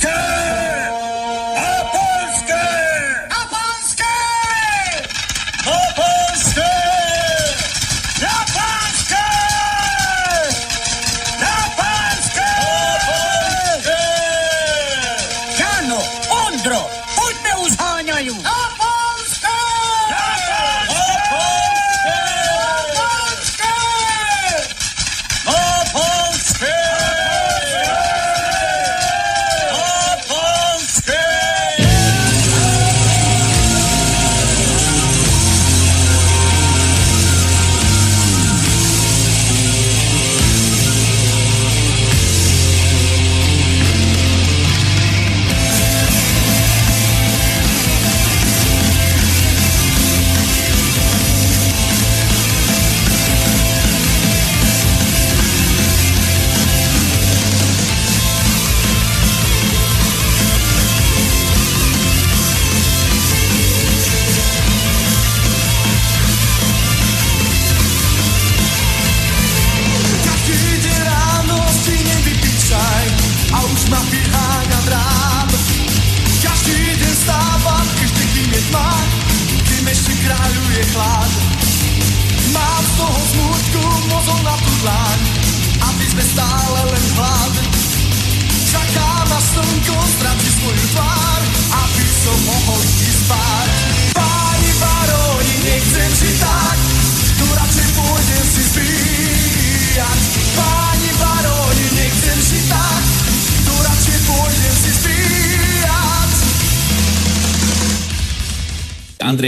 Podcast. 0.00 0.29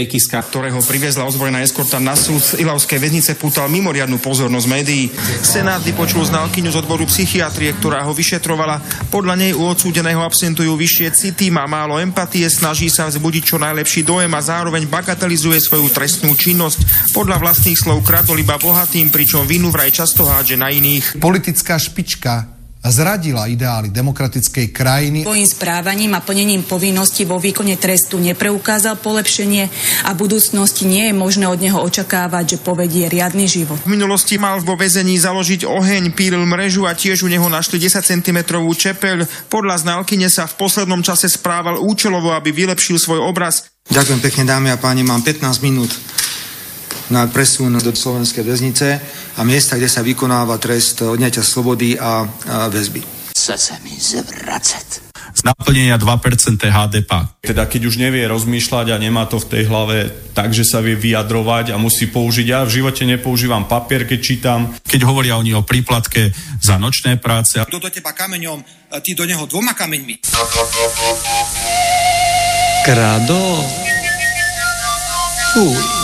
Andrej 0.03 0.19
Kiska, 0.19 0.43
ktorého 0.43 0.83
priviezla 0.83 1.23
ozbrojená 1.23 1.63
eskorta 1.63 1.95
na 1.95 2.11
súd 2.11 2.43
z 2.43 2.59
Ilavskej 2.59 2.99
väznice, 2.99 3.39
pútal 3.39 3.71
mimoriadnu 3.71 4.19
pozornosť 4.19 4.67
médií. 4.67 5.07
Senát 5.39 5.79
vypočul 5.79 6.27
znalkyňu 6.27 6.75
z 6.75 6.83
odboru 6.83 7.07
psychiatrie, 7.07 7.71
ktorá 7.79 8.03
ho 8.03 8.11
vyšetrovala. 8.11 8.83
Podľa 9.07 9.39
nej 9.39 9.55
u 9.55 9.63
odsúdeného 9.63 10.19
absentujú 10.19 10.75
vyššie 10.75 11.07
city, 11.15 11.55
má 11.55 11.63
málo 11.71 12.03
empatie, 12.03 12.43
snaží 12.51 12.91
sa 12.91 13.07
vzbudiť 13.07 13.55
čo 13.55 13.55
najlepší 13.63 14.03
dojem 14.03 14.35
a 14.35 14.43
zároveň 14.43 14.91
bagatelizuje 14.91 15.63
svoju 15.63 15.87
trestnú 15.87 16.35
činnosť. 16.35 17.15
Podľa 17.15 17.39
vlastných 17.39 17.79
slov 17.79 18.03
kradol 18.03 18.43
iba 18.43 18.59
bohatým, 18.59 19.07
pričom 19.07 19.47
vinu 19.47 19.71
vraj 19.71 19.95
často 19.95 20.27
hádže 20.27 20.59
na 20.59 20.67
iných. 20.67 21.15
Politická 21.23 21.79
špička 21.79 22.62
a 22.83 22.87
zradila 22.91 23.47
ideály 23.47 23.95
demokratickej 23.95 24.75
krajiny. 24.75 25.19
Svojím 25.23 25.47
správaním 25.47 26.11
a 26.19 26.19
plnením 26.19 26.67
povinností 26.67 27.23
vo 27.23 27.39
výkone 27.39 27.79
trestu 27.79 28.19
nepreukázal 28.19 28.99
polepšenie 28.99 29.71
a 30.03 30.11
v 30.11 30.17
budúcnosti 30.19 30.83
nie 30.83 31.07
je 31.07 31.15
možné 31.15 31.47
od 31.47 31.63
neho 31.63 31.79
očakávať, 31.79 32.55
že 32.55 32.57
povedie 32.59 33.07
riadny 33.07 33.47
život. 33.47 33.79
V 33.87 33.95
minulosti 33.95 34.35
mal 34.35 34.59
vo 34.59 34.75
väzení 34.75 35.15
založiť 35.15 35.63
oheň, 35.63 36.11
pílil 36.11 36.43
mrežu 36.43 36.83
a 36.83 36.91
tiež 36.91 37.23
u 37.23 37.31
neho 37.31 37.47
našli 37.47 37.79
10 37.79 38.03
cm 38.03 38.39
čepeľ. 38.51 39.47
Podľa 39.47 39.75
znalkyne 39.87 40.27
sa 40.27 40.43
v 40.43 40.59
poslednom 40.59 40.99
čase 40.99 41.31
správal 41.31 41.79
účelovo, 41.79 42.35
aby 42.35 42.51
vylepšil 42.51 42.99
svoj 42.99 43.23
obraz. 43.23 43.71
Ďakujem 43.87 44.19
pekne, 44.19 44.43
dámy 44.43 44.75
a 44.75 44.77
páni, 44.79 45.07
mám 45.07 45.23
15 45.23 45.63
minút 45.63 45.91
na 47.11 47.27
presun 47.27 47.75
do 47.81 47.91
slovenskej 47.91 48.43
väznice 48.45 48.87
a 49.35 49.41
miesta, 49.43 49.75
kde 49.75 49.89
sa 49.91 50.05
vykonáva 50.05 50.61
trest 50.61 51.03
odňatia 51.03 51.43
slobody 51.43 51.99
a, 51.99 52.23
a 52.27 52.71
väzby. 52.71 53.03
Chce 53.33 53.55
sa 53.57 53.75
mi 53.81 53.97
zvracať 53.97 55.13
z 55.33 55.41
naplnenia 55.41 55.97
2% 55.97 56.61
HDP. 56.61 57.11
Teda 57.41 57.65
keď 57.65 57.81
už 57.89 57.97
nevie 57.97 58.23
rozmýšľať 58.29 58.93
a 58.93 59.01
nemá 59.01 59.25
to 59.25 59.41
v 59.41 59.49
tej 59.49 59.63
hlave 59.65 59.97
tak, 60.37 60.53
že 60.53 60.61
sa 60.61 60.79
vie 60.79 60.93
vyjadrovať 60.93 61.73
a 61.73 61.81
musí 61.81 62.07
použiť. 62.07 62.45
Ja 62.45 62.61
v 62.63 62.79
živote 62.79 63.03
nepoužívam 63.03 63.65
papier, 63.65 64.05
keď 64.05 64.19
čítam. 64.21 64.59
Keď 64.85 65.01
hovoria 65.03 65.41
oni 65.41 65.57
o 65.57 65.65
príplatke 65.65 66.29
za 66.61 66.77
nočné 66.77 67.17
práce. 67.17 67.57
Kto 67.57 67.81
do 67.81 67.89
teba 67.89 68.13
kameňom, 68.13 68.61
ty 69.01 69.17
do 69.17 69.25
neho 69.25 69.43
dvoma 69.49 69.73
kameňmi. 69.73 70.21
Krado. 72.85 73.41
Fuj. 75.53 76.02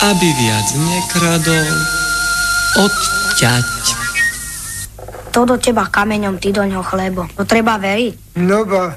Aby 0.00 0.32
viac 0.32 0.64
nekradol 0.80 1.76
odťať. 2.80 3.68
To 5.36 5.44
do 5.44 5.60
teba 5.60 5.84
kameňom, 5.92 6.40
ty 6.40 6.56
do 6.56 6.64
ňoho 6.64 6.80
chlebo. 6.80 7.28
To 7.36 7.44
treba 7.44 7.76
veriť. 7.76 8.40
No 8.40 8.64
ba, 8.64 8.96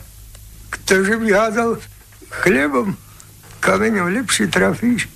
ktože 0.71 1.19
by 1.19 1.27
hádal 1.27 1.75
chlebom, 2.39 2.95
kameňom 3.59 4.15
lepšie 4.15 4.47
trafíš. 4.47 5.11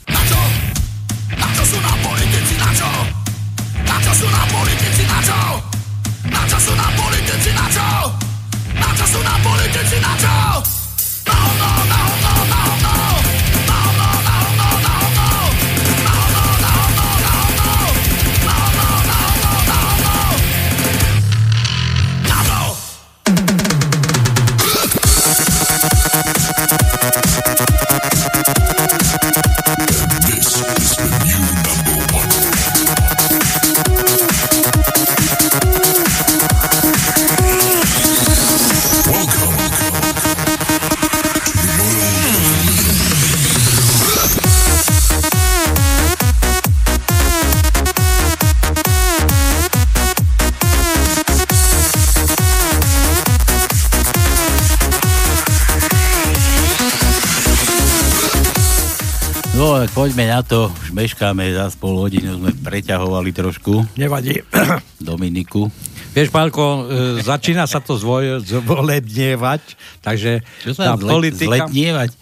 Poďme 60.08 60.32
na 60.32 60.40
to, 60.40 60.72
už 60.72 60.96
meškáme, 60.96 61.52
za 61.52 61.68
pol 61.76 62.00
hodinu 62.00 62.40
sme 62.40 62.56
preťahovali 62.56 63.36
trošku. 63.36 63.84
Nevadí. 64.00 64.40
Dominiku. 65.04 65.68
Vieš, 66.16 66.32
Pálko, 66.32 66.88
e, 66.88 67.20
začína 67.20 67.68
sa 67.68 67.84
to 67.84 68.00
zvoj, 68.00 68.40
zvolebnievať, 68.40 69.76
takže 70.00 70.48
Čo 70.64 70.80
sa 70.80 70.96
tá 70.96 70.96
zle, 70.96 71.12
politika... 71.12 71.68
Zletnievať? 71.68 72.16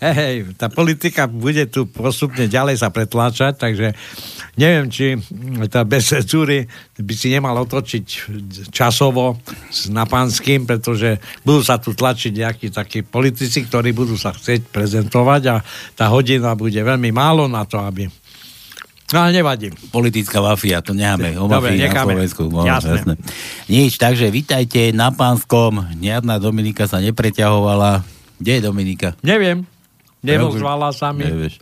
Hej, 0.00 0.56
tá 0.56 0.72
politika 0.72 1.28
bude 1.28 1.68
tu 1.68 1.84
postupne 1.84 2.48
ďalej 2.48 2.80
sa 2.80 2.88
pretláčať, 2.88 3.60
takže 3.60 3.92
neviem, 4.56 4.88
či 4.88 5.20
tá 5.68 5.84
bez 5.84 6.08
cenzúry 6.08 6.64
by 6.96 7.12
si 7.12 7.28
nemal 7.28 7.52
otočiť 7.60 8.32
časovo 8.72 9.36
s 9.68 9.92
Napanským, 9.92 10.64
pretože 10.64 11.20
budú 11.44 11.60
sa 11.60 11.76
tu 11.76 11.92
tlačiť 11.92 12.32
nejakí 12.32 12.72
takí 12.72 13.04
politici, 13.04 13.60
ktorí 13.68 13.92
budú 13.92 14.16
sa 14.16 14.32
chcieť 14.32 14.72
prezentovať 14.72 15.42
a 15.52 15.60
tá 15.92 16.08
hodina 16.08 16.56
bude 16.56 16.80
veľmi 16.80 17.12
málo 17.12 17.44
na 17.44 17.68
to, 17.68 17.76
aby 17.76 18.08
No 19.10 19.26
ale 19.26 19.34
nevadí. 19.34 19.74
Politická 19.90 20.38
mafia, 20.38 20.78
to 20.86 20.94
necháme. 20.94 21.34
O 21.34 21.50
Dobre, 21.50 21.74
mafii 21.74 21.82
na 21.82 21.84
necháme. 21.90 22.14
Slovensku. 22.14 22.42
No, 22.46 22.62
Jasné. 22.62 23.18
Nič, 23.66 23.98
takže 23.98 24.30
vítajte 24.30 24.94
na 24.94 25.10
Pánskom. 25.10 25.82
Žiadna 25.98 26.38
Dominika 26.38 26.86
sa 26.86 27.02
nepreťahovala. 27.02 28.06
Kde 28.38 28.52
je 28.54 28.62
Dominika? 28.62 29.18
Neviem. 29.26 29.66
Nerozvala 30.20 30.92
sa 30.92 31.12
mi. 31.16 31.24
Nevieš. 31.24 31.60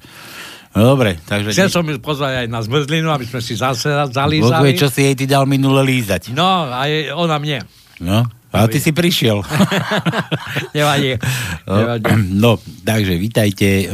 No 0.76 0.94
dobre, 0.94 1.19
takže... 1.26 1.50
Chcel 1.50 1.72
som 1.72 1.82
ju 1.82 1.99
pozvať 1.99 2.44
aj 2.44 2.46
na 2.46 2.60
zmrzlinu, 2.62 3.08
aby 3.10 3.26
sme 3.26 3.40
si 3.43 3.58
zase 3.58 3.88
zalízali. 4.12 4.78
čo 4.78 4.87
si 4.93 5.10
jej 5.10 5.14
ty 5.16 5.25
dal 5.26 5.49
minule 5.49 5.82
lízať. 5.82 6.31
No, 6.37 6.70
aj 6.70 7.14
ona 7.16 7.40
mne. 7.40 7.64
No, 7.99 8.22
ale 8.49 8.66
ty 8.72 8.78
si 8.81 8.96
prišiel. 8.96 9.44
Nevadí. 10.76 11.20
Nevadí. 11.69 12.05
No, 12.44 12.56
takže 12.87 13.19
vítajte 13.19 13.84
e, 13.84 13.87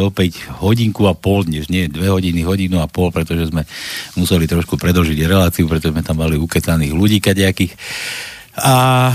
opäť 0.00 0.46
hodinku 0.62 1.04
a 1.04 1.18
pol 1.18 1.44
dnes, 1.44 1.66
nie 1.66 1.90
dve 1.90 2.08
hodiny, 2.08 2.46
hodinu 2.46 2.78
a 2.80 2.86
pol, 2.86 3.10
pretože 3.10 3.50
sme 3.50 3.66
museli 4.14 4.46
trošku 4.46 4.78
predlžiť 4.78 5.18
reláciu, 5.26 5.66
pretože 5.66 5.90
sme 5.90 6.06
tam 6.06 6.22
mali 6.22 6.38
ukecaných 6.38 6.94
ľudí 6.94 7.18
kadejakých. 7.18 7.74
A 8.56 9.10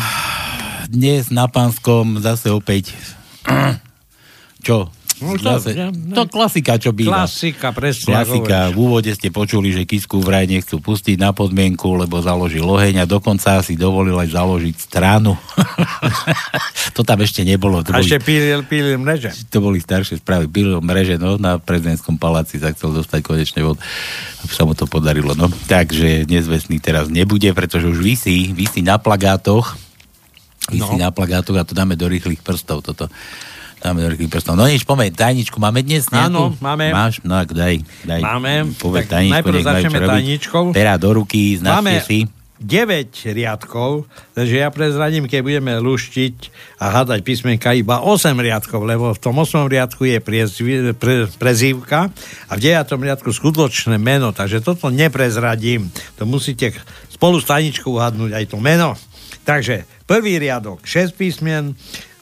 dnes 0.91 1.31
na 1.31 1.47
Pánskom 1.47 2.19
zase 2.19 2.51
opäť 2.53 2.91
čo? 4.63 4.87
No 5.15 5.37
to- 5.37 5.55
Zase, 5.55 5.71
ja- 5.71 5.93
to 5.93 6.25
klasika, 6.25 6.75
čo 6.75 6.91
býva. 6.91 7.23
Klasika, 7.23 7.71
presne. 7.71 8.11
Klasika. 8.11 8.73
V 8.73 8.79
úvode 8.81 9.07
ste 9.09 9.29
počuli, 9.29 9.71
že 9.71 9.85
Kisku 9.85 10.19
vraj 10.19 10.43
nechcú 10.45 10.79
pustiť 10.79 11.15
na 11.15 11.31
podmienku, 11.31 11.85
lebo 11.95 12.19
založil 12.19 12.65
oheň 12.65 12.97
a 12.97 13.05
dokonca 13.05 13.61
si 13.61 13.77
dovolil 13.77 14.17
aj 14.17 14.33
založiť 14.33 14.75
stranu. 14.75 15.37
to 16.95 17.01
tam 17.01 17.19
ešte 17.19 17.41
nebolo. 17.41 17.79
To 17.81 17.93
A 17.93 17.99
boli, 17.99 18.03
ešte 18.03 18.19
pílil, 18.19 18.63
pílil 18.63 18.97
mreže. 18.97 19.31
to 19.47 19.57
boli 19.59 19.77
staršie 19.77 20.17
správy. 20.17 20.45
Byl 20.45 20.81
mreže 20.81 21.15
no, 21.15 21.37
na 21.37 21.55
prezidentskom 21.55 22.17
paláci, 22.17 22.57
sa 22.57 22.71
chcel 22.71 22.91
dostať 22.93 23.19
konečne 23.21 23.61
od... 23.63 23.77
sa 24.45 24.65
mu 24.65 24.73
to 24.73 24.85
podarilo. 24.85 25.31
No. 25.33 25.47
Takže 25.67 26.25
nezvestný 26.25 26.77
teraz 26.77 27.07
nebude, 27.07 27.47
pretože 27.51 27.85
už 27.85 28.01
vysí, 28.01 28.51
vysí 28.51 28.81
na 28.81 28.97
plagátoch. 28.97 29.77
Vysí 30.67 30.95
No. 30.95 30.99
na 31.01 31.11
plagátoch 31.11 31.55
a 31.55 31.63
to 31.63 31.71
dáme 31.71 31.93
do 31.93 32.07
rýchlych 32.07 32.39
prstov. 32.39 32.81
Toto. 32.81 33.07
Do 33.83 34.07
rýchlych 34.07 34.31
prstov. 34.31 34.55
No 34.55 34.63
nič, 34.63 34.87
pomeň, 34.87 35.11
tajničku 35.11 35.59
máme 35.59 35.83
dnes 35.83 36.07
nejakú? 36.07 36.31
Áno, 36.31 36.43
máme. 36.63 36.95
Máš? 36.95 37.19
No 37.27 37.35
tak 37.35 37.51
daj. 37.51 37.83
daj. 38.07 38.23
Máme. 38.23 38.71
Povedz 38.79 39.11
Tak 39.11 39.19
tajničku, 39.19 39.35
najprv 39.35 39.57
začneme 39.59 39.99
tajničkou. 40.07 40.63
Pera 40.71 40.95
do 40.95 41.11
ruky, 41.11 41.59
značte 41.59 41.75
Máme 41.83 41.99
si. 41.99 42.23
9 42.63 43.35
riadkov, 43.35 44.07
takže 44.31 44.63
ja 44.63 44.71
prezradím, 44.71 45.27
keď 45.27 45.39
budeme 45.43 45.73
luštiť 45.83 46.35
a 46.79 46.95
hádať 46.95 47.19
písmenka 47.27 47.75
iba 47.75 47.99
8 47.99 48.39
riadkov, 48.39 48.87
lebo 48.87 49.11
v 49.11 49.19
tom 49.19 49.35
8 49.35 49.67
riadku 49.67 50.07
je 50.07 50.23
pre, 50.23 51.27
prezývka 51.35 52.07
a 52.47 52.53
v 52.55 52.59
9 52.63 52.87
riadku 52.87 53.35
skutočné 53.35 53.99
meno, 53.99 54.31
takže 54.31 54.63
toto 54.63 54.87
neprezradím. 54.87 55.91
To 56.15 56.23
musíte 56.23 56.71
spolu 57.11 57.43
s 57.43 57.51
tajničkou 57.51 57.99
uhadnúť 57.99 58.31
aj 58.31 58.45
to 58.47 58.57
meno. 58.63 58.95
Takže 59.43 59.83
prvý 60.07 60.39
riadok 60.39 60.87
6 60.87 61.19
písmen, 61.19 61.75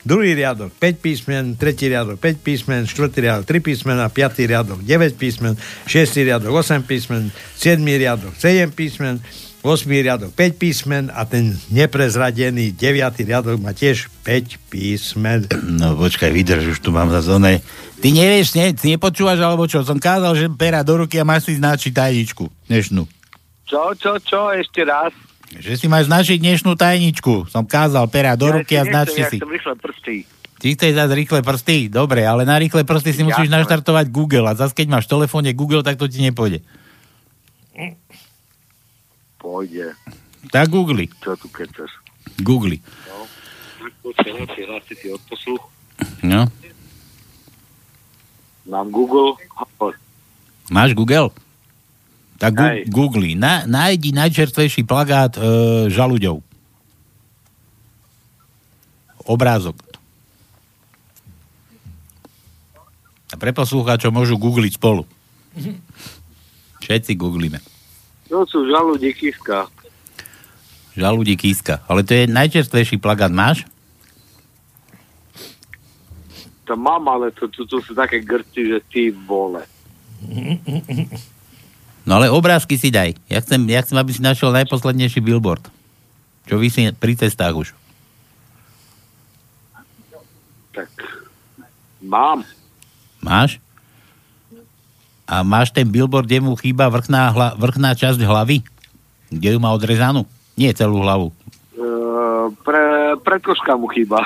druhý 0.03 0.33
riadok 0.33 0.73
5 0.77 0.97
písmen, 0.97 1.43
tretí 1.55 1.87
riadok 1.89 2.17
5 2.17 2.41
písmen, 2.41 2.81
štvrtý 2.89 3.19
riadok 3.25 3.45
3 3.45 3.61
písmen 3.61 3.97
a 4.01 4.07
piatý 4.09 4.49
riadok 4.49 4.81
9 4.81 5.17
písmen, 5.17 5.53
šiestý 5.85 6.25
riadok 6.25 6.53
8 6.53 6.83
písmen, 6.85 7.29
siedmý 7.57 7.97
riadok 7.97 8.33
7 8.37 8.73
písmen, 8.73 9.21
8 9.61 9.85
riadok 9.85 10.33
5 10.33 10.57
písmen 10.57 11.03
a 11.13 11.21
ten 11.29 11.53
neprezradený 11.69 12.73
9 12.73 13.29
riadok 13.29 13.61
má 13.61 13.77
tiež 13.77 14.09
5 14.25 14.73
písmen. 14.73 15.45
No 15.77 15.93
počkaj, 15.93 16.33
vydrž, 16.33 16.77
už 16.77 16.79
tu 16.81 16.89
mám 16.89 17.13
zase 17.13 17.29
oné. 17.29 17.61
Ty 18.01 18.09
nevieš, 18.09 18.57
ne, 18.57 18.73
ty 18.73 18.97
nepočúvaš, 18.97 19.37
alebo 19.37 19.69
čo? 19.69 19.85
Som 19.85 20.01
kázal, 20.01 20.33
že 20.33 20.49
pera 20.49 20.81
do 20.81 21.05
ruky 21.05 21.21
a 21.21 21.25
máš 21.25 21.53
si 21.53 21.61
značiť 21.61 21.93
tajničku 21.93 22.49
dnešnú. 22.65 23.05
Čo, 23.69 23.93
čo, 23.93 24.17
čo, 24.17 24.49
ešte 24.49 24.81
raz? 24.81 25.13
Že 25.51 25.73
si 25.75 25.85
máš 25.91 26.07
značiť 26.07 26.39
dnešnú 26.39 26.79
tajničku. 26.79 27.51
Som 27.51 27.67
kázal 27.67 28.07
pera 28.07 28.39
do 28.39 28.47
ruky 28.47 28.79
a 28.79 28.87
značte 28.87 29.19
Ja 29.19 29.27
si. 29.27 29.37
chcem 29.39 29.51
rýchle 29.51 29.75
prsty. 29.75 30.15
Ty 30.61 30.67
chceš 30.77 30.93
dať 30.93 31.09
rýchle 31.11 31.39
prsty? 31.41 31.77
Dobre, 31.89 32.21
ale 32.23 32.45
na 32.45 32.55
rýchle 32.55 32.85
prsty 32.85 33.11
si 33.11 33.21
musíš 33.25 33.49
Jasné. 33.49 33.57
naštartovať 33.59 34.05
Google 34.13 34.45
a 34.45 34.53
zase 34.53 34.77
keď 34.77 34.87
máš 34.93 35.09
v 35.09 35.13
telefóne 35.17 35.49
Google, 35.57 35.81
tak 35.81 35.97
to 35.97 36.05
ti 36.07 36.21
nepôjde. 36.21 36.61
Pôjde. 39.41 39.97
Tak 40.53 40.69
Google. 40.69 41.09
Čo 41.19 41.33
tu 41.35 41.49
kecaš? 41.49 41.91
Si 44.91 45.07
odposluch. 45.09 45.63
No. 46.21 46.45
Mám 48.69 48.93
Google. 48.93 49.33
Máš 50.69 50.93
Google? 50.93 51.33
Tak 52.41 52.57
gu- 52.57 52.69
Hej. 52.73 52.79
Google. 52.89 53.37
Na, 53.37 53.69
nájdi 53.69 54.09
najčerstvejší 54.17 54.81
plagát 54.81 55.37
e, 55.37 55.41
žaluďov. 55.93 56.41
Obrázok. 59.29 59.77
A 63.29 63.37
pre 63.37 63.53
poslucháčov 63.53 64.09
môžu 64.09 64.41
googliť 64.41 64.73
spolu. 64.75 65.05
Všetci 66.81 67.13
googlíme. 67.13 67.61
To 68.33 68.41
sú 68.49 68.65
žalúdi 68.65 69.13
kiska. 69.13 69.69
Žalúdi 70.97 71.37
kíska. 71.37 71.85
Ale 71.85 72.01
to 72.01 72.17
je 72.17 72.25
najčerstvejší 72.25 72.97
plagát. 72.97 73.29
Máš? 73.29 73.69
To 76.65 76.73
mám, 76.73 77.05
ale 77.05 77.29
to, 77.31 77.45
to, 77.53 77.69
to 77.69 77.77
sú 77.85 77.93
také 77.93 78.19
grci, 78.25 78.65
že 78.65 78.79
ty 78.89 79.13
vole. 79.13 79.61
No 82.01 82.17
ale 82.17 82.33
obrázky 82.33 82.81
si 82.81 82.89
daj. 82.89 83.13
Ja 83.29 83.37
chcem, 83.45 83.61
ja 83.69 83.85
chcem 83.85 83.97
aby 83.97 84.09
si 84.09 84.25
našiel 84.25 84.49
najposlednejší 84.53 85.21
billboard. 85.21 85.69
Čo 86.49 86.57
vysí 86.57 86.89
pri 86.97 87.13
cestách 87.13 87.53
už. 87.53 87.67
Tak 90.73 90.89
mám. 92.01 92.41
Máš? 93.21 93.61
A 95.29 95.45
máš 95.45 95.69
ten 95.71 95.87
billboard, 95.87 96.27
kde 96.27 96.41
mu 96.41 96.57
chýba 96.57 96.89
vrchná, 96.89 97.29
hla, 97.31 97.53
vrchná 97.55 97.95
časť 97.95 98.19
hlavy? 98.19 98.65
Kde 99.31 99.55
ju 99.55 99.59
má 99.61 99.71
odrezanú? 99.71 100.27
Nie 100.59 100.75
celú 100.75 100.99
hlavu. 101.05 101.31
Uh, 101.77 102.51
pre, 102.65 103.15
predkoška 103.23 103.77
mu 103.79 103.87
chýba. 103.93 104.19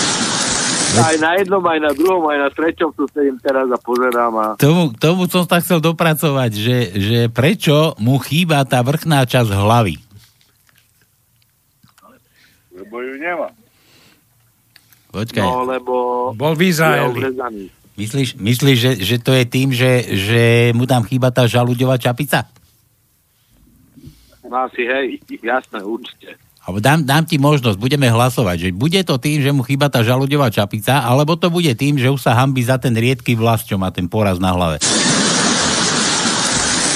aj 1.00 1.16
na 1.18 1.30
jednom, 1.40 1.64
aj 1.64 1.80
na 1.80 1.92
druhom, 1.96 2.24
aj 2.30 2.38
na 2.38 2.50
treťom 2.54 2.90
tu 2.94 3.04
sedím 3.10 3.38
teraz 3.42 3.66
a 3.70 3.78
pozerám 3.80 4.34
a 4.38 4.46
Tomu, 4.60 4.94
tomu 4.94 5.26
som 5.26 5.42
sa 5.48 5.58
chcel 5.58 5.82
dopracovať, 5.82 6.50
že, 6.54 6.76
že 6.94 7.18
prečo 7.32 7.98
mu 7.98 8.20
chýba 8.22 8.62
tá 8.68 8.84
vrchná 8.84 9.26
časť 9.26 9.50
hlavy? 9.50 10.04
lebo 12.94 13.00
ju 13.00 13.14
nemá. 13.18 13.50
Počkaj. 15.10 15.42
No, 15.42 15.66
lebo 15.66 15.94
Bol 16.34 16.54
v 16.54 16.70
Izraeli. 16.70 17.18
Myslíš, 17.94 18.38
myslíš 18.38 18.76
že, 18.78 18.92
že 18.98 19.16
to 19.22 19.30
je 19.30 19.44
tým, 19.46 19.70
že, 19.70 20.02
že 20.14 20.42
mu 20.74 20.86
tam 20.86 21.06
chýba 21.06 21.30
tá 21.30 21.46
žalúďová 21.46 21.98
čapica? 21.98 22.50
No 24.42 24.66
asi 24.66 24.82
hej, 24.86 25.22
jasné, 25.42 25.82
určite. 25.82 26.38
Alebo 26.64 26.80
dám, 26.80 27.04
dám 27.04 27.28
ti 27.28 27.36
možnosť, 27.36 27.76
budeme 27.76 28.08
hlasovať, 28.08 28.56
že 28.56 28.68
bude 28.72 28.96
to 29.04 29.20
tým, 29.20 29.44
že 29.44 29.52
mu 29.52 29.60
chýba 29.60 29.92
tá 29.92 30.00
žalúďová 30.00 30.48
čapica, 30.48 31.04
alebo 31.04 31.36
to 31.36 31.52
bude 31.52 31.68
tým, 31.76 32.00
že 32.00 32.08
už 32.08 32.24
sa 32.24 32.32
hambí 32.40 32.64
za 32.64 32.80
ten 32.80 32.96
riedky 32.96 33.36
vlas, 33.36 33.68
čo 33.68 33.76
má 33.76 33.92
ten 33.92 34.08
poraz 34.08 34.40
na 34.40 34.48
hlave. 34.48 34.80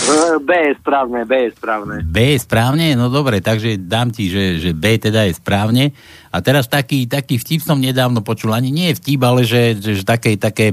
E, 0.09 0.41
B 0.41 0.51
je 0.57 0.73
správne, 0.81 1.21
B 1.29 1.33
je 1.37 1.51
správne. 1.53 2.01
B 2.01 2.17
je 2.33 2.39
správne? 2.41 2.97
No 2.97 3.13
dobre, 3.13 3.45
takže 3.45 3.77
dám 3.77 4.09
ti, 4.09 4.33
že, 4.33 4.57
že 4.57 4.73
B 4.73 4.97
teda 4.97 5.29
je 5.29 5.37
správne. 5.37 5.93
A 6.33 6.41
teraz 6.41 6.65
taký, 6.65 7.05
taký 7.05 7.37
vtip 7.37 7.61
som 7.61 7.77
nedávno 7.77 8.25
počul, 8.25 8.57
ani 8.57 8.73
nie 8.73 8.89
je 8.93 8.99
vtip, 9.05 9.21
ale 9.21 9.45
že, 9.45 9.77
že, 9.77 10.01
že 10.01 10.05
také, 10.09 10.41
také, 10.41 10.73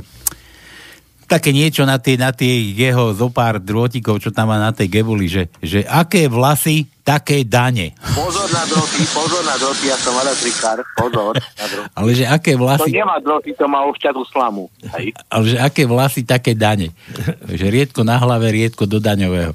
také 1.25 1.49
niečo 1.49 1.83
na 1.83 1.97
tie, 1.97 2.15
na 2.15 2.29
tie 2.29 2.73
jeho 2.73 3.13
zopár 3.13 3.57
drôtikov, 3.57 4.21
čo 4.21 4.29
tam 4.29 4.53
má 4.53 4.57
na 4.61 4.71
tej 4.71 5.01
gebuli, 5.01 5.25
že, 5.25 5.49
že 5.59 5.81
aké 5.85 6.29
vlasy, 6.29 6.85
také 7.01 7.45
dane. 7.45 7.93
Pozor 8.13 8.49
na 8.49 8.65
droty, 8.65 9.01
pozor 9.13 9.43
na 9.45 9.57
droty, 9.57 9.89
ja 9.89 9.97
som 9.97 10.13
elektrikár, 10.17 10.77
pozor 10.97 11.33
na 11.37 11.65
droty. 11.69 11.89
Ale 11.93 12.09
že 12.13 12.25
aké 12.25 12.53
To 12.57 12.61
vlasy... 12.65 12.89
nemá 12.93 13.17
droty, 13.21 13.53
to 13.57 13.65
má 13.65 13.85
ovšťatú 13.89 14.21
slamu. 14.29 14.69
Hej. 14.97 15.13
Ale 15.29 15.43
že 15.49 15.57
aké 15.61 15.83
vlasy, 15.85 16.21
také 16.25 16.53
dane. 16.53 16.93
že 17.49 17.65
riedko 17.69 18.05
na 18.05 18.17
hlave, 18.17 18.49
riedko 18.53 18.85
do 18.85 19.01
daňového. 19.01 19.53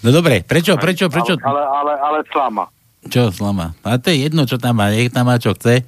No 0.00 0.08
dobre, 0.16 0.40
prečo, 0.40 0.80
prečo, 0.80 1.12
prečo... 1.12 1.36
Ale, 1.36 1.60
ale, 1.60 1.62
ale, 1.64 1.92
ale 2.00 2.18
slama. 2.32 2.64
Čo 3.04 3.32
slama? 3.32 3.76
A 3.84 4.00
to 4.00 4.08
je 4.12 4.28
jedno, 4.28 4.48
čo 4.48 4.56
tam 4.56 4.80
má, 4.80 4.88
nech 4.88 5.12
tam 5.12 5.28
má, 5.28 5.36
čo 5.36 5.52
chce. 5.52 5.84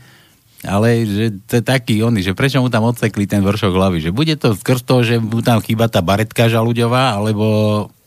Ale 0.62 1.02
že 1.02 1.26
to 1.50 1.59
je 1.59 1.64
taký 1.64 2.07
oný, 2.07 2.23
že 2.23 2.38
prečo 2.38 2.62
mu 2.62 2.71
tam 2.71 2.87
odsekli 2.87 3.26
ten 3.26 3.42
vršok 3.42 3.75
hlavy? 3.75 3.99
Že 3.99 4.11
bude 4.14 4.35
to 4.38 4.54
skrz 4.54 4.87
toho, 4.87 5.02
že 5.02 5.19
mu 5.19 5.42
tam 5.42 5.59
chýba 5.59 5.90
tá 5.90 5.99
baretka 5.99 6.47
žaluďová, 6.47 7.19
alebo 7.19 7.47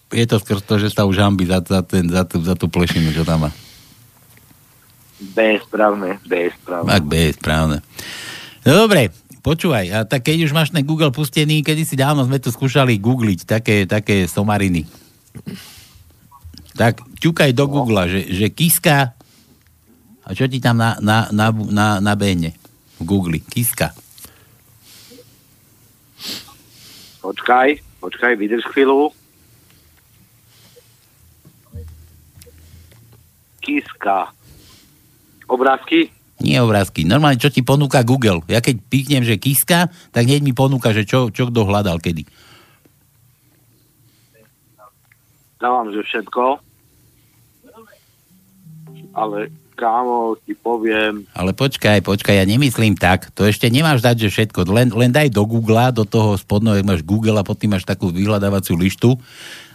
je 0.07 0.23
to 0.23 0.39
skrz 0.39 0.63
toho, 0.63 0.79
že 0.79 0.95
sa 0.95 1.03
už 1.03 1.19
hambí 1.19 1.43
za, 1.43 1.59
za, 1.59 1.83
ten, 1.83 2.07
za, 2.07 2.23
tú, 2.23 2.39
za 2.39 2.55
tú 2.55 2.71
plešinu, 2.71 3.11
čo 3.11 3.27
tam 3.27 3.47
má? 3.47 3.51
B 5.19 5.55
je 5.55 5.59
správne, 5.67 6.19
B 6.23 6.47
je 6.47 6.51
správne. 6.55 6.87
Ak 6.91 7.03
B 7.03 7.13
je 7.27 7.31
správne. 7.35 7.77
No 8.63 8.87
dobre, 8.87 9.11
počúvaj, 9.43 9.85
a 9.91 9.99
tak 10.07 10.27
keď 10.27 10.47
už 10.47 10.55
máš 10.55 10.71
ten 10.71 10.87
Google 10.87 11.11
pustený, 11.11 11.59
kedy 11.59 11.83
si 11.83 11.99
dávno 11.99 12.23
sme 12.23 12.39
tu 12.39 12.55
skúšali 12.55 12.95
googliť 12.99 13.39
také, 13.43 13.83
také 13.83 14.31
somariny. 14.31 14.87
Tak 16.75 17.03
ťukaj 17.19 17.51
do 17.55 17.65
Google, 17.67 18.07
že, 18.11 18.21
že 18.31 18.47
kiska 18.51 19.14
a 20.25 20.33
čo 20.33 20.49
ti 20.49 20.57
tam 20.57 20.81
na, 20.81 20.97
na, 20.97 21.29
na, 21.29 21.53
na, 21.53 21.87
na 22.01 22.13
behne 22.17 22.57
v 22.97 23.03
Google? 23.05 23.37
Kiska. 23.45 23.93
Počkaj, 27.21 28.01
počkaj, 28.01 28.33
vydrž 28.33 28.65
chvíľu. 28.73 29.13
Kiska. 33.61 34.33
Obrázky? 35.45 36.09
Nie 36.41 36.61
obrázky. 36.61 37.05
Normálne, 37.05 37.41
čo 37.41 37.53
ti 37.53 37.65
ponúka 37.65 38.05
Google. 38.05 38.45
Ja 38.49 38.61
keď 38.61 38.81
píknem, 38.85 39.23
že 39.25 39.41
kiska, 39.41 39.89
tak 40.13 40.25
hneď 40.25 40.41
mi 40.41 40.53
ponúka, 40.53 40.93
že 40.93 41.05
čo, 41.05 41.33
čo 41.33 41.49
kto 41.49 41.65
hľadal 41.65 42.01
kedy. 42.01 42.25
Dávam, 45.57 45.89
že 45.89 46.05
všetko. 46.05 46.61
Ale 49.15 49.49
kámo, 49.75 50.39
ti 50.47 50.55
poviem, 50.55 51.27
Ale 51.35 51.51
počkaj, 51.51 52.01
počkaj, 52.01 52.39
ja 52.39 52.45
nemyslím 52.47 52.95
tak. 52.95 53.29
To 53.35 53.43
ešte 53.43 53.67
nemáš 53.67 53.99
dať, 54.01 54.25
že 54.25 54.29
všetko. 54.31 54.65
Len, 54.71 54.89
len 54.95 55.11
daj 55.11 55.29
do 55.29 55.43
Google, 55.43 55.91
do 55.91 56.07
toho 56.07 56.39
spodného, 56.39 56.79
máš 56.87 57.03
Google 57.03 57.35
a 57.35 57.43
potom 57.43 57.75
máš 57.75 57.83
takú 57.83 58.09
vyhľadávaciu 58.09 58.79
lištu 58.79 59.19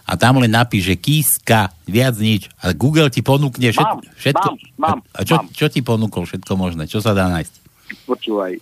a 0.09 0.17
tam 0.17 0.41
len 0.41 0.51
napíš, 0.51 0.91
že 0.91 0.95
kíska, 0.97 1.71
viac 1.87 2.17
nič. 2.17 2.49
A 2.59 2.73
Google 2.73 3.07
ti 3.13 3.21
ponúkne 3.23 3.71
všetko. 3.71 3.97
Mám, 4.01 4.17
všetko 4.17 4.47
mám, 4.49 4.57
mám, 4.81 4.99
a 5.13 5.21
čo, 5.23 5.35
mám. 5.39 5.47
čo 5.53 5.65
ti 5.69 5.79
ponúkol 5.85 6.25
všetko 6.25 6.53
možné? 6.57 6.89
Čo 6.89 6.99
sa 6.99 7.13
dá 7.13 7.29
nájsť? 7.29 7.61
počúvaj, 8.07 8.55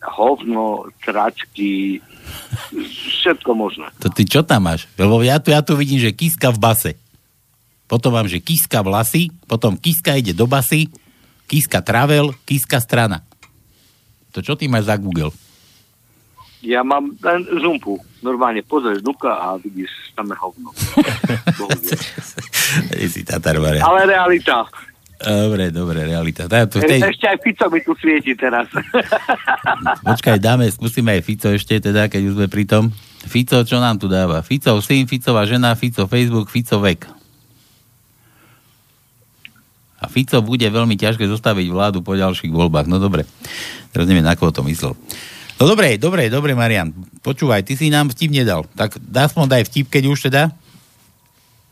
hovno, 0.00 0.88
tračky, 1.04 2.00
všetko 3.20 3.50
možné. 3.52 3.88
To 4.00 4.08
ty 4.08 4.24
čo 4.24 4.44
tam 4.44 4.68
máš? 4.68 4.88
Lebo 4.96 5.20
ja 5.20 5.40
tu, 5.40 5.52
ja 5.52 5.60
tu 5.60 5.76
vidím, 5.76 6.00
že 6.00 6.16
kiska 6.16 6.52
v 6.52 6.60
base. 6.60 6.90
Potom 7.84 8.16
mám, 8.16 8.24
že 8.24 8.40
kiska 8.40 8.80
vlasy, 8.80 9.28
potom 9.44 9.76
kiska 9.76 10.16
ide 10.16 10.32
do 10.32 10.48
basy, 10.48 10.88
kiska 11.44 11.84
travel, 11.84 12.32
kiska 12.48 12.80
strana. 12.80 13.20
To 14.32 14.42
čo 14.42 14.56
ty 14.58 14.66
máš 14.66 14.90
za 14.90 14.96
Google? 14.98 15.30
Ja 16.64 16.80
mám 16.80 17.12
len 17.20 17.44
zumpu. 17.60 18.00
Normálne 18.24 18.64
pozrieš 18.64 19.04
nuka 19.04 19.36
a 19.36 19.60
vidíš 19.60 19.92
samé 20.16 20.32
hovno. 20.34 20.72
Si 23.04 23.22
Tatar. 23.22 23.60
Ale 23.60 24.00
realita. 24.08 24.66
Dobre, 25.20 25.70
dobre, 25.70 26.04
realita. 26.04 26.50
Tá, 26.50 26.66
E, 26.66 26.68
tej, 26.68 27.00
Ešte 27.06 27.26
aj 27.30 27.38
Fico 27.40 27.64
mi 27.70 27.80
tu 27.80 27.94
svieti 27.94 28.34
teraz. 28.34 28.66
počkaj, 30.10 30.42
dáme, 30.42 30.66
skúsime 30.68 31.14
aj 31.16 31.22
Fico 31.22 31.48
ešte, 31.54 31.78
teda, 31.78 32.10
keď 32.10 32.22
už 32.28 32.34
sme 32.34 32.46
pri 32.50 32.66
tom. 32.66 32.90
Fico, 33.24 33.62
čo 33.62 33.78
nám 33.78 34.02
tu 34.02 34.10
dáva? 34.10 34.42
Fico 34.42 34.74
syn, 34.82 35.06
Ficová 35.06 35.46
žena, 35.46 35.78
Fico 35.78 36.10
Facebook, 36.10 36.50
Fico 36.50 36.82
vek. 36.82 37.06
A 40.04 40.12
Fico 40.12 40.36
bude 40.44 40.68
veľmi 40.68 41.00
ťažké 41.00 41.24
zostaviť 41.24 41.72
vládu 41.72 42.04
po 42.04 42.12
ďalších 42.12 42.52
voľbách. 42.52 42.84
No 42.84 43.00
dobre, 43.00 43.24
teraz 43.88 44.04
neviem, 44.04 44.20
na 44.20 44.36
koho 44.36 44.52
to 44.52 44.60
myslel. 44.68 44.92
No 45.56 45.64
dobre, 45.64 45.96
dobre, 45.96 46.28
dobre, 46.28 46.52
Marian. 46.52 46.92
Počúvaj, 47.24 47.64
ty 47.64 47.72
si 47.72 47.88
nám 47.88 48.12
vtip 48.12 48.28
nedal. 48.28 48.68
Tak 48.76 49.00
aspoň 49.00 49.48
daj 49.48 49.62
vtip, 49.72 49.88
keď 49.88 50.02
už 50.12 50.28
teda. 50.28 50.52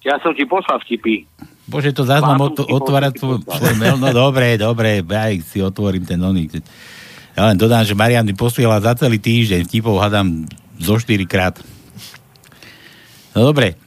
Ja 0.00 0.16
som 0.24 0.32
ti 0.32 0.48
poslal 0.48 0.80
vtipy. 0.80 1.28
Bože, 1.68 1.92
to 1.92 2.08
zás 2.08 2.24
mám 2.24 2.40
ot- 2.40 2.64
otvárať 2.64 3.20
tvoj, 3.20 3.36
tvoj 3.44 3.74
mail. 3.76 4.00
No 4.00 4.10
dobre, 4.10 4.56
dobre, 4.56 5.04
ja 5.04 5.28
si 5.44 5.60
otvorím 5.60 6.08
ten 6.08 6.18
oný. 6.18 6.48
Ja 7.36 7.52
len 7.52 7.60
dodám, 7.60 7.84
že 7.84 7.92
Marian 7.92 8.24
mi 8.24 8.32
posiela 8.32 8.80
za 8.80 8.96
celý 8.96 9.20
týždeň 9.20 9.68
vtipov, 9.68 10.00
hadám 10.00 10.48
zo 10.80 10.96
4 10.98 11.22
krát. 11.28 11.60
No 13.32 13.46
dobre, 13.48 13.78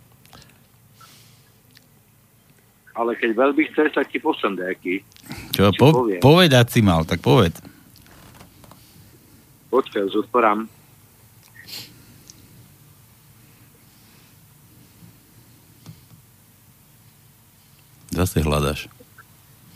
Ale 2.96 3.12
keď 3.20 3.32
veľmi 3.36 3.64
chceš, 3.72 3.92
tak 4.00 4.08
ti 4.08 4.24
pošlem 4.24 4.56
nejaký. 4.56 5.04
čo, 5.52 5.68
po, 5.76 5.92
poviem? 5.92 6.24
povedať 6.24 6.66
si 6.72 6.80
mal, 6.80 7.04
tak 7.04 7.20
povedz. 7.20 7.60
Počkaj, 9.68 10.08
už 10.08 10.24
otvorám. 10.24 10.72
Zase 18.16 18.40
hľadaš. 18.40 18.88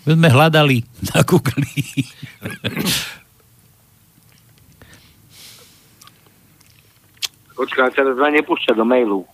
My 0.07 0.15
sme 0.15 0.29
hľadali 0.31 0.87
na 1.11 1.19
Google. 1.27 1.67
Počkaj, 7.59 7.91
teraz 7.91 8.15
ma 8.15 8.31
nepúšťa 8.31 8.71
do 8.79 8.87
mailu, 8.87 9.27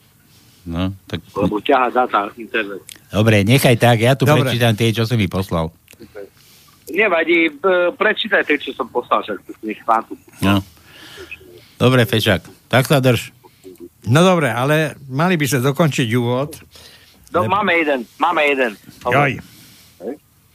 No, 0.65 0.97
tak... 1.05 1.21
lebo 1.37 1.61
ťaha 1.61 1.93
dáta 1.93 2.33
internet. 2.41 2.81
Dobre, 3.13 3.45
nechaj 3.45 3.77
tak, 3.77 4.01
ja 4.01 4.17
tu 4.17 4.25
Dobre. 4.25 4.49
prečítam 4.49 4.73
tie, 4.73 4.89
čo 4.89 5.05
si 5.05 5.13
mi 5.13 5.29
poslal. 5.29 5.69
Nevadí, 6.89 7.53
b- 7.53 7.93
prečítaj 7.93 8.45
tie, 8.49 8.57
čo 8.57 8.73
som 8.73 8.89
poslal, 8.89 9.21
však 9.21 9.37
nech 9.61 9.81
pán 9.85 10.01
tu. 10.09 10.17
No. 10.41 10.61
Dobre, 11.77 12.09
Fešak, 12.09 12.45
tak 12.65 12.89
sa 12.89 12.97
drž. 12.97 13.29
No 14.05 14.21
dobre, 14.21 14.49
ale 14.53 14.97
mali 15.09 15.37
by 15.37 15.45
sa 15.49 15.61
dokončiť 15.61 16.09
úvod. 16.17 16.57
No, 17.33 17.45
máme 17.45 17.73
jeden, 17.77 18.05
máme 18.21 18.41
jeden. 18.45 18.71
Joj. 19.05 19.41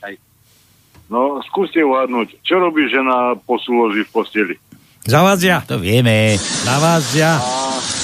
Hej. 0.07 0.15
No, 1.11 1.43
skúste 1.43 1.83
uhadnúť, 1.83 2.39
čo 2.47 2.63
robí 2.63 2.87
žena 2.87 3.35
po 3.35 3.59
súloži 3.59 4.07
v 4.07 4.11
posteli? 4.15 4.55
Zavadzia. 5.03 5.67
To 5.67 5.83
vieme. 5.83 6.39
Zavadzia. 6.39 7.43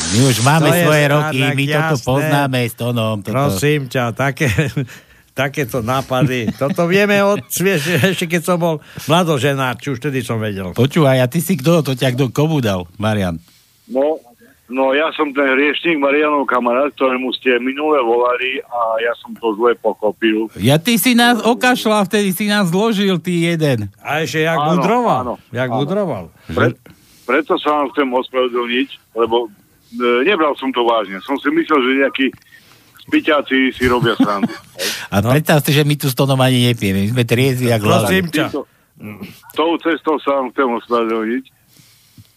My 0.06 0.18
už 0.22 0.36
máme 0.40 0.68
To 0.68 0.74
je 0.74 0.84
svoje 0.86 1.04
roky, 1.08 1.38
my 1.42 1.64
toto 1.66 1.94
jasné. 1.96 2.06
poznáme 2.06 2.58
s 2.62 2.74
Tonom. 2.74 3.16
Toto. 3.20 3.34
Prosím 3.34 3.80
ťa, 3.86 4.04
také, 4.12 4.48
takéto 5.42 5.82
nápady. 5.82 6.52
Toto 6.52 6.86
vieme 6.86 7.18
od 7.20 7.42
ešte 8.10 8.24
keď 8.24 8.42
som 8.42 8.56
bol 8.56 8.74
mladoženár, 9.04 9.76
či 9.76 9.90
už 9.90 9.98
vtedy 9.98 10.22
som 10.22 10.38
vedel. 10.38 10.70
Počúvaj, 10.72 11.20
a 11.20 11.26
ty 11.26 11.38
si 11.38 11.54
kto? 11.54 11.82
To 11.82 11.92
ťa 11.92 12.14
kto 12.14 12.30
komu 12.30 12.62
dal, 12.62 12.86
Marian? 12.96 13.36
No, 13.86 14.16
no 14.66 14.94
ja 14.94 15.10
som 15.12 15.30
ten 15.30 15.46
hriešník 15.46 15.98
Marianov 15.98 16.46
kamarát, 16.46 16.94
ktorému 16.94 17.34
ste 17.34 17.58
minule 17.58 17.98
volali 18.00 18.62
a 18.62 18.78
ja 18.98 19.12
som 19.20 19.34
to 19.34 19.52
zle 19.54 19.74
pokopil. 19.76 20.48
Ja 20.56 20.78
ty 20.78 20.96
si 20.96 21.12
nás 21.12 21.38
okašľal, 21.38 22.06
vtedy 22.06 22.30
si 22.30 22.46
nás 22.46 22.70
zložil, 22.70 23.18
ty 23.18 23.44
jeden. 23.44 23.90
A 24.00 24.22
ešte 24.22 24.42
jak 24.42 24.56
Áno, 24.56 24.78
mudroval. 24.78 25.18
áno, 25.22 25.34
jak 25.50 25.68
áno. 25.68 25.76
mudroval. 25.76 26.24
Pre, 26.46 26.72
preto 27.26 27.58
sa 27.58 27.68
vám 27.74 27.90
chcem 27.90 28.06
ospravedlniť, 28.06 28.88
lebo 29.14 29.50
nebral 30.24 30.54
som 30.56 30.68
to 30.70 30.84
vážne. 30.84 31.18
Som 31.24 31.36
si 31.40 31.48
myslel, 31.50 31.78
že 31.82 31.90
nejakí 32.04 32.26
spyťáci 33.06 33.72
si 33.72 33.84
robia 33.86 34.14
srandu. 34.18 34.50
A 35.14 35.22
no. 35.22 35.30
predstav 35.30 35.62
si, 35.62 35.70
že 35.70 35.86
my 35.86 35.94
tu 35.94 36.10
s 36.10 36.14
Tonom 36.18 36.38
ani 36.42 36.74
nepieme. 36.74 37.06
My 37.06 37.08
sme 37.14 37.22
triezvi, 37.22 37.70
Prosím 37.78 38.26
hlava. 38.26 38.34
ťa. 38.34 38.46
Tou 39.54 39.70
cestou 39.78 40.16
sa 40.18 40.40
vám 40.40 40.50
chcem 40.50 40.68
ospravedlniť. 40.82 41.44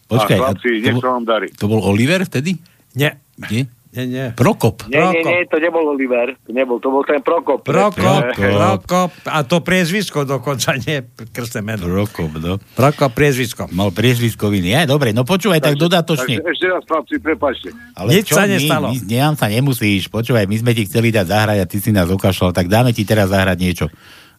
Počkaj, 0.09 0.37
a 0.37 0.41
a 0.41 0.43
chlapci, 0.49 0.69
to 0.69 0.85
nech 0.85 0.95
bol- 0.97 1.03
sa 1.05 1.09
vám 1.17 1.25
darí. 1.25 1.47
To 1.57 1.65
bol 1.69 1.81
Oliver 1.85 2.21
vtedy? 2.25 2.57
Nie. 2.97 3.21
Nie? 3.49 3.69
Nie, 3.89 4.05
nie. 4.05 4.25
Prokop. 4.37 4.85
Nie, 4.85 5.01
nie, 5.09 5.25
nie, 5.25 5.49
to 5.49 5.57
nebol 5.57 5.81
Oliver, 5.89 6.37
to 6.45 6.53
nebol, 6.53 6.77
to 6.77 6.93
bol 6.93 7.01
ten 7.01 7.25
Prokop. 7.25 7.65
Prokop, 7.65 8.37
Prokop. 8.37 8.85
Prokop, 8.85 9.11
a 9.25 9.41
to 9.41 9.65
priezvisko 9.65 10.29
dokonca, 10.29 10.77
nie 10.77 11.09
krstné 11.33 11.65
meno. 11.65 11.89
Prokop, 11.89 12.37
no. 12.37 12.61
Prokop, 12.77 13.17
priezvisko. 13.17 13.65
Mal 13.73 13.89
priezvisko 13.89 14.53
viny. 14.53 14.77
Aj, 14.77 14.85
dobre, 14.85 15.09
no 15.09 15.25
počúvaj, 15.25 15.57
tak 15.65 15.73
dodatočne. 15.73 16.37
Takže 16.37 16.53
ešte 16.53 16.65
raz, 16.69 16.83
chlapci, 16.85 17.15
prepačte. 17.17 17.69
Nič 18.05 18.29
sa 18.29 18.45
my, 18.45 18.49
nestalo. 18.53 18.87
My, 18.93 18.97
nám 19.09 19.33
sa 19.41 19.49
nemusíš. 19.49 20.05
Počúvaj, 20.13 20.45
my 20.45 20.55
sme 20.61 20.71
ti 20.77 20.85
chceli 20.85 21.09
dať 21.09 21.25
zahrať 21.25 21.57
a 21.57 21.65
ty 21.65 21.81
si 21.81 21.89
nás 21.89 22.13
okašľal, 22.13 22.53
tak 22.53 22.69
dáme 22.69 22.93
ti 22.93 23.01
teraz 23.09 23.33
zahrať 23.33 23.57
niečo. 23.57 23.89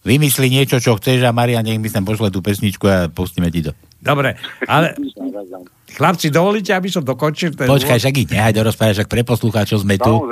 Vymysli 0.00 0.48
niečo, 0.48 0.80
čo 0.80 0.96
chceš 0.96 1.28
a 1.28 1.34
Maria 1.36 1.60
nech 1.60 1.76
mi 1.76 1.92
sem 1.92 2.00
pošle 2.00 2.32
tú 2.32 2.40
pesničku 2.40 2.88
a 2.88 3.12
pustíme 3.12 3.52
ti 3.52 3.60
to. 3.60 3.76
Dobre, 4.00 4.32
ale 4.64 4.96
chlapci, 5.92 6.32
dovolíte, 6.32 6.72
aby 6.72 6.88
som 6.88 7.04
dokončil 7.04 7.52
ten 7.52 7.68
Počkaj, 7.68 8.00
však 8.00 8.14
ich 8.16 8.30
nehaj 8.32 8.56
do 8.56 8.64
rozprávať, 8.64 9.04
však 9.04 9.12
pre 9.12 9.22
poslucháčov 9.28 9.84
sme 9.84 10.00
tu. 10.00 10.24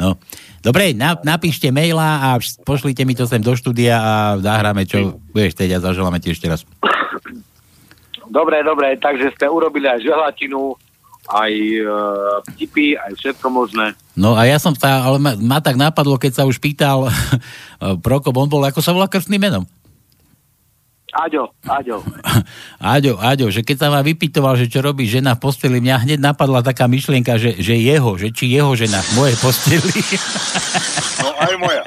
No. 0.00 0.16
Dobre, 0.64 0.96
na, 0.96 1.20
napíšte 1.20 1.68
maila 1.68 2.32
a 2.32 2.40
pošlite 2.64 3.04
mi 3.04 3.12
to 3.12 3.28
sem 3.28 3.44
do 3.44 3.52
štúdia 3.52 4.00
a 4.00 4.12
zahráme, 4.40 4.88
čo 4.88 5.20
budeš 5.36 5.52
chcieť 5.52 5.70
a 5.76 5.84
zaželáme 5.84 6.16
ti 6.16 6.32
ešte 6.32 6.48
raz. 6.48 6.64
Dobre, 8.32 8.64
dobre, 8.64 8.96
takže 8.96 9.36
ste 9.36 9.52
urobili 9.52 9.84
aj 9.84 10.00
želatinu, 10.00 10.72
aj 11.28 11.52
e, 11.52 11.82
vtipy, 12.54 12.96
aj 12.96 13.12
všetko 13.20 13.46
možné. 13.52 13.92
No 14.20 14.36
a 14.36 14.44
ja 14.44 14.60
som 14.60 14.76
sa, 14.76 15.00
ale 15.00 15.16
ma, 15.16 15.32
ma 15.40 15.64
tak 15.64 15.80
napadlo, 15.80 16.20
keď 16.20 16.32
sa 16.36 16.44
už 16.44 16.60
pýtal 16.60 17.08
Prokop, 18.04 18.36
on 18.36 18.52
bol, 18.52 18.60
ako 18.60 18.84
sa 18.84 18.92
volá 18.92 19.08
krstným 19.08 19.40
menom? 19.40 19.64
Aďo, 21.10 21.50
Aďo. 21.66 22.06
Áďo, 22.94 23.18
Áďo, 23.18 23.50
že 23.50 23.66
keď 23.66 23.76
sa 23.82 23.88
ma 23.90 23.98
vypytoval, 24.04 24.54
že 24.54 24.70
čo 24.70 24.78
robí 24.78 25.10
žena 25.10 25.34
v 25.34 25.42
posteli, 25.42 25.82
mňa 25.82 26.06
hneď 26.06 26.18
napadla 26.22 26.62
taká 26.62 26.86
myšlienka, 26.86 27.34
že, 27.34 27.58
že 27.58 27.74
jeho, 27.74 28.14
že 28.14 28.30
či 28.30 28.46
jeho 28.46 28.70
žena 28.78 29.02
v 29.02 29.10
mojej 29.18 29.36
posteli. 29.42 29.90
No 31.18 31.34
aj 31.34 31.49
moja. 31.60 31.84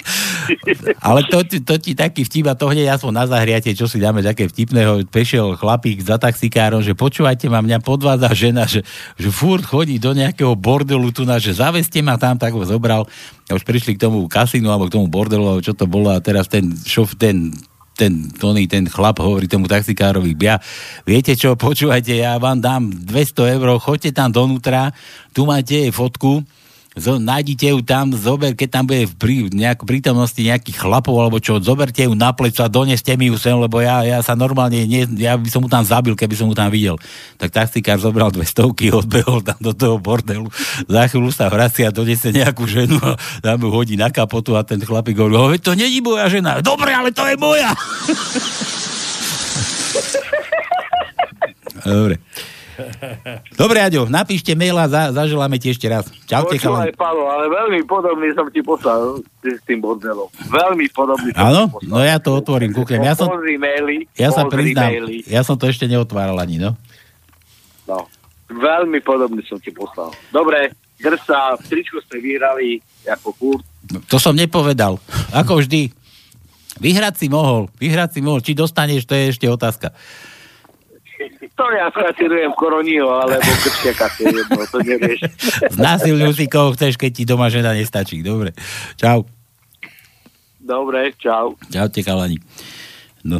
Ale 1.06 1.28
to, 1.28 1.44
to 1.44 1.74
ti 1.76 1.92
taký 1.92 2.24
vtip 2.24 2.48
a 2.48 2.56
to 2.56 2.72
hneď 2.72 2.96
aspoň 2.96 3.12
na 3.12 3.24
zahriate, 3.28 3.70
čo 3.76 3.84
si 3.84 4.00
dáme 4.00 4.24
také 4.24 4.48
vtipného. 4.48 5.04
Prešiel 5.12 5.54
chlapík 5.60 6.00
za 6.00 6.16
taxikárom, 6.16 6.80
že 6.80 6.96
počúvajte 6.96 7.52
ma, 7.52 7.60
mňa 7.60 7.84
podvádza 7.84 8.32
žena, 8.32 8.64
že, 8.64 8.80
že 9.20 9.28
furt 9.28 9.62
chodí 9.62 10.00
do 10.00 10.16
nejakého 10.16 10.56
bordelu 10.56 11.12
tu 11.12 11.28
na, 11.28 11.36
že 11.36 11.52
zaveste 11.52 12.00
ma 12.00 12.16
tam, 12.16 12.40
tak 12.40 12.56
ho 12.56 12.64
zobral. 12.64 13.04
A 13.46 13.52
už 13.52 13.68
prišli 13.68 14.00
k 14.00 14.08
tomu 14.08 14.24
kasínu 14.26 14.72
alebo 14.72 14.88
k 14.88 14.96
tomu 14.96 15.06
bordelu, 15.12 15.60
čo 15.60 15.76
to 15.76 15.84
bolo 15.84 16.08
a 16.08 16.18
teraz 16.24 16.48
ten 16.48 16.72
šof, 16.72 17.14
ten 17.20 17.52
ten, 17.92 18.32
Tony, 18.32 18.64
ten 18.64 18.88
chlap 18.88 19.20
hovorí 19.20 19.44
tomu 19.46 19.68
taxikárovi, 19.68 20.32
ja, 20.40 20.56
viete 21.04 21.36
čo, 21.36 21.54
počúvajte, 21.54 22.16
ja 22.16 22.40
vám 22.40 22.58
dám 22.58 22.88
200 22.88 23.60
eur, 23.60 23.78
choďte 23.78 24.16
tam 24.16 24.32
donútra, 24.32 24.96
tu 25.36 25.44
máte 25.44 25.76
jej 25.86 25.92
fotku, 25.92 26.40
zo, 26.92 27.16
nájdite 27.16 27.72
ju 27.72 27.80
tam, 27.80 28.12
zober, 28.12 28.52
keď 28.52 28.68
tam 28.68 28.84
bude 28.84 29.08
v 29.08 29.14
prí, 29.16 29.36
nejak, 29.48 29.88
prítomnosti 29.88 30.36
nejakých 30.36 30.76
chlapov 30.76 31.16
alebo 31.16 31.40
čo, 31.40 31.56
zoberte 31.56 32.04
ju 32.04 32.12
na 32.12 32.36
pleco 32.36 32.60
a 32.60 32.68
doneste 32.68 33.16
mi 33.16 33.32
ju 33.32 33.40
sem, 33.40 33.56
lebo 33.56 33.80
ja, 33.80 34.04
ja 34.04 34.20
sa 34.20 34.36
normálne, 34.36 34.84
nie, 34.84 35.08
ja 35.16 35.40
by 35.40 35.48
som 35.48 35.64
mu 35.64 35.72
tam 35.72 35.80
zabil, 35.80 36.12
keby 36.12 36.36
som 36.36 36.52
mu 36.52 36.54
tam 36.54 36.68
videl. 36.68 37.00
Tak 37.40 37.48
taxikár 37.48 37.96
zobral 37.96 38.28
dve 38.28 38.44
stovky, 38.44 38.92
odbehol 39.00 39.40
tam 39.40 39.56
do 39.56 39.72
toho 39.72 39.96
bordelu, 39.96 40.52
za 40.84 41.08
chvíľu 41.08 41.32
sa 41.32 41.48
vracia, 41.48 41.88
donese 41.88 42.28
nejakú 42.28 42.68
ženu 42.68 43.00
a 43.00 43.16
tam 43.40 43.56
ju 43.64 43.72
hodí 43.72 43.96
na 43.96 44.12
kapotu 44.12 44.52
a 44.52 44.60
ten 44.60 44.80
chlapík 44.80 45.16
hovorí, 45.16 45.34
"O, 45.36 45.48
veď 45.48 45.60
to 45.64 45.72
není 45.72 46.04
moja 46.04 46.28
žena. 46.28 46.60
Dobre, 46.60 46.92
ale 46.92 47.08
to 47.08 47.24
je 47.24 47.36
moja. 47.40 47.72
Dobre. 51.82 52.22
Dobre, 53.60 53.78
Aďo, 53.82 54.08
napíšte 54.08 54.52
mail 54.52 54.76
a 54.78 54.86
za, 54.86 55.12
zaželáme 55.12 55.56
ti 55.58 55.72
ešte 55.72 55.86
raz. 55.86 56.08
Čaute, 56.26 56.56
chalani. 56.58 56.94
Palo, 56.96 57.28
ale 57.28 57.50
veľmi 57.50 57.84
podobný 57.86 58.30
som 58.32 58.48
ti 58.48 58.60
poslal 58.64 59.22
s 59.42 59.62
tým 59.66 59.82
bordelom. 59.82 60.28
Veľmi 60.48 60.86
podobný 60.92 61.30
Áno? 61.34 61.70
No 61.84 62.02
ja 62.02 62.18
to 62.22 62.38
otvorím, 62.38 62.74
kúknem. 62.74 63.04
Ja 63.04 63.14
som, 63.18 63.30
maily, 63.32 64.06
ja 64.14 64.30
sa 64.30 64.46
priznám, 64.46 64.90
maily. 64.90 65.24
ja 65.26 65.42
som 65.42 65.54
to 65.58 65.66
ešte 65.66 65.86
neotváral 65.86 66.38
ani, 66.38 66.58
no. 66.58 66.74
No. 67.86 68.06
Veľmi 68.52 69.00
podobný 69.00 69.40
som 69.48 69.56
ti 69.56 69.72
poslal. 69.72 70.12
Dobre, 70.28 70.76
drsa, 71.00 71.56
tričko 71.64 71.98
ste 72.04 72.20
vyhrali, 72.20 72.78
ako 73.08 73.28
furt. 73.32 73.64
To 74.12 74.16
som 74.20 74.36
nepovedal. 74.36 75.00
Ako 75.34 75.64
vždy. 75.64 75.90
Vyhrať 76.80 77.14
si 77.20 77.26
mohol, 77.28 77.68
vyhrať 77.76 78.16
si 78.16 78.20
mohol. 78.24 78.40
Či 78.40 78.56
dostaneš, 78.56 79.04
to 79.04 79.12
je 79.12 79.34
ešte 79.34 79.46
otázka. 79.48 79.92
To 81.62 81.70
ja 81.70 81.86
skratírujem 81.94 82.50
koronio, 82.58 83.22
alebo 83.22 83.38
je 83.38 83.94
jedno, 84.34 84.66
to 84.66 84.82
nevieš. 84.82 85.30
Znásilňuj 85.70 86.34
si 86.34 86.50
koho 86.50 86.74
chceš, 86.74 86.98
keď 86.98 87.10
ti 87.14 87.22
doma 87.22 87.46
žena 87.54 87.70
nestačí. 87.70 88.18
Dobre. 88.18 88.50
Čau. 88.98 89.22
Dobre, 90.58 91.14
čau. 91.14 91.54
Čaute, 91.70 92.02
kalani. 92.02 92.42
No, 93.22 93.38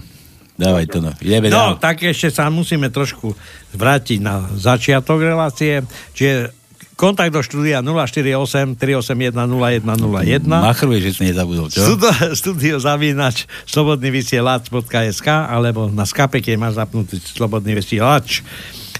dávaj 0.54 0.86
to, 0.86 1.02
no. 1.02 1.10
Ideme 1.18 1.50
No, 1.50 1.74
dál. 1.74 1.82
tak 1.82 2.06
ešte 2.06 2.30
sa 2.30 2.46
musíme 2.46 2.94
trošku 2.94 3.34
vrátiť 3.74 4.22
na 4.22 4.46
začiatok 4.54 5.18
relácie. 5.18 5.82
Čiže 6.14 6.54
kontakt 6.94 7.30
do 7.30 7.40
štúdia 7.40 7.80
048 7.80 8.76
381 8.76 9.34
0101. 9.34 10.44
Machruje, 10.44 10.98
že 11.00 11.10
si 11.12 11.22
nezabudol, 11.24 11.66
čo? 11.66 11.82
Studio, 11.82 12.12
studio 12.32 12.76
zavinač 12.76 13.44
slobodnyvysielač.sk 13.64 15.28
alebo 15.28 15.88
na 15.88 16.04
skape, 16.04 16.38
keď 16.38 16.54
máš 16.56 16.74
zapnutý 16.76 17.18
slobodný 17.18 17.74
vysielač. 17.74 18.42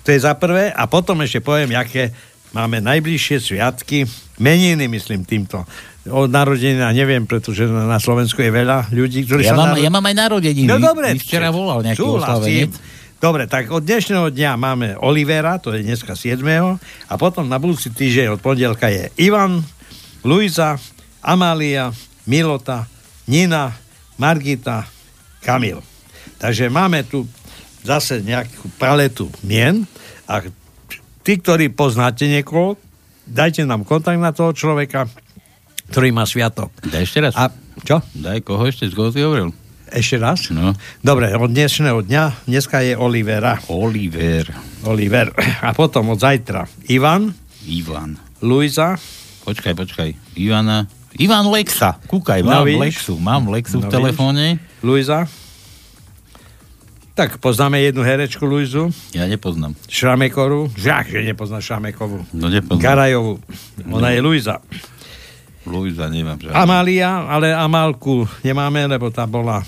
To 0.03 0.09
je 0.09 0.19
za 0.19 0.35
prvé. 0.35 0.71
A 0.71 0.85
potom 0.85 1.21
ešte 1.21 1.39
poviem, 1.39 1.71
aké 1.73 2.11
máme 2.51 2.81
najbližšie 2.81 3.37
sviatky. 3.39 4.05
Meniny, 4.37 4.91
myslím, 4.91 5.23
týmto. 5.23 5.63
Od 6.03 6.27
narodenia 6.27 6.91
neviem, 6.91 7.23
pretože 7.23 7.63
na 7.63 8.03
Slovensku 8.03 8.43
je 8.43 8.51
veľa 8.51 8.91
ľudí, 8.91 9.23
ktorí 9.23 9.47
Ja 9.47 9.55
sa 9.55 9.57
mám, 9.57 9.67
narod- 9.71 9.83
ja 9.87 9.91
mám 9.93 10.03
aj 10.03 10.17
narodeniny. 10.19 10.67
No 10.67 10.83
dobre. 10.83 11.15
Včera 11.15 11.55
volal 11.55 11.87
nejaký. 11.87 12.03
Dobre, 13.23 13.47
tak 13.47 13.71
od 13.71 13.87
dnešného 13.87 14.35
dňa 14.35 14.59
máme 14.59 14.89
Olivera, 14.99 15.55
to 15.63 15.71
je 15.71 15.87
dneska 15.87 16.19
7. 16.19 16.43
A 17.07 17.15
potom 17.15 17.47
na 17.47 17.55
budúci 17.63 17.95
týždeň 17.95 18.35
od 18.35 18.43
pondelka 18.43 18.91
je 18.91 19.15
Ivan, 19.15 19.63
Luisa, 20.27 20.75
Amália, 21.23 21.95
Milota, 22.27 22.91
Nina, 23.31 23.79
Margita, 24.19 24.91
Kamil. 25.39 25.79
Takže 26.43 26.67
máme 26.67 27.07
tu 27.07 27.23
zase 27.87 28.27
nejakú 28.27 28.67
paletu 28.75 29.31
mien 29.47 29.87
a 30.27 30.43
tí, 31.23 31.39
ktorí 31.39 31.71
poznáte 31.71 32.27
niekoho, 32.27 32.75
dajte 33.23 33.63
nám 33.63 33.87
kontakt 33.87 34.19
na 34.19 34.35
toho 34.35 34.51
človeka, 34.51 35.07
ktorý 35.95 36.11
má 36.11 36.27
sviatok. 36.27 36.75
Daj 36.83 37.07
ešte 37.07 37.23
raz. 37.23 37.39
A 37.39 37.55
čo? 37.87 38.03
Daj, 38.19 38.43
koho 38.43 38.67
ešte, 38.67 38.91
z 38.91 38.99
koho 38.99 39.15
si 39.15 39.23
hovoril? 39.23 39.62
Ešte 39.93 40.17
raz? 40.17 40.49
No. 40.49 40.73
Dobre, 40.99 41.29
od 41.33 41.49
dnešného 41.49 42.01
dňa, 42.01 42.49
dneska 42.49 42.81
je 42.81 42.97
Olivera. 42.97 43.61
Oliver. 43.69 44.49
Oliver. 44.83 45.29
A 45.61 45.73
potom 45.73 46.09
od 46.09 46.19
zajtra 46.19 46.65
Ivan, 46.89 47.29
Ivan. 47.65 48.17
Luisa, 48.41 48.97
Počkaj, 49.43 49.75
počkaj. 49.75 50.09
Ivana. 50.39 50.87
Ivan 51.19 51.51
Lexa. 51.51 51.99
Kúkaj, 52.07 52.41
No 52.41 52.55
mám 52.55 52.65
vidíš? 52.65 52.81
Lexu. 53.03 53.15
Mám 53.19 53.51
Lexu 53.51 53.83
v 53.83 53.85
No 53.85 53.91
telefóne. 53.91 54.63
Luisa. 54.81 55.27
Tak 57.13 57.37
poznáme 57.37 57.77
jednu 57.83 58.01
herečku 58.01 58.47
Luizu, 58.47 58.89
Ja 59.13 59.27
nepoznám. 59.27 59.77
Šramekoru. 59.85 60.73
Žak, 60.73 61.13
že 61.13 61.27
nepoznáš 61.27 61.69
Šramekovú. 61.69 62.25
No 62.33 62.49
nepoznám. 62.49 62.81
Garajovú. 62.81 63.37
Ona 63.85 64.09
No. 64.09 64.15
je 64.15 64.21
Luisa. 64.23 64.63
Luisa 65.63 66.11
nemám 66.11 66.43
žiadne. 66.43 66.59
Amália, 66.59 67.23
ale 67.23 67.55
Amálku 67.55 68.27
nemáme, 68.43 68.83
lebo 68.91 69.15
tá 69.15 69.23
bola 69.31 69.63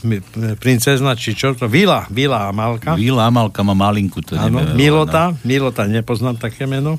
princezna, 0.59 1.14
či 1.14 1.38
čo 1.38 1.54
to? 1.54 1.70
Vila, 1.70 2.11
Vila 2.11 2.50
Amálka. 2.50 2.98
Vila 2.98 3.30
Amalka 3.30 3.62
má 3.62 3.78
malinku, 3.78 4.18
to 4.18 4.35
neviem. 4.35 4.74
Milota, 4.74 5.30
Milota 5.46 5.87
nepoznám 5.87 6.35
také 6.35 6.66
meno. 6.66 6.98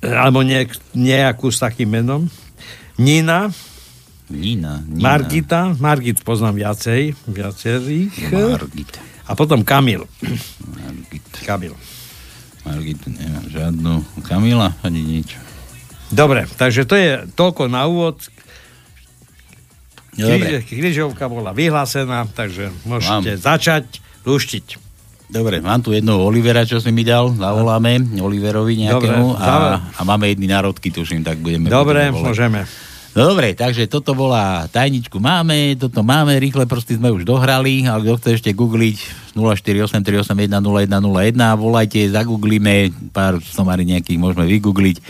E, 0.00 0.08
Alebo 0.08 0.40
nie, 0.40 0.64
nejakú 0.96 1.52
s 1.52 1.60
takým 1.60 1.92
menom. 1.92 2.24
Nina, 2.96 3.52
Nina, 4.32 4.82
Nina. 4.82 5.02
Margita, 5.04 5.60
Margit 5.78 6.24
poznám 6.24 6.58
viacej, 6.58 7.14
viacerých. 7.30 8.32
Margit. 8.32 8.90
A 9.28 9.36
potom 9.38 9.60
Kamil. 9.62 10.08
Margit. 10.66 11.24
Kamil. 11.44 11.74
Margit, 12.66 12.98
nemám 13.06 13.46
žiadnu. 13.46 13.92
Kamila? 14.26 14.74
Ani 14.82 15.04
nič. 15.04 15.38
Dobre, 16.10 16.46
takže 16.54 16.86
to 16.86 16.94
je 16.94 17.10
toľko 17.34 17.66
na 17.66 17.86
úvod. 17.90 18.22
Dobre. 20.16 20.64
Krížovka 20.64 21.28
bola 21.28 21.52
vyhlásená, 21.52 22.24
takže 22.30 22.72
môžete 22.88 23.36
začať 23.36 24.00
luštiť. 24.24 24.86
Dobre, 25.26 25.58
mám 25.58 25.82
tu 25.82 25.90
jedného 25.90 26.22
Olivera, 26.22 26.62
čo 26.62 26.78
si 26.78 26.94
mi 26.94 27.02
dal, 27.02 27.34
zavoláme 27.34 27.98
Oliverovi 28.22 28.86
nejakému 28.86 29.26
Dobre, 29.34 29.42
a, 29.42 29.82
a 29.82 30.00
máme 30.06 30.30
jedný 30.30 30.46
národky, 30.46 30.94
tuším, 30.94 31.26
tak 31.26 31.42
budeme... 31.42 31.66
Dobre, 31.66 32.14
môžeme. 32.14 32.62
No 33.16 33.32
dobre, 33.32 33.56
takže 33.56 33.88
toto 33.88 34.12
bola 34.12 34.68
tajničku 34.68 35.16
máme, 35.16 35.72
toto 35.80 36.04
máme, 36.04 36.36
rýchle 36.36 36.68
prsty 36.68 37.00
sme 37.00 37.08
už 37.10 37.24
dohrali, 37.24 37.88
ale 37.88 38.04
kto 38.04 38.20
chce 38.20 38.30
ešte 38.38 38.50
googliť 38.52 38.98
0483810101, 39.32 40.52
volajte, 41.56 42.12
zagooglíme, 42.12 42.92
pár 43.16 43.40
somári 43.40 43.88
nejakých 43.88 44.20
môžeme 44.20 44.44
vygoogliť, 44.44 45.00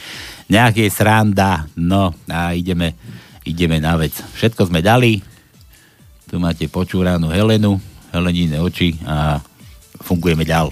nejaké 0.47 0.87
sranda, 0.91 1.67
no 1.75 2.15
a 2.31 2.55
ideme, 2.55 2.95
ideme 3.43 3.83
na 3.83 3.99
vec. 3.99 4.15
Všetko 4.15 4.71
sme 4.71 4.83
dali, 4.83 5.19
tu 6.31 6.39
máte 6.39 6.67
počúranú 6.71 7.31
Helenu, 7.31 7.79
Helenine 8.15 8.63
oči 8.63 8.95
a 9.07 9.43
fungujeme 10.03 10.47
ďal. 10.47 10.71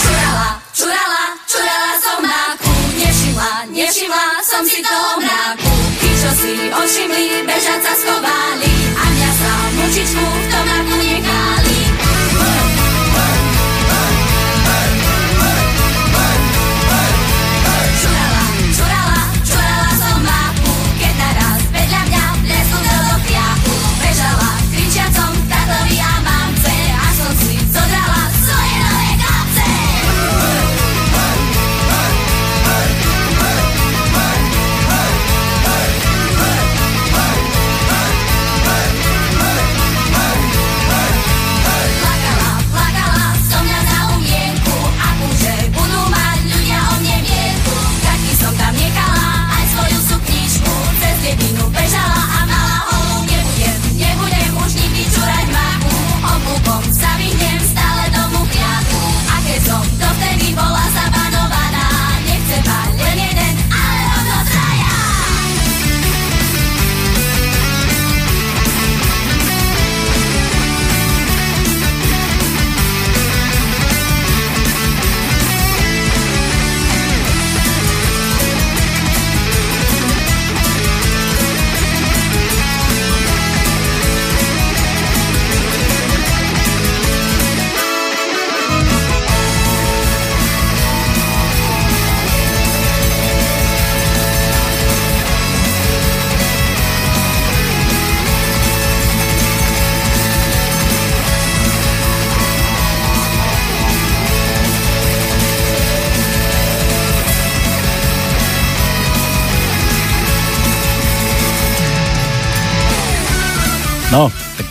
Čurala, 0.00 0.48
čurala, 1.44 1.92
som 2.00 2.18
máku, 2.24 2.72
nevšimla, 2.96 3.52
nevšimla 3.72 4.24
som 4.44 4.62
si 4.64 4.80
toho 4.84 5.12
mráku. 5.20 5.72
Čo 6.18 6.30
si 6.34 6.52
ošimli, 6.66 7.46
bežať 7.46 7.78
sa 7.78 7.94
schovali 7.94 8.72
a 8.90 9.04
mňa 9.06 9.30
sa 9.38 9.52
mučičku 9.78 10.18
v 10.26 10.46
tom 10.50 10.67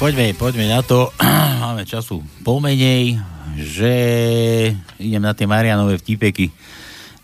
poďme, 0.08 0.40
poďme 0.40 0.66
na 0.72 0.80
to. 0.80 1.12
Máme 1.68 1.84
času 1.84 2.24
pomenej, 2.48 3.20
že 3.60 3.92
idem 5.04 5.20
na 5.20 5.36
tie 5.36 5.44
Marianové 5.44 6.00
vtipeky. 6.00 6.48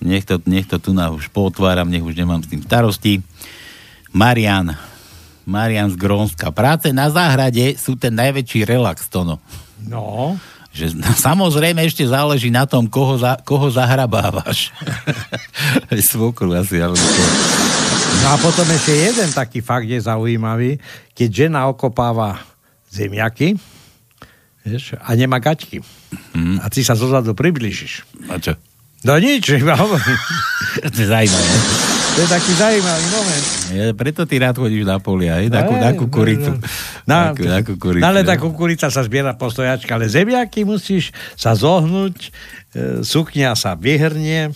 Nech 0.04 0.28
to, 0.28 0.36
nech 0.44 0.68
to 0.68 0.84
tu 0.84 0.92
na 0.92 1.08
už 1.08 1.32
potváram, 1.32 1.88
nech 1.88 2.04
už 2.04 2.12
nemám 2.12 2.44
s 2.44 2.52
tým 2.52 2.60
starosti. 2.60 3.24
Marian, 4.12 4.76
Marian 5.48 5.88
z 5.88 5.96
Grónska. 5.96 6.52
Práce 6.52 6.92
na 6.92 7.08
záhrade 7.08 7.80
sú 7.80 7.96
ten 7.96 8.12
najväčší 8.20 8.68
relax, 8.68 9.08
Tono. 9.08 9.40
No. 9.88 10.36
Že, 10.76 11.00
samozrejme 11.24 11.88
ešte 11.88 12.04
záleží 12.04 12.52
na 12.52 12.68
tom, 12.68 12.92
koho, 12.92 13.16
za, 13.16 13.40
koho 13.48 13.72
zahrabávaš. 13.72 14.76
Svokru 16.12 16.52
asi, 16.52 16.84
ale 16.84 17.00
to... 17.00 17.24
No 18.28 18.28
a 18.28 18.38
potom 18.44 18.68
ešte 18.68 18.92
jeden 18.92 19.32
taký 19.32 19.64
fakt 19.64 19.88
je 19.88 20.04
zaujímavý, 20.04 20.84
keď 21.16 21.48
žena 21.48 21.72
okopáva 21.72 22.53
zemiaky 22.94 23.58
vieš, 24.64 24.96
a 24.96 25.10
nemá 25.18 25.44
gaťky. 25.44 25.84
Hmm. 26.32 26.58
A 26.64 26.72
ty 26.72 26.86
sa 26.86 26.96
zozadu 26.96 27.36
približíš. 27.36 28.08
A 28.32 28.40
čo? 28.40 28.56
No 29.04 29.20
nič, 29.20 29.52
iba 29.52 29.76
hovorím. 29.84 30.20
to 30.88 30.98
je 31.04 31.08
zaujímavé. 31.12 31.58
To 32.14 32.20
je 32.22 32.30
taký 32.30 32.52
zaujímavý 32.56 33.06
moment. 33.10 33.46
Ja, 33.74 33.86
preto 33.98 34.22
ty 34.30 34.38
rád 34.38 34.56
chodíš 34.56 34.86
na 34.86 35.02
polia, 35.02 35.42
aj? 35.42 35.50
Na, 35.50 35.62
ku, 35.66 35.74
na 35.74 35.92
kukuricu. 35.98 36.52
Na, 37.10 37.34
na, 37.34 37.58
na 37.58 37.60
kukuricu. 37.66 38.06
No 38.06 38.14
ale 38.14 38.22
tá 38.22 38.38
kukurica 38.38 38.88
sa 38.94 39.02
zbiera 39.02 39.34
po 39.34 39.50
stojačke, 39.50 39.90
ale 39.90 40.06
zemiaky 40.08 40.62
musíš 40.62 41.10
sa 41.34 41.58
zohnúť, 41.58 42.16
e, 42.22 42.30
sukňa 43.02 43.58
sa 43.58 43.74
vyhrnie. 43.74 44.54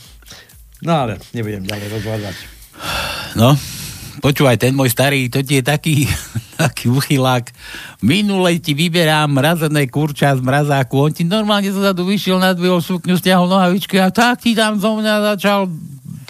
No 0.85 0.93
ale 0.93 1.17
nebudem 1.33 1.65
ďalej 1.65 1.87
rozvádzať. 1.97 2.35
No, 3.41 3.57
počúvaj, 4.19 4.57
ten 4.57 4.73
môj 4.73 4.93
starý, 4.93 5.29
to 5.29 5.41
ti 5.45 5.59
je 5.59 5.63
taký, 5.63 5.95
taký 6.61 6.89
uchylák. 6.89 7.51
Minule 8.01 8.57
ti 8.61 8.73
vyberám 8.73 9.29
mrazené 9.29 9.85
kurča 9.89 10.35
z 10.35 10.41
mrazáku, 10.41 10.95
on 10.97 11.13
ti 11.13 11.23
normálne 11.23 11.69
zadu 11.69 12.05
vyšiel, 12.07 12.41
nadvihol 12.41 12.81
sukňu, 12.81 13.17
stiahol 13.17 13.49
nohavičky 13.49 14.01
a 14.01 14.09
tak 14.09 14.41
ti 14.41 14.57
tam 14.57 14.77
zo 14.77 14.97
mňa 14.97 15.35
začal 15.35 15.69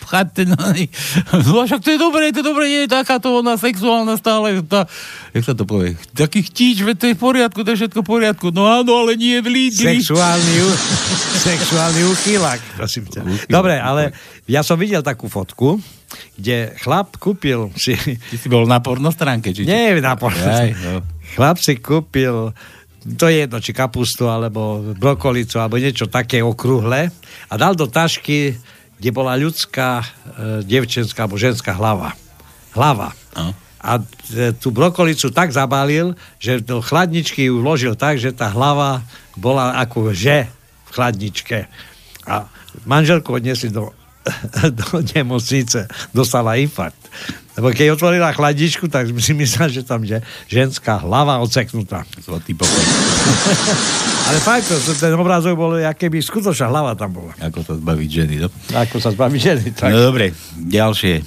pchať 0.08 0.28
ten... 0.32 0.48
No 1.48 1.68
však 1.68 1.84
to 1.84 1.92
je 1.92 2.00
dobré, 2.00 2.32
to 2.32 2.40
je 2.40 2.48
dobré, 2.48 2.66
nie 2.72 2.82
je 2.88 2.90
takáto 2.92 3.36
ona 3.36 3.60
sexuálna 3.60 4.16
stále, 4.16 4.64
tá, 4.64 4.88
jak 5.36 5.44
sa 5.44 5.54
to 5.54 5.68
povie, 5.68 6.00
taký 6.16 6.48
chtíč, 6.48 6.88
veď 6.88 6.96
to 6.96 7.06
je 7.12 7.16
v 7.16 7.22
poriadku, 7.22 7.60
to 7.68 7.76
je 7.76 7.80
všetko 7.84 8.00
v 8.02 8.08
poriadku. 8.08 8.48
No 8.56 8.64
áno, 8.64 9.04
ale 9.04 9.20
nie 9.20 9.36
v 9.44 9.52
lídri. 9.52 10.00
Sexuálny, 10.00 10.56
sexuálny 11.52 12.02
uchylák, 12.08 12.62
prosím 12.80 13.12
ťa. 13.12 13.52
Dobre, 13.52 13.76
ale 13.76 14.16
ja 14.48 14.64
som 14.64 14.80
videl 14.80 15.04
takú 15.04 15.28
fotku, 15.28 15.84
kde 16.40 16.72
chlap 16.80 17.20
kúpil 17.20 17.76
si... 17.76 18.00
Ty 18.00 18.36
si 18.40 18.48
bol 18.48 18.64
na 18.64 18.80
pornostránke, 18.80 19.52
či 19.52 19.68
čo? 19.68 19.70
Nie, 19.70 20.00
na 20.00 20.16
pornostránke. 20.16 20.72
Aj, 20.72 21.04
no. 21.04 21.04
Chlap 21.36 21.60
si 21.60 21.76
kúpil 21.84 22.56
to 23.16 23.32
je 23.32 23.48
jedno, 23.48 23.64
či 23.64 23.72
kapustu, 23.72 24.28
alebo 24.28 24.84
brokolicu, 25.00 25.64
alebo 25.64 25.80
niečo 25.80 26.12
také 26.12 26.44
okrúhle 26.44 27.08
a 27.48 27.54
dal 27.56 27.72
do 27.72 27.88
tašky, 27.88 28.60
kde 28.98 29.10
bola 29.14 29.38
ľudská, 29.38 30.02
e, 30.02 30.06
devčenská 30.66 31.26
alebo 31.26 31.38
ženská 31.38 31.74
hlava. 31.74 32.14
Hlava. 32.74 33.14
No. 33.38 33.54
A 33.78 34.02
e, 34.34 34.54
tú 34.58 34.74
brokolicu 34.74 35.30
tak 35.30 35.54
zabalil, 35.54 36.18
že 36.42 36.62
do 36.62 36.82
chladničky 36.82 37.48
ju 37.48 37.62
vložil 37.62 37.94
tak, 37.94 38.18
že 38.18 38.34
tá 38.34 38.50
hlava 38.50 39.06
bola 39.38 39.78
ako 39.82 40.14
že 40.14 40.50
v 40.86 40.90
chladničke. 40.92 41.70
A 42.26 42.50
manželku 42.86 43.34
odnesli 43.34 43.70
do, 43.70 43.94
do 44.78 45.02
nemocnice, 45.16 45.88
dostala 46.14 46.56
infarkt. 46.60 47.00
Lebo 47.58 47.74
keď 47.74 47.98
otvorila 47.98 48.30
chladničku, 48.38 48.86
tak 48.86 49.10
si 49.18 49.34
myslela, 49.34 49.74
že 49.74 49.82
tam 49.82 50.06
je 50.06 50.22
ženská 50.46 51.02
hlava 51.02 51.42
odseknutá. 51.42 52.06
Zlatý 52.22 52.54
pokoj. 52.54 52.84
Ale 54.30 54.38
fakt, 54.46 54.70
to- 54.70 54.94
ten 54.94 55.10
obrázok 55.18 55.58
bol, 55.58 55.74
aké 55.82 56.06
by 56.06 56.22
skutočná 56.22 56.70
hlava 56.70 56.94
tam 56.94 57.18
bola. 57.18 57.34
Ako 57.42 57.66
sa 57.66 57.74
zbaviť 57.74 58.10
ženy, 58.14 58.36
no? 58.46 58.54
Ako 58.78 59.02
sa 59.02 59.10
zbaviť 59.10 59.40
ženy. 59.42 59.66
Tak. 59.74 59.90
No 59.90 60.14
dobre, 60.14 60.38
ďalšie. 60.54 61.14
E, 61.18 61.24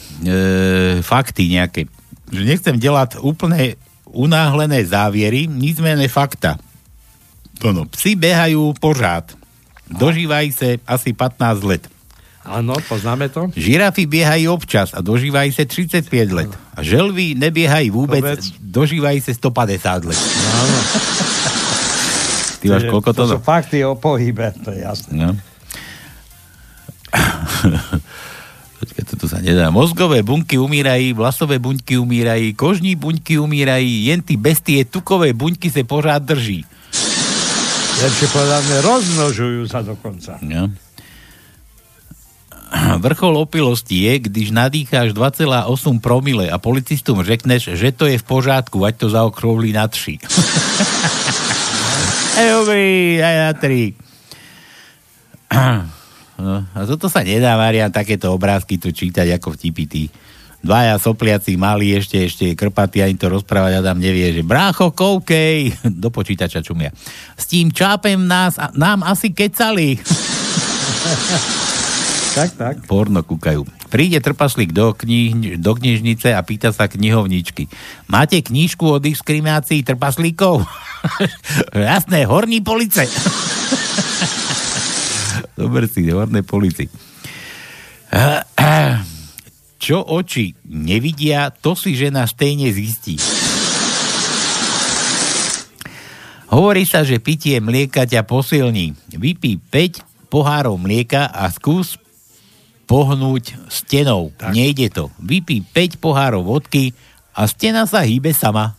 fakty 1.03 1.51
nejaké. 1.51 1.91
Že 2.31 2.43
nechcem 2.47 2.77
delať 2.79 3.19
úplne 3.19 3.75
unáhlené 4.07 4.87
záviery, 4.87 5.51
nicméne 5.51 6.07
fakta. 6.07 6.63
To 7.59 7.75
no, 7.75 7.91
psi 7.91 8.15
behajú 8.15 8.71
pořád. 8.79 9.35
Dožívajú 9.91 10.49
sa 10.55 10.79
asi 10.87 11.11
15 11.11 11.67
let. 11.67 11.83
Áno, 12.41 12.73
poznáme 12.89 13.29
to. 13.29 13.53
Žirafy 13.53 14.09
biehajú 14.09 14.57
občas 14.57 14.97
a 14.97 15.05
dožívajú 15.05 15.53
sa 15.53 15.69
35 15.69 16.09
let. 16.33 16.51
A 16.73 16.81
želvy 16.81 17.37
nebiehajú 17.37 17.93
vôbec, 17.93 18.25
Vôbec. 18.25 18.41
dožívajú 18.59 19.21
sa 19.21 19.33
150 19.37 20.09
let. 20.09 20.21
Áno. 20.57 20.79
Ty 22.61 22.67
máš 22.73 22.85
koľko 22.89 23.11
to? 23.13 23.23
To 23.25 23.33
sú 23.37 23.41
fakty 23.41 23.85
o 23.85 23.93
pohybe, 23.97 24.53
to 24.61 24.73
je 24.73 24.81
jasné. 24.85 25.13
No. 25.17 25.33
Počkaj, 28.81 29.05
toto 29.05 29.29
sa 29.29 29.45
nedá. 29.45 29.69
Mozgové 29.69 30.25
bunky 30.25 30.57
umírají, 30.57 31.13
vlasové 31.13 31.61
buňky 31.61 32.01
umírají, 32.01 32.57
kožní 32.57 32.97
buňky 32.97 33.37
umírají, 33.37 34.09
jen 34.09 34.25
ty 34.25 34.41
bestie 34.41 34.89
tukové 34.89 35.37
buňky 35.37 35.69
sa 35.69 35.85
pořád 35.85 36.25
drží. 36.25 36.65
Lepšie 38.01 38.29
povedané, 38.33 38.81
rozmnožujú 38.81 39.69
sa 39.69 39.85
dokonca. 39.85 40.41
No. 40.41 40.73
Vrchol 43.05 43.37
opilosti 43.37 44.03
je, 44.07 44.19
když 44.19 44.51
nadýcháš 44.55 45.13
2,8 45.13 46.01
promile 46.01 46.51
a 46.51 46.59
policistom 46.59 47.23
řekneš, 47.23 47.69
že 47.75 47.93
to 47.93 48.07
je 48.07 48.19
v 48.19 48.23
pořádku, 48.27 48.85
ať 48.85 48.97
to 48.97 49.11
zaokrúhli 49.11 49.73
na 49.75 49.89
3. 49.89 50.19
Ej, 52.41 52.51
dobrý, 52.55 53.23
aj 53.23 53.37
na 53.37 53.53
3. 53.59 53.95
No, 56.41 56.65
a 56.73 56.89
toto 56.89 57.13
sa 57.13 57.21
nedá, 57.21 57.53
Marian, 57.61 57.93
takéto 57.93 58.33
obrázky 58.33 58.81
tu 58.81 58.89
čítať 58.89 59.29
ako 59.37 59.61
vtipy 59.61 59.85
tí. 59.85 60.09
Dvaja 60.65 60.97
sopliaci 60.97 61.61
mali 61.61 61.93
ešte, 61.93 62.17
ešte 62.17 62.57
krpatý, 62.57 63.05
ani 63.05 63.21
to 63.21 63.29
rozprávať 63.29 63.85
Adam 63.85 64.01
nevie, 64.01 64.33
že 64.33 64.41
brácho, 64.41 64.97
koukej, 64.97 65.77
do 66.01 66.09
počítača 66.09 66.65
čumia. 66.65 66.97
S 67.37 67.45
tým 67.45 67.69
čápem 67.69 68.17
nás, 68.17 68.57
nám 68.73 69.05
asi 69.05 69.37
kecali. 69.37 70.01
tak, 72.35 72.51
tak. 72.55 72.75
Porno 72.87 73.27
kúkajú. 73.27 73.67
Príde 73.91 74.23
trpaslík 74.23 74.71
do, 74.71 74.95
knih, 74.95 75.59
do 75.59 75.75
knižnice 75.75 76.31
a 76.31 76.41
pýta 76.47 76.71
sa 76.71 76.87
knihovničky. 76.87 77.67
Máte 78.07 78.39
knížku 78.39 78.87
o 78.87 79.03
diskriminácii 79.03 79.83
trpaslíkov? 79.83 80.63
Jasné, 81.75 82.23
horní 82.25 82.63
police. 82.63 83.07
Dobre 85.61 85.91
si, 85.91 86.07
horné 86.09 86.47
polici. 86.47 86.87
Čo 89.81 90.05
oči 90.05 90.53
nevidia, 90.69 91.49
to 91.51 91.73
si 91.73 91.97
žena 91.97 92.29
stejne 92.29 92.69
zistí. 92.71 93.17
Hovorí 96.51 96.83
sa, 96.83 97.07
že 97.07 97.23
pitie 97.23 97.63
mlieka 97.63 98.11
ťa 98.11 98.27
posilní. 98.27 98.99
Vypí 99.15 99.63
5 99.71 100.29
pohárov 100.29 100.77
mlieka 100.79 101.31
a 101.31 101.49
skús 101.49 101.97
pohnúť 102.91 103.55
stenou. 103.71 104.35
Tak. 104.35 104.51
Nejde 104.51 104.91
to. 104.91 105.15
Vypí 105.23 105.63
5 105.63 106.03
pohárov 106.03 106.43
vodky 106.43 106.91
a 107.31 107.47
stena 107.47 107.87
sa 107.87 108.03
hýbe 108.03 108.35
sama. 108.35 108.75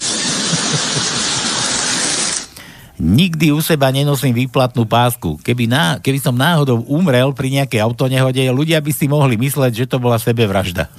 Nikdy 2.99 3.55
u 3.55 3.63
seba 3.63 3.89
nenosím 3.89 4.35
výplatnú 4.35 4.83
pásku. 4.85 5.39
Keby, 5.41 5.65
ná, 5.65 5.97
keby 6.03 6.19
som 6.21 6.35
náhodou 6.35 6.85
umrel 6.85 7.33
pri 7.33 7.49
nejakej 7.49 7.81
autonehode, 7.81 8.43
ľudia 8.51 8.77
by 8.83 8.91
si 8.93 9.07
mohli 9.09 9.39
mysleť, 9.39 9.73
že 9.73 9.89
to 9.89 9.97
bola 9.97 10.19
sebevražda. 10.21 10.91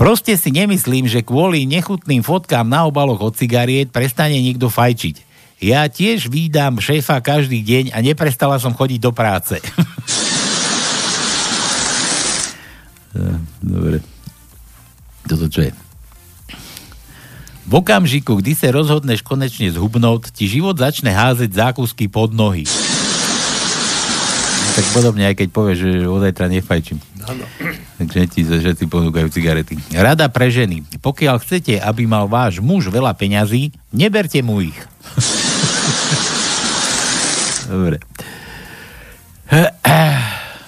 Proste 0.00 0.34
si 0.34 0.50
nemyslím, 0.50 1.06
že 1.06 1.24
kvôli 1.24 1.62
nechutným 1.68 2.26
fotkám 2.26 2.66
na 2.66 2.84
obaloch 2.88 3.22
od 3.22 3.38
cigariet 3.38 3.94
prestane 3.94 4.40
niekto 4.40 4.66
fajčiť. 4.66 5.25
Ja 5.56 5.88
tiež 5.88 6.28
vídam 6.28 6.76
šéfa 6.76 7.16
každý 7.24 7.64
deň 7.64 7.96
a 7.96 8.04
neprestala 8.04 8.60
som 8.60 8.76
chodiť 8.76 9.00
do 9.00 9.12
práce. 9.16 9.56
Dobre. 13.64 14.04
Toto 15.24 15.48
čo 15.48 15.64
je? 15.64 15.72
V 17.66 17.72
okamžiku, 17.82 18.38
kdy 18.38 18.54
sa 18.54 18.70
rozhodneš 18.70 19.26
konečne 19.26 19.66
zhubnúť, 19.74 20.30
ti 20.30 20.46
život 20.46 20.78
začne 20.78 21.10
házať 21.10 21.50
zákusky 21.50 22.06
pod 22.06 22.30
nohy. 22.30 22.62
No, 24.62 24.68
tak 24.78 24.86
podobne, 24.94 25.26
aj 25.26 25.34
keď 25.34 25.48
povieš, 25.50 25.78
že 25.82 26.06
od 26.06 26.22
zajtra 26.22 26.46
nefajčím. 26.46 27.02
Áno. 27.26 27.42
Takže 27.98 28.30
ti, 28.30 28.46
že 28.46 28.70
ti 28.70 28.86
ponúkajú 28.86 29.26
cigarety. 29.34 29.74
Rada 29.98 30.30
pre 30.30 30.46
ženy. 30.46 30.86
Pokiaľ 31.02 31.42
chcete, 31.42 31.82
aby 31.82 32.06
mal 32.06 32.30
váš 32.30 32.62
muž 32.62 32.86
veľa 32.86 33.10
peňazí, 33.18 33.74
neberte 33.90 34.38
mu 34.46 34.62
ich. 34.62 34.78
Dobre. 37.66 37.98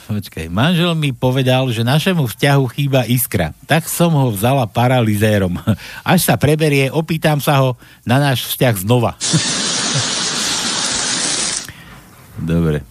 počkaj, 0.08 0.50
manžel 0.50 0.94
mi 0.98 1.14
povedal, 1.14 1.70
že 1.70 1.86
našemu 1.86 2.26
vzťahu 2.26 2.64
chýba 2.74 3.06
iskra. 3.06 3.54
Tak 3.70 3.86
som 3.86 4.10
ho 4.14 4.34
vzala 4.34 4.66
paralizérom. 4.66 5.54
Až 6.12 6.20
sa 6.26 6.34
preberie, 6.34 6.90
opýtam 6.90 7.38
sa 7.38 7.62
ho 7.62 7.78
na 8.02 8.18
náš 8.18 8.50
vzťah 8.54 8.74
znova. 8.82 9.14
Dobre. 12.38 12.82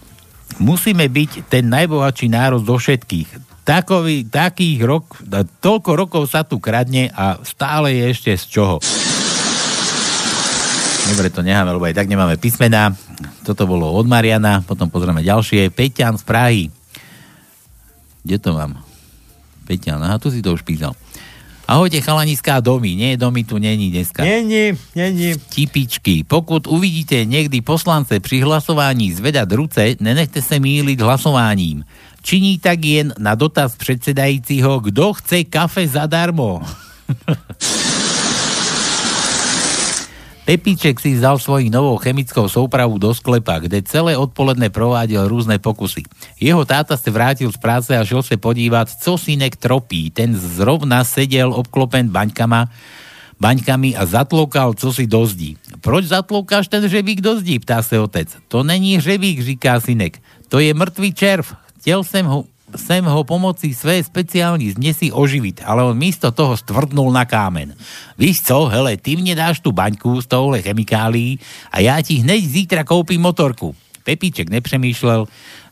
Musíme 0.58 1.06
byť 1.06 1.46
ten 1.46 1.70
najbohatší 1.70 2.26
národ 2.32 2.66
zo 2.66 2.76
všetkých. 2.76 3.46
Takový, 3.62 4.24
takých 4.26 4.80
rok, 4.80 5.20
toľko 5.60 5.90
rokov 5.92 6.24
sa 6.32 6.40
tu 6.42 6.56
kradne 6.56 7.12
a 7.12 7.36
stále 7.44 7.92
je 7.94 8.04
ešte 8.10 8.32
z 8.32 8.44
čoho. 8.48 8.76
Dobre, 11.08 11.28
to 11.32 11.40
necháme, 11.44 11.72
lebo 11.72 11.84
aj 11.84 11.96
tak 11.96 12.08
nemáme 12.08 12.36
písmená. 12.40 12.96
Toto 13.48 13.64
bolo 13.64 13.88
od 13.96 14.04
Mariana, 14.04 14.60
potom 14.60 14.92
pozrieme 14.92 15.24
ďalšie. 15.24 15.72
Peťan 15.72 16.20
z 16.20 16.24
Prahy. 16.28 16.64
Kde 18.20 18.36
to 18.36 18.52
mám? 18.52 18.76
Peťan, 19.64 20.04
aha, 20.04 20.20
tu 20.20 20.28
si 20.28 20.44
to 20.44 20.52
už 20.52 20.60
písal. 20.68 20.92
Ahojte 21.64 22.00
chalaniská 22.04 22.60
domy, 22.60 22.92
nie, 22.92 23.16
domy 23.16 23.48
tu 23.48 23.56
není 23.56 23.88
dneska. 23.88 24.20
Není, 24.24 24.76
není. 24.92 25.36
Tipičky. 25.48 26.28
Pokud 26.28 26.68
uvidíte 26.68 27.24
niekdy 27.24 27.64
poslance 27.64 28.20
pri 28.20 28.44
hlasovaní 28.44 29.16
zvedať 29.16 29.48
ruce, 29.56 29.96
nenechte 29.96 30.44
sa 30.44 30.60
míliť 30.60 31.00
hlasovaním. 31.00 31.88
Činí 32.20 32.60
tak 32.60 32.84
jen 32.84 33.16
na 33.16 33.32
dotaz 33.32 33.80
predsedajúciho, 33.80 34.92
kto 34.92 35.16
chce 35.24 35.48
kafe 35.48 35.88
zadarmo. 35.88 36.60
Pepíček 40.48 40.96
si 40.96 41.12
vzal 41.12 41.36
svojich 41.36 41.68
novou 41.68 42.00
chemickou 42.00 42.48
soupravu 42.48 42.96
do 42.96 43.12
sklepa, 43.12 43.60
kde 43.60 43.84
celé 43.84 44.16
odpoledne 44.16 44.72
prováděl 44.72 45.28
různé 45.28 45.60
pokusy. 45.60 46.08
Jeho 46.40 46.64
táta 46.64 46.96
se 46.96 47.12
vrátil 47.12 47.52
z 47.52 47.60
práce 47.60 47.92
a 47.92 48.00
šel 48.00 48.24
se 48.24 48.40
podívat, 48.40 48.88
co 48.88 49.20
synek 49.20 49.60
tropí. 49.60 50.08
Ten 50.08 50.32
zrovna 50.32 51.04
sedel 51.04 51.52
obklopen 51.52 52.08
baňkama, 52.08 52.64
baňkami 53.36 53.92
a 53.92 54.08
zatloukal, 54.08 54.72
co 54.72 54.88
si 54.88 55.04
do 55.04 55.26
zdí. 55.28 55.60
Proč 55.84 56.08
zatloukáš 56.08 56.68
ten 56.72 56.80
hřebík 56.80 57.20
do 57.20 57.36
zdí, 57.44 57.60
ptá 57.60 57.84
se 57.84 58.00
otec. 58.00 58.32
To 58.48 58.64
není 58.64 58.96
hřebík, 58.96 59.44
říká 59.44 59.80
synek. 59.84 60.16
To 60.48 60.64
je 60.64 60.72
mrtvý 60.72 61.12
červ. 61.12 61.44
Chtěl 61.76 62.04
jsem 62.04 62.26
ho, 62.26 62.44
sem 62.76 63.04
ho 63.04 63.24
pomocí 63.24 63.74
své 63.74 64.04
speciální 64.04 64.70
zmesi 64.70 65.12
oživiť, 65.12 65.64
ale 65.64 65.84
on 65.84 65.96
místo 65.96 66.30
toho 66.30 66.56
stvrdnul 66.56 67.12
na 67.12 67.24
kámen. 67.24 67.74
Víš 68.18 68.44
co, 68.44 68.66
hele, 68.68 68.96
ty 68.96 69.16
mne 69.16 69.34
dáš 69.34 69.60
tú 69.60 69.72
baňku 69.72 70.20
z 70.20 70.26
tohle 70.26 70.62
chemikálií 70.62 71.40
a 71.72 71.80
ja 71.80 71.96
ti 72.04 72.20
hneď 72.20 72.40
zítra 72.44 72.82
koupím 72.84 73.24
motorku. 73.24 73.72
Pepíček 74.04 74.48
nepřemýšlel 74.48 75.28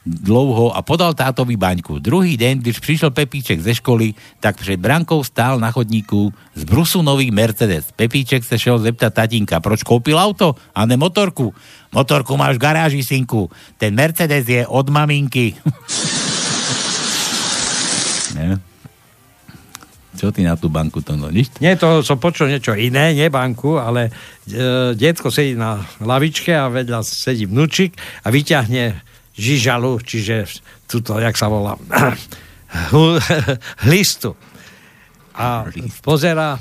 dlouho 0.07 0.71
a 0.71 0.87
podal 0.87 1.19
tátovi 1.19 1.59
baňku. 1.59 1.99
Druhý 1.99 2.39
deň, 2.39 2.63
když 2.63 2.79
prišiel 2.79 3.11
Pepíček 3.11 3.59
ze 3.59 3.75
školy, 3.75 4.15
tak 4.39 4.57
před 4.63 4.79
brankou 4.79 5.25
stál 5.27 5.59
na 5.59 5.75
chodníku 5.75 6.31
z 6.55 6.63
Brusu 6.63 7.03
nový 7.03 7.35
Mercedes. 7.35 7.91
Pepíček 7.91 8.47
sa 8.47 8.55
šel 8.55 8.79
zeptať 8.79 9.13
tatínka, 9.13 9.59
proč 9.59 9.83
koupil 9.83 10.15
auto 10.15 10.55
a 10.71 10.87
ne 10.87 10.95
motorku. 10.95 11.51
Motorku 11.91 12.39
máš 12.39 12.57
v 12.57 12.63
garáži, 12.63 13.03
synku. 13.03 13.51
Ten 13.81 13.99
Mercedes 13.99 14.47
je 14.47 14.63
od 14.63 14.87
maminky. 14.87 15.59
Čo 20.17 20.33
ty 20.33 20.43
na 20.43 20.57
tú 20.57 20.73
banku 20.73 21.05
to 21.05 21.13
no? 21.15 21.29
Nič? 21.29 21.61
Nie, 21.61 21.77
to 21.77 22.01
som 22.01 22.17
počul 22.17 22.49
niečo 22.49 22.73
iné, 22.73 23.13
nie 23.13 23.29
banku, 23.29 23.77
ale 23.77 24.09
e, 24.49 24.97
detko 24.97 25.29
sedí 25.29 25.53
na 25.53 25.85
lavičke 26.01 26.57
a 26.57 26.73
vedľa 26.73 27.05
sedí 27.05 27.45
vnúčik 27.45 27.95
a 28.25 28.33
vyťahne 28.33 28.97
žižalu, 29.37 30.01
čiže 30.01 30.49
tuto, 30.89 31.21
jak 31.21 31.37
sa 31.37 31.53
volá, 31.53 31.77
hlistu. 33.85 34.33
A 35.37 35.69
pozera 36.01 36.57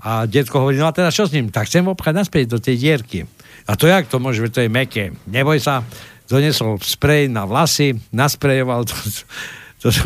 a 0.00 0.24
detko 0.24 0.64
hovorí, 0.64 0.80
no 0.80 0.88
a 0.88 0.96
teda 0.96 1.12
čo 1.12 1.28
s 1.28 1.34
ním? 1.36 1.52
Tak 1.52 1.68
chcem 1.68 1.84
obchať 1.84 2.14
naspäť 2.16 2.44
do 2.56 2.58
tej 2.58 2.80
dierky. 2.80 3.28
A 3.68 3.76
to 3.76 3.84
jak 3.84 4.08
to 4.08 4.16
môže, 4.16 4.40
to 4.48 4.64
je 4.64 4.72
meké. 4.72 5.12
Neboj 5.28 5.60
sa, 5.60 5.84
donesol 6.24 6.80
sprej 6.80 7.28
na 7.28 7.44
vlasy, 7.44 8.00
nasprejoval 8.08 8.88
to, 8.88 8.96
to, 9.84 9.88
to 9.92 10.04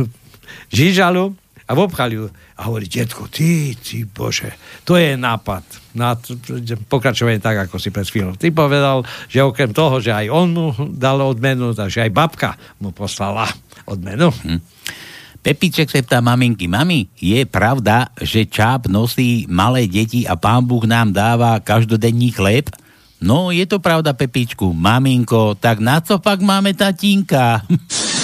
žižalu 0.75 1.31
a 1.69 1.71
obchali 1.79 2.19
ju. 2.19 2.27
A 2.55 2.71
hovorí, 2.71 2.87
detko, 2.87 3.27
ty, 3.27 3.75
ty 3.75 4.07
bože, 4.07 4.55
to 4.87 4.95
je 4.95 5.19
nápad. 5.19 5.67
Na 5.99 6.15
pokračovanie 6.87 7.43
tak, 7.43 7.67
ako 7.67 7.83
si 7.83 7.91
pred 7.91 8.07
chvíľou. 8.07 8.39
Ty 8.39 8.55
povedal, 8.55 9.03
že 9.27 9.43
okrem 9.43 9.75
toho, 9.75 9.99
že 9.99 10.15
aj 10.15 10.27
on 10.31 10.49
mu 10.55 10.67
dal 10.95 11.19
odmenu, 11.19 11.75
takže 11.75 12.07
aj 12.07 12.15
babka 12.15 12.51
mu 12.79 12.95
poslala 12.95 13.51
odmenu. 13.91 14.31
Hm. 14.31 14.63
Pepíček 15.45 15.93
sa 15.93 16.01
ptá 16.01 16.25
maminky, 16.25 16.65
mami, 16.65 17.11
je 17.21 17.45
pravda, 17.45 18.09
že 18.17 18.49
čáp 18.49 18.89
nosí 18.89 19.45
malé 19.45 19.85
deti 19.85 20.25
a 20.25 20.41
pán 20.41 20.65
Búh 20.65 20.89
nám 20.89 21.13
dáva 21.13 21.61
každodenní 21.61 22.33
chléb? 22.33 22.73
No, 23.21 23.53
je 23.53 23.69
to 23.69 23.77
pravda, 23.77 24.17
Pepičku. 24.17 24.73
Maminko, 24.73 25.53
tak 25.61 25.85
na 25.85 26.01
co 26.01 26.17
pak 26.17 26.41
máme 26.41 26.73
tatínka? 26.73 27.61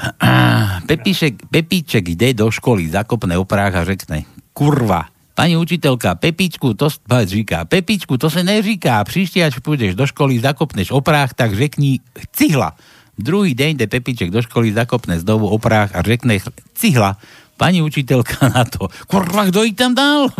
Pepíček, 0.88 1.50
Pepíček 1.50 2.16
ide 2.16 2.32
do 2.32 2.48
školy, 2.48 2.88
zakopne 2.88 3.36
oprách 3.36 3.80
a 3.80 3.82
řekne, 3.84 4.24
kurva, 4.56 5.12
Pani 5.40 5.56
učiteľka, 5.56 6.20
Pepičku, 6.20 6.76
to 6.76 6.92
říká, 7.08 7.64
Pepičku, 7.64 8.20
to 8.20 8.28
sa 8.28 8.44
neříká, 8.44 9.00
príšte, 9.08 9.40
až 9.40 9.64
pôjdeš 9.64 9.96
do 9.96 10.04
školy, 10.04 10.36
zakopneš 10.36 10.92
oprách, 10.92 11.32
tak 11.32 11.56
řekni 11.56 12.04
cihla. 12.36 12.76
Druhý 13.16 13.56
deň 13.56 13.80
ide 13.80 13.88
Pepiček 13.88 14.28
do 14.28 14.44
školy, 14.44 14.76
zakopne 14.76 15.16
znovu 15.16 15.48
oprách 15.48 15.96
a 15.96 16.04
řekne 16.04 16.44
cihla. 16.76 17.16
Pani 17.56 17.80
učiteľka 17.80 18.36
na 18.52 18.68
to, 18.68 18.92
kurva, 19.08 19.48
kto 19.48 19.64
ich 19.64 19.80
tam 19.80 19.96
dal? 19.96 20.28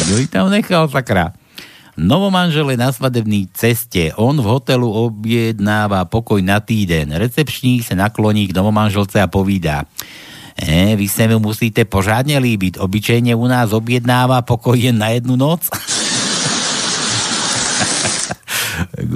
kto 0.00 0.12
ich 0.16 0.32
tam 0.32 0.48
nechal, 0.48 0.88
sakra? 0.88 1.36
Novomanžel 1.94 2.74
je 2.74 2.78
na 2.78 2.90
svadebnej 2.90 3.46
ceste. 3.54 4.10
On 4.18 4.34
v 4.34 4.46
hotelu 4.46 4.86
objednáva 4.86 6.02
pokoj 6.10 6.42
na 6.42 6.58
týden. 6.58 7.14
Recepčník 7.14 7.86
sa 7.86 7.94
nakloní 7.94 8.50
k 8.50 8.56
novomanželce 8.56 9.22
a 9.22 9.30
povídá. 9.30 9.86
E, 10.58 10.98
vy 10.98 11.06
sa 11.06 11.30
mu 11.30 11.38
musíte 11.38 11.86
pořádne 11.86 12.38
líbiť. 12.42 12.82
Obyčejne 12.82 13.34
u 13.38 13.46
nás 13.46 13.70
objednáva 13.70 14.42
pokoj 14.42 14.74
jen 14.74 14.98
na 14.98 15.14
jednu 15.14 15.38
noc. 15.38 15.70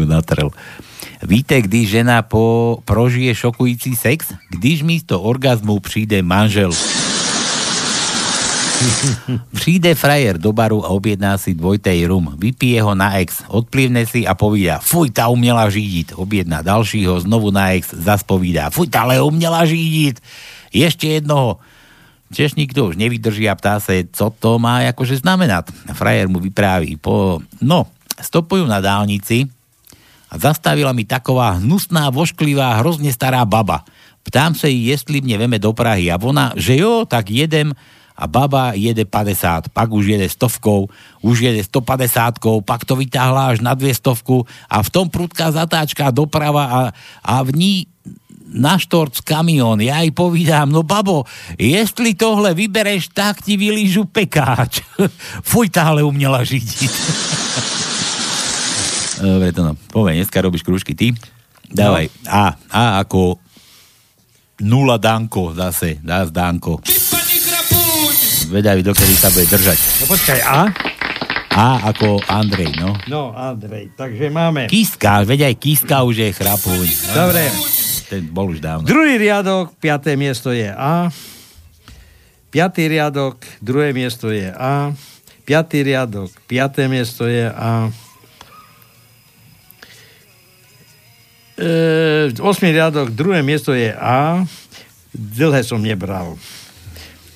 natrel. 0.07 0.51
Víte, 1.23 1.63
když 1.63 1.91
žena 1.91 2.23
po, 2.23 2.79
prožije 2.85 3.35
šokující 3.35 3.97
sex? 3.97 4.27
Když 4.51 4.83
místo 4.83 5.21
orgazmu 5.21 5.81
přijde 5.81 6.23
manžel. 6.23 6.71
Přijde 9.59 9.95
frajer 9.95 10.39
do 10.39 10.53
baru 10.53 10.85
a 10.85 10.89
objedná 10.89 11.39
si 11.39 11.55
dvojtej 11.55 12.07
rum. 12.07 12.35
Vypije 12.39 12.83
ho 12.83 12.95
na 12.95 13.19
ex, 13.19 13.43
odplivne 13.49 14.07
si 14.07 14.27
a 14.27 14.35
povída, 14.35 14.79
fuj, 14.79 15.11
tá 15.11 15.29
uměla 15.29 15.71
řídiť. 15.71 16.15
Objedná 16.15 16.63
dalšího, 16.63 17.21
znovu 17.21 17.51
na 17.51 17.75
ex, 17.75 17.95
zas 17.95 18.23
povídá, 18.23 18.71
fuj, 18.71 18.89
tá 18.89 19.03
ale 19.03 19.21
uměla 19.23 19.67
řídiť. 19.67 20.17
Ešte 20.75 21.21
jednoho. 21.21 21.59
Češník 22.29 22.77
to 22.77 22.93
už 22.93 23.01
nevydrží 23.01 23.49
a 23.49 23.57
ptá 23.57 23.81
sa, 23.81 23.97
co 24.05 24.29
to 24.29 24.61
má 24.61 24.85
akože 24.93 25.25
znamenať. 25.25 25.73
Frajer 25.97 26.29
mu 26.29 26.45
vypráví, 26.45 27.01
po... 27.01 27.41
no, 27.65 27.89
stopujú 28.21 28.69
na 28.69 28.85
dálnici 28.85 29.49
a 30.29 30.37
zastavila 30.37 30.93
mi 30.93 31.09
taková 31.09 31.57
hnusná, 31.57 32.13
vošklivá, 32.13 32.77
hrozne 32.85 33.09
stará 33.09 33.49
baba. 33.49 33.81
Ptám 34.29 34.53
sa 34.53 34.69
jej, 34.69 34.93
jestli 34.93 35.25
mne 35.25 35.49
veme 35.49 35.57
do 35.57 35.73
Prahy 35.73 36.13
a 36.13 36.21
ona, 36.21 36.53
že 36.53 36.77
jo, 36.77 37.09
tak 37.09 37.33
jedem 37.33 37.73
a 38.19 38.27
baba 38.27 38.75
jede 38.75 39.07
50, 39.07 39.71
pak 39.71 39.89
už 39.95 40.07
jede 40.07 40.29
stovkou, 40.29 40.91
už 41.23 41.39
jede 41.39 41.63
150, 41.65 42.35
pak 42.67 42.83
to 42.85 42.99
vytáhla 42.99 43.55
až 43.55 43.63
na 43.63 43.79
200 43.79 44.11
a 44.67 44.83
v 44.83 44.89
tom 44.91 45.07
prudká 45.07 45.55
zatáčka 45.55 46.11
doprava 46.11 46.65
a, 46.67 46.81
a 47.23 47.35
v 47.47 47.51
ní 47.55 47.75
na 48.49 48.81
štorc 48.81 49.21
kamión. 49.21 49.77
Ja 49.85 50.01
jej 50.01 50.09
povídám, 50.11 50.73
no 50.73 50.81
babo, 50.81 51.29
jestli 51.61 52.17
tohle 52.17 52.57
vybereš, 52.57 53.13
tak 53.13 53.45
ti 53.45 53.61
vylížu 53.61 54.09
pekáč. 54.09 54.81
Fuj, 55.49 55.69
táhle 55.69 56.03
uměla 56.03 56.45
židiť. 56.45 56.91
Dobre, 59.19 59.53
to 59.53 59.67
no. 59.67 59.75
Povej, 59.91 60.23
dneska 60.23 60.39
robíš 60.41 60.63
krúžky 60.63 60.95
ty. 60.95 61.11
Dávaj. 61.69 62.07
No. 62.25 62.31
A, 62.33 62.43
A 62.71 62.83
ako 63.03 63.37
nula 64.63 64.97
Danko 64.97 65.53
zase. 65.59 65.99
Dá 66.01 66.25
Danko 66.25 66.79
zvedavý, 68.49 68.81
dokedy 68.81 69.13
sa 69.13 69.29
bude 69.29 69.45
držať. 69.45 69.77
No 69.77 70.05
počkaj, 70.09 70.41
A? 70.49 70.61
A 71.53 71.91
ako 71.91 72.23
Andrej, 72.25 72.73
no. 72.81 72.97
No, 73.11 73.35
Andrej, 73.37 73.93
takže 73.93 74.33
máme... 74.33 74.71
Kiska, 74.73 75.27
veď 75.29 75.53
aj 75.53 75.55
Kiska 75.61 76.07
už 76.07 76.17
je 76.17 76.31
chrapuň. 76.33 76.87
Dobre. 77.13 77.45
Ten 78.09 78.25
bol 78.33 78.49
už 78.57 78.65
dávno. 78.65 78.89
Druhý 78.89 79.21
riadok, 79.21 79.77
piaté 79.77 80.17
miesto 80.17 80.49
je 80.49 80.73
A. 80.73 81.13
Piatý 82.49 82.89
riadok, 82.89 83.37
druhé 83.61 83.93
miesto 83.93 84.33
je 84.33 84.49
A. 84.49 84.97
Piatý 85.45 85.85
riadok, 85.85 86.33
piaté 86.49 86.89
miesto 86.89 87.29
je 87.29 87.45
A. 87.53 87.93
E, 91.59 91.71
8 92.33 92.41
riadok, 92.71 93.13
druhé 93.13 93.45
miesto 93.45 93.75
je 93.75 93.93
A. 93.93 94.47
Dlhé 95.13 95.61
som 95.67 95.83
nebral. 95.83 96.39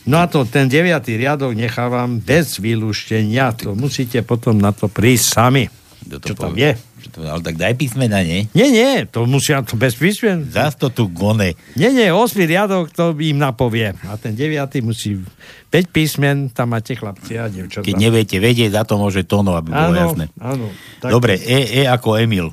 No 0.03 0.19
a 0.19 0.27
to, 0.27 0.43
ten 0.43 0.67
deviatý 0.67 1.15
riadok 1.15 1.55
nechávam 1.55 2.19
bez 2.19 2.59
vylúštenia. 2.59 3.55
To 3.63 3.79
musíte 3.79 4.19
potom 4.27 4.59
na 4.59 4.75
to 4.75 4.91
prísť 4.91 5.27
sami. 5.31 5.65
Čo 6.03 6.35
tam 6.35 6.59
je? 6.59 6.75
Čo 6.75 7.09
to, 7.15 7.19
ale 7.23 7.39
tak 7.47 7.55
daj 7.55 7.79
písmena, 7.79 8.27
nie? 8.27 8.51
Nie, 8.51 8.75
nie, 8.75 9.07
to 9.07 9.23
musia 9.23 9.63
to 9.63 9.79
bez 9.79 9.95
písmen. 9.95 10.51
Zas 10.51 10.75
to 10.75 10.91
tu 10.91 11.07
gone. 11.07 11.55
Nie, 11.79 11.95
nie, 11.95 12.11
8 12.11 12.19
riadok 12.43 12.91
to 12.91 13.15
im 13.23 13.39
napovie. 13.39 13.95
A 14.11 14.19
ten 14.19 14.35
deviatý 14.35 14.83
musí 14.83 15.23
5 15.71 15.95
písmen, 15.95 16.51
tam 16.51 16.75
máte 16.75 16.99
chlapci 16.99 17.39
a 17.39 17.47
devčatá. 17.47 17.87
Keď 17.87 17.95
neviete 17.95 18.43
vedieť, 18.43 18.75
za 18.75 18.83
to 18.83 18.99
môže 18.99 19.23
Tono, 19.23 19.55
aby 19.55 19.71
bolo 19.71 19.95
Áno, 19.95 19.99
jasné. 20.11 20.25
áno. 20.43 20.67
Tak- 20.99 21.11
Dobre, 21.15 21.39
e, 21.39 21.87
e 21.87 21.87
ako 21.87 22.19
Emil. 22.19 22.51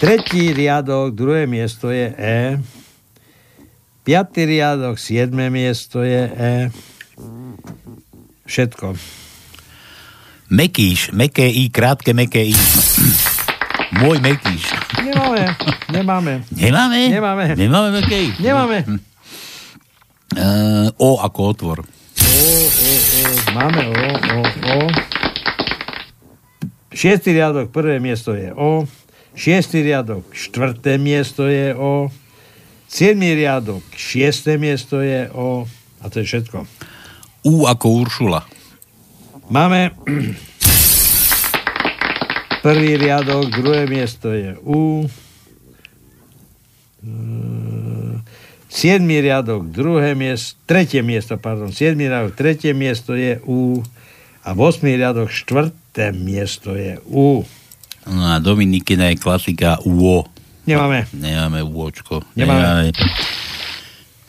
Tretí 0.00 0.54
riadok, 0.54 1.12
druhé 1.12 1.44
miesto 1.44 1.90
je 1.90 2.14
E. 2.16 2.56
Piatý 4.10 4.42
riadok, 4.42 4.98
siedme 4.98 5.54
miesto 5.54 6.02
je 6.02 6.26
E. 6.26 6.54
Všetko. 8.42 8.98
Mekíš, 10.50 11.14
meké 11.14 11.46
I, 11.46 11.70
krátke 11.70 12.10
meké 12.10 12.42
I. 12.42 12.54
Môj 14.02 14.18
Mekíš. 14.18 14.66
Nemáme, 14.98 15.54
nemáme. 15.94 16.32
Nemáme? 16.50 17.00
Nemáme. 17.06 17.44
Nemáme 17.54 17.88
meké 18.02 18.18
I? 18.26 18.30
Nemáme. 18.42 18.82
Uh, 20.34 20.90
o 20.98 21.22
ako 21.22 21.40
otvor. 21.54 21.78
O, 21.86 22.42
o, 22.66 22.90
o, 23.14 23.26
máme 23.54 23.94
O, 23.94 23.94
O, 24.10 24.38
O. 24.74 24.78
Šiestý 26.90 27.30
riadok, 27.30 27.70
prvé 27.70 28.02
miesto 28.02 28.34
je 28.34 28.50
O. 28.58 28.90
Šiestý 29.38 29.86
riadok, 29.86 30.26
štvrté 30.34 30.98
miesto 30.98 31.46
je 31.46 31.78
O. 31.78 32.10
Siedmý 32.90 33.38
riadok, 33.38 33.86
šiesté 33.94 34.58
miesto 34.58 34.98
je 34.98 35.30
O. 35.30 35.62
A 36.02 36.10
to 36.10 36.18
je 36.18 36.26
všetko. 36.26 36.66
U 37.46 37.70
ako 37.70 37.86
Uršula. 38.02 38.42
Máme 39.46 39.94
prvý 42.66 42.98
riadok, 42.98 43.46
druhé 43.54 43.86
miesto 43.86 44.34
je 44.34 44.58
U. 44.66 45.06
Ehm, 47.06 48.26
Siedmý 48.70 49.18
riadok, 49.18 49.66
druhé 49.66 50.14
miesto, 50.14 50.54
tretie 50.62 51.02
miesto, 51.02 51.34
pardon, 51.34 51.74
siedmý 51.74 52.06
riadok, 52.06 52.38
tretie 52.38 52.70
miesto 52.70 53.18
je 53.18 53.42
U. 53.42 53.82
A 54.46 54.54
v 54.54 54.58
osmý 54.62 54.94
riadok, 54.94 55.26
štvrté 55.26 56.14
miesto 56.14 56.78
je 56.78 57.02
U. 57.10 57.42
No 58.06 58.22
a 58.30 58.38
Dominikina 58.38 59.10
je 59.10 59.18
klasika 59.18 59.82
UO. 59.82 60.22
Nemáme. 60.68 61.08
Nemáme 61.16 61.64
UOčko. 61.64 62.20
Nemáme. 62.36 62.92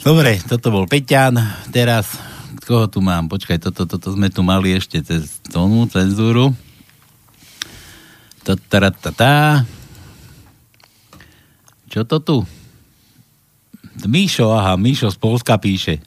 Dobre, 0.02 0.42
toto 0.42 0.74
bol 0.74 0.90
Peťan. 0.90 1.38
Teraz, 1.70 2.18
koho 2.66 2.90
tu 2.90 3.04
mám? 3.04 3.30
Počkaj, 3.30 3.62
toto, 3.62 3.86
toto 3.86 4.16
sme 4.16 4.34
tu 4.34 4.42
mali 4.42 4.74
ešte 4.74 5.04
cez 5.06 5.44
tónu, 5.52 5.86
cenzúru. 5.92 6.56
Tataratata. 8.42 9.68
Čo 11.92 12.08
to 12.08 12.18
tu? 12.24 12.38
Míšo, 14.08 14.50
aha, 14.56 14.80
Míšo 14.80 15.12
z 15.12 15.18
Polska 15.20 15.60
píše. 15.60 16.02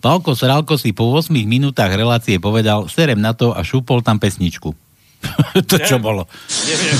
Palko 0.00 0.32
Sralko 0.32 0.80
si 0.80 0.96
po 0.96 1.12
8 1.12 1.30
minútach 1.44 1.92
relácie 1.92 2.40
povedal, 2.40 2.88
serem 2.88 3.20
na 3.20 3.36
to 3.36 3.52
a 3.52 3.60
šúpol 3.60 4.00
tam 4.00 4.16
pesničku. 4.16 4.72
to 5.70 5.76
čo 5.82 6.00
bolo? 6.00 6.24
Neviem. 6.64 6.96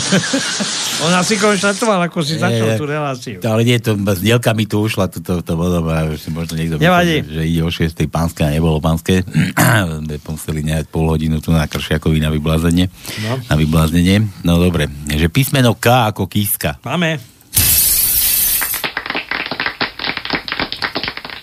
On 1.09 1.13
asi 1.17 1.41
konštatoval, 1.41 2.11
ako 2.11 2.21
si 2.21 2.37
začal 2.37 2.77
tú 2.77 2.85
reláciu. 2.85 3.41
Ale 3.41 3.65
nie, 3.65 3.81
to 3.81 3.97
dielka 3.97 4.53
mi 4.53 4.69
tu 4.69 4.85
ušla, 4.85 5.09
to, 5.09 5.25
to, 5.25 5.35
to 5.41 5.53
bolo, 5.57 5.81
už 5.85 6.21
si 6.21 6.29
možno 6.29 6.61
niekto 6.61 6.77
Nevadí. 6.77 7.25
myslel, 7.25 7.37
že 7.37 7.43
ide 7.49 7.63
o 7.65 7.71
6. 7.73 7.97
pánske 8.13 8.45
a 8.45 8.53
nebolo 8.53 8.83
pánske. 8.83 9.25
museli 10.31 10.65
nehať 10.65 10.89
pol 10.89 11.11
hodinu 11.11 11.39
tu 11.43 11.51
na 11.53 11.67
Kršiakovi 11.67 12.19
na 12.23 12.31
vyblázenie. 12.33 12.89
No. 13.27 13.39
Na 13.45 13.55
vybláznenie. 13.59 14.45
No 14.47 14.57
dobre, 14.57 14.89
že 15.11 15.29
písmeno 15.29 15.77
K 15.77 16.11
ako 16.11 16.27
kíska. 16.29 16.81
Máme. 16.87 17.21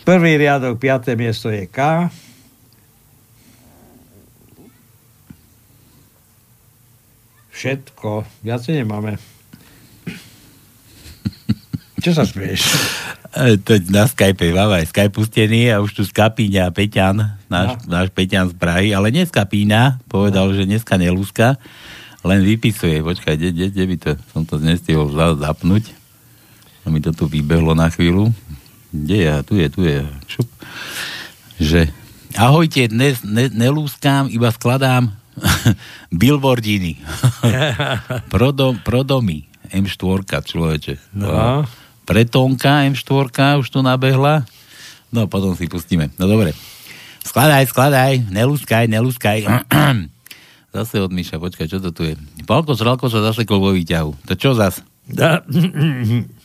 Prvý 0.08 0.40
riadok, 0.40 0.80
piaté 0.80 1.20
miesto 1.20 1.52
je 1.52 1.68
K. 1.68 2.08
Všetko. 7.58 8.22
Viacej 8.46 8.78
nemáme. 8.78 9.18
Čo 11.98 12.14
sa 12.14 12.24
smieš? 12.24 12.62
E, 13.34 13.58
To 13.58 13.74
na 13.90 14.06
Skype, 14.06 14.54
máme 14.54 14.78
aj 14.78 14.94
Skype 14.94 15.10
pustený 15.10 15.74
a 15.74 15.82
už 15.82 15.92
tu 15.92 16.06
Skapíňa 16.06 16.70
Peťan, 16.70 17.18
náš, 17.48 17.82
No. 17.84 17.98
náš 17.98 18.14
Peťan 18.14 18.48
z 18.48 18.56
Prahy, 18.56 18.94
ale 18.94 19.10
nie 19.10 19.26
Skapína, 19.26 19.98
povedal, 20.06 20.54
že 20.54 20.64
dneska 20.64 20.94
nelúska, 20.96 21.58
len 22.22 22.46
vypisuje. 22.46 23.02
Počkaj, 23.02 23.34
kde, 23.34 23.50
kde, 23.50 23.66
kde 23.68 23.84
by 23.84 23.96
to, 23.98 24.10
som 24.30 24.42
to 24.44 24.56
nestihol 24.58 25.10
za- 25.10 25.42
zapnúť. 25.42 25.90
A 26.82 26.94
mi 26.94 27.02
to 27.02 27.10
tu 27.10 27.26
vybehlo 27.26 27.74
na 27.74 27.90
chvíľu. 27.90 28.30
Kde 28.90 29.18
je? 29.20 29.34
Tu 29.44 29.54
je, 29.56 29.68
tu 29.68 29.82
je. 29.84 29.98
Šup. 30.30 30.48
Že 31.58 31.90
ahojte, 32.34 32.86
dnes 32.86 33.20
ne, 33.22 33.50
nelúskám, 33.50 34.30
iba 34.30 34.48
skladám 34.48 35.10
billboardiny. 36.22 36.98
pro, 38.32 38.50
dom, 38.52 38.78
pro 38.82 39.04
domy. 39.04 39.46
M4, 39.68 40.24
človeče. 40.24 41.18
No. 41.20 41.68
Pretónka 42.08 42.88
M4 42.88 43.60
už 43.60 43.68
tu 43.68 43.84
nabehla. 43.84 44.48
No, 45.12 45.28
potom 45.28 45.56
si 45.56 45.68
pustíme. 45.68 46.12
No 46.16 46.28
dobre. 46.28 46.56
Skladaj, 47.28 47.68
skladaj, 47.68 48.24
nelúskaj, 48.32 48.88
nelúskaj. 48.88 49.44
zase 50.78 51.02
od 51.04 51.12
Miša, 51.12 51.42
počkaj, 51.42 51.68
čo 51.68 51.84
to 51.84 51.92
tu 51.92 52.08
je? 52.08 52.14
Palko 52.48 52.78
Sralko 52.78 53.12
sa 53.12 53.20
zasekol 53.20 53.60
vo 53.60 53.72
výťahu. 53.76 54.12
To 54.30 54.34
čo 54.40 54.56
zas? 54.56 54.80
Da. 55.08 55.44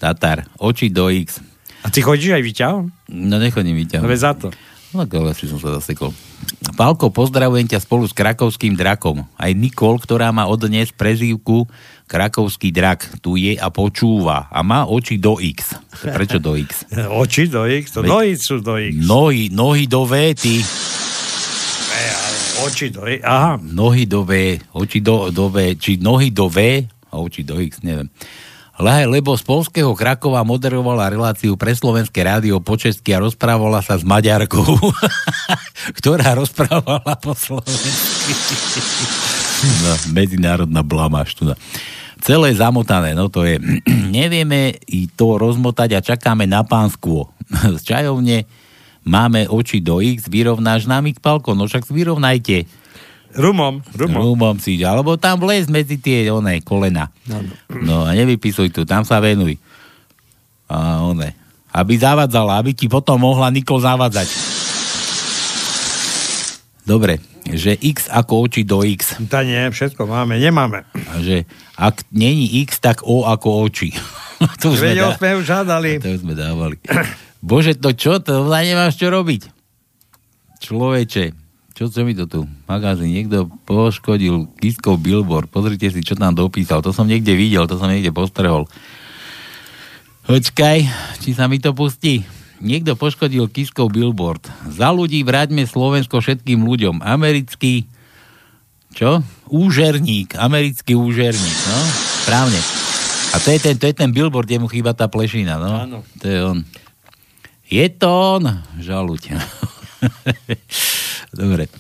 Tatar, 0.03 0.47
oči 0.59 0.91
do 0.91 1.11
X. 1.11 1.43
A 1.83 1.91
ty 1.91 2.03
chodíš 2.03 2.39
aj 2.39 2.43
vyťahom? 2.47 2.85
No 3.11 3.37
nechodím 3.43 3.75
výťahu. 3.79 4.03
No 4.03 4.15
za 4.15 4.33
to. 4.39 4.55
No 4.95 5.07
tak 5.07 5.35
si 5.35 5.51
som 5.51 5.59
sa 5.59 5.79
zasekol. 5.79 6.15
Pálko, 6.73 7.13
pozdravujem 7.13 7.69
ťa 7.69 7.85
spolu 7.85 8.09
s 8.09 8.17
krakovským 8.17 8.73
drakom. 8.75 9.29
Aj 9.37 9.53
Nikol, 9.53 10.01
ktorá 10.01 10.33
má 10.33 10.49
od 10.49 10.67
dnes 10.67 10.89
prezývku 10.91 11.69
Krakovský 12.09 12.69
drak. 12.73 13.09
Tu 13.25 13.41
je 13.41 13.53
a 13.57 13.73
počúva. 13.73 14.45
A 14.53 14.61
má 14.61 14.85
oči 14.85 15.17
do 15.17 15.41
X. 15.41 15.73
Prečo 16.05 16.37
do 16.37 16.61
X? 16.61 16.85
Oči 17.23 17.49
do 17.49 17.65
X, 17.65 17.97
to 17.97 18.05
Veď- 18.05 18.11
nohy 18.13 18.33
sú 18.37 18.57
do 18.61 18.77
X. 18.77 18.93
Nohy, 19.01 19.49
nohy 19.49 19.85
do 19.89 20.05
V, 20.05 20.13
ty. 20.37 20.61
E, 20.61 22.05
ale 22.13 22.39
oči 22.69 22.93
do 22.93 23.09
X, 23.09 23.21
aha. 23.25 23.57
Nohy 23.61 24.05
do 24.05 24.29
V, 24.29 24.61
oči 24.77 25.01
do, 25.01 25.33
do 25.33 25.49
V, 25.49 25.73
či 25.81 25.97
nohy 25.97 26.29
do 26.29 26.53
V 26.53 26.85
a 26.85 27.15
oči 27.17 27.49
do 27.49 27.57
X, 27.57 27.81
neviem. 27.81 28.13
Le, 28.83 29.07
lebo 29.07 29.39
z 29.39 29.47
polského 29.47 29.95
Krakova 29.95 30.43
moderovala 30.43 31.07
reláciu 31.07 31.55
pre 31.55 31.71
slovenské 31.71 32.27
rádio 32.27 32.59
po 32.59 32.75
česky 32.75 33.15
a 33.15 33.23
rozprávala 33.23 33.79
sa 33.79 33.95
s 33.95 34.03
Maďarkou, 34.03 34.75
ktorá 36.03 36.35
rozprávala 36.35 37.15
po 37.23 37.31
slovensky. 37.31 38.35
no, 39.87 39.93
medzinárodná 40.11 40.83
blamáž 40.83 41.39
tu. 41.39 41.47
Celé 42.27 42.59
zamotané, 42.59 43.15
no 43.15 43.31
to 43.31 43.47
je. 43.47 43.63
Nevieme 44.19 44.75
i 44.91 45.07
to 45.07 45.39
rozmotať 45.39 45.91
a 45.95 46.01
čakáme 46.03 46.51
na 46.51 46.67
pánskvo. 46.67 47.31
Z 47.79 47.87
čajovne 47.87 48.51
máme 49.07 49.47
oči 49.47 49.79
do 49.79 50.03
X, 50.03 50.27
vyrovnáš 50.27 50.91
nám 50.91 51.07
ich, 51.07 51.23
Palko, 51.23 51.55
no 51.55 51.71
však 51.71 51.87
vyrovnajte. 51.87 52.82
Rumom, 53.33 53.81
rumom. 53.97 54.21
Rumom 54.21 54.57
si, 54.61 54.77
alebo 54.85 55.17
tam 55.17 55.41
vlez 55.41 55.65
medzi 55.73 55.97
tie 55.97 56.29
oné 56.29 56.61
kolena. 56.61 57.09
No 57.73 58.05
a 58.05 58.13
nevypisuj 58.13 58.69
tu, 58.69 58.85
tam 58.85 59.09
sa 59.09 59.25
venuj. 59.25 59.57
A 60.69 61.01
oné. 61.01 61.33
Aby 61.73 61.97
zavadzala, 61.97 62.61
aby 62.61 62.77
ti 62.77 62.93
potom 62.93 63.17
mohla 63.25 63.49
Nikol 63.49 63.81
zavadzať. 63.81 64.29
Dobre, 66.85 67.25
že 67.49 67.73
X 67.79 68.13
ako 68.13 68.45
oči 68.45 68.63
do 68.69 68.85
X. 68.85 69.17
To 69.17 69.41
nie, 69.41 69.73
všetko 69.73 70.05
máme, 70.05 70.37
nemáme. 70.37 70.85
A 70.93 71.25
že 71.25 71.49
ak 71.81 72.05
není 72.13 72.61
X, 72.69 72.85
tak 72.85 73.01
O 73.07 73.25
ako 73.25 73.65
oči. 73.65 73.97
to 74.61 74.77
už 74.77 74.85
sme, 74.85 74.93
Veď 74.93 74.99
dá... 75.01 75.11
sme 75.17 75.31
už 75.41 75.47
hádali. 75.49 75.91
to 76.05 76.13
už 76.13 76.21
sme 76.21 76.35
dávali. 76.37 76.77
Bože, 77.41 77.75
to 77.81 77.97
čo? 77.97 78.21
To 78.21 78.45
nemáš 78.47 79.01
čo 79.01 79.09
robiť. 79.09 79.49
Človeče, 80.63 81.42
čo, 81.73 81.89
čo 81.89 82.05
mi 82.05 82.13
to 82.13 82.29
tu? 82.29 82.45
Magazín, 82.69 83.13
niekto 83.13 83.49
poškodil 83.69 84.49
kiskov 84.61 85.01
billboard. 85.01 85.49
Pozrite 85.49 85.89
si, 85.89 86.05
čo 86.05 86.17
tam 86.17 86.37
dopísal. 86.37 86.85
To 86.85 86.93
som 86.93 87.09
niekde 87.09 87.33
videl, 87.33 87.65
to 87.65 87.81
som 87.81 87.89
niekde 87.89 88.13
postrehol. 88.13 88.69
Počkaj, 90.29 90.79
či 91.19 91.31
sa 91.35 91.51
mi 91.51 91.59
to 91.59 91.75
pustí. 91.75 92.23
Niekto 92.63 92.95
poškodil 92.95 93.51
kiskov 93.51 93.91
billboard. 93.91 94.47
Za 94.71 94.95
ľudí 94.95 95.27
vráťme 95.27 95.67
Slovensko 95.67 96.23
všetkým 96.23 96.63
ľuďom. 96.63 97.03
Americký 97.03 97.91
čo? 98.93 99.25
Úžerník, 99.49 100.37
americký 100.37 100.93
úžerník, 100.93 101.59
no? 101.69 101.81
Správne. 102.25 102.61
A 103.33 103.41
to 103.41 103.49
je 103.49 103.59
ten, 103.61 103.75
to 103.81 103.89
je 103.89 103.95
ten 103.97 104.13
billboard, 104.13 104.45
kde 104.45 104.61
mu 104.61 104.69
chýba 104.69 104.93
tá 104.93 105.09
plešina, 105.09 105.57
no? 105.57 105.71
Áno. 105.73 105.99
To 106.21 106.27
je 106.29 106.39
on. 106.45 106.59
Je 107.73 107.89
to 107.89 108.09
on, 108.09 108.45
žaluť. 108.77 109.33
Dobre. 111.33 111.73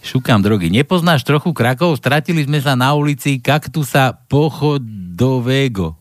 Šukám 0.00 0.40
drogy. 0.40 0.72
Nepoznáš 0.72 1.24
trochu 1.28 1.52
Krakov? 1.52 2.00
Stratili 2.00 2.44
sme 2.44 2.60
sa 2.64 2.72
na 2.72 2.96
ulici 2.96 3.36
kaktusa 3.40 4.16
pochodového. 4.28 5.96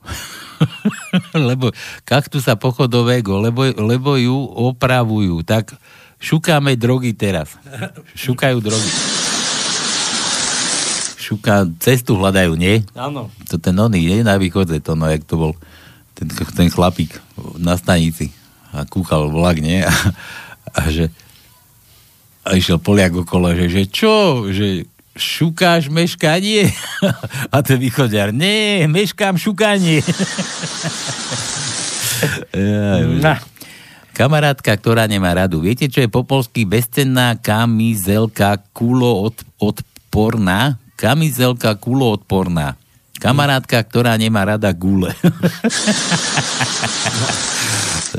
lebo 1.52 1.72
kaktusa 2.08 2.56
pochodového, 2.56 3.40
lebo, 3.40 3.68
lebo 3.76 4.16
ju 4.16 4.36
opravujú. 4.72 5.44
Tak 5.44 5.76
šukáme 6.20 6.76
drogy 6.80 7.16
teraz. 7.16 7.56
Šukajú 8.16 8.60
drogy. 8.64 8.92
Šuká, 11.20 11.68
cestu 11.78 12.18
hľadajú, 12.18 12.58
nie? 12.58 12.82
Áno. 12.98 13.30
To 13.54 13.62
ten 13.62 13.78
oný, 13.78 14.02
nie? 14.02 14.20
Na 14.26 14.42
východe, 14.42 14.82
to 14.82 14.98
no, 14.98 15.06
jak 15.12 15.22
to 15.30 15.38
bol 15.38 15.54
ten, 16.18 16.26
ten 16.58 16.68
chlapík 16.74 17.22
na 17.60 17.78
stanici 17.78 18.34
a 18.74 18.82
kúkal 18.84 19.30
vlak, 19.30 19.62
nie? 19.62 19.86
A, 19.86 19.94
a 20.80 20.82
že 20.90 21.14
a 22.50 22.58
išiel 22.58 22.82
Poliak 22.82 23.14
okolo, 23.14 23.54
že, 23.54 23.70
že 23.70 23.86
čo, 23.86 24.50
že 24.50 24.90
šukáš 25.14 25.94
meškanie? 25.94 26.74
A 27.54 27.62
ten 27.62 27.78
východiar, 27.78 28.34
nie, 28.34 28.90
meškám 28.90 29.38
šukanie. 29.38 30.02
Na. 33.22 33.38
Kamarátka, 34.18 34.74
ktorá 34.76 35.08
nemá 35.08 35.32
radu. 35.32 35.64
Viete, 35.64 35.88
čo 35.88 36.04
je 36.04 36.12
po 36.12 36.28
polsky 36.28 36.68
bezcenná 36.68 37.40
kamizelka 37.40 38.60
kulo 38.76 39.32
od, 39.32 39.38
odporná? 39.62 40.76
Kamizelka 41.00 41.80
kulo 41.80 42.20
odporná. 42.20 42.76
Kamarátka, 43.24 43.80
ktorá 43.80 44.20
nemá 44.20 44.44
rada 44.44 44.76
gule. 44.76 45.16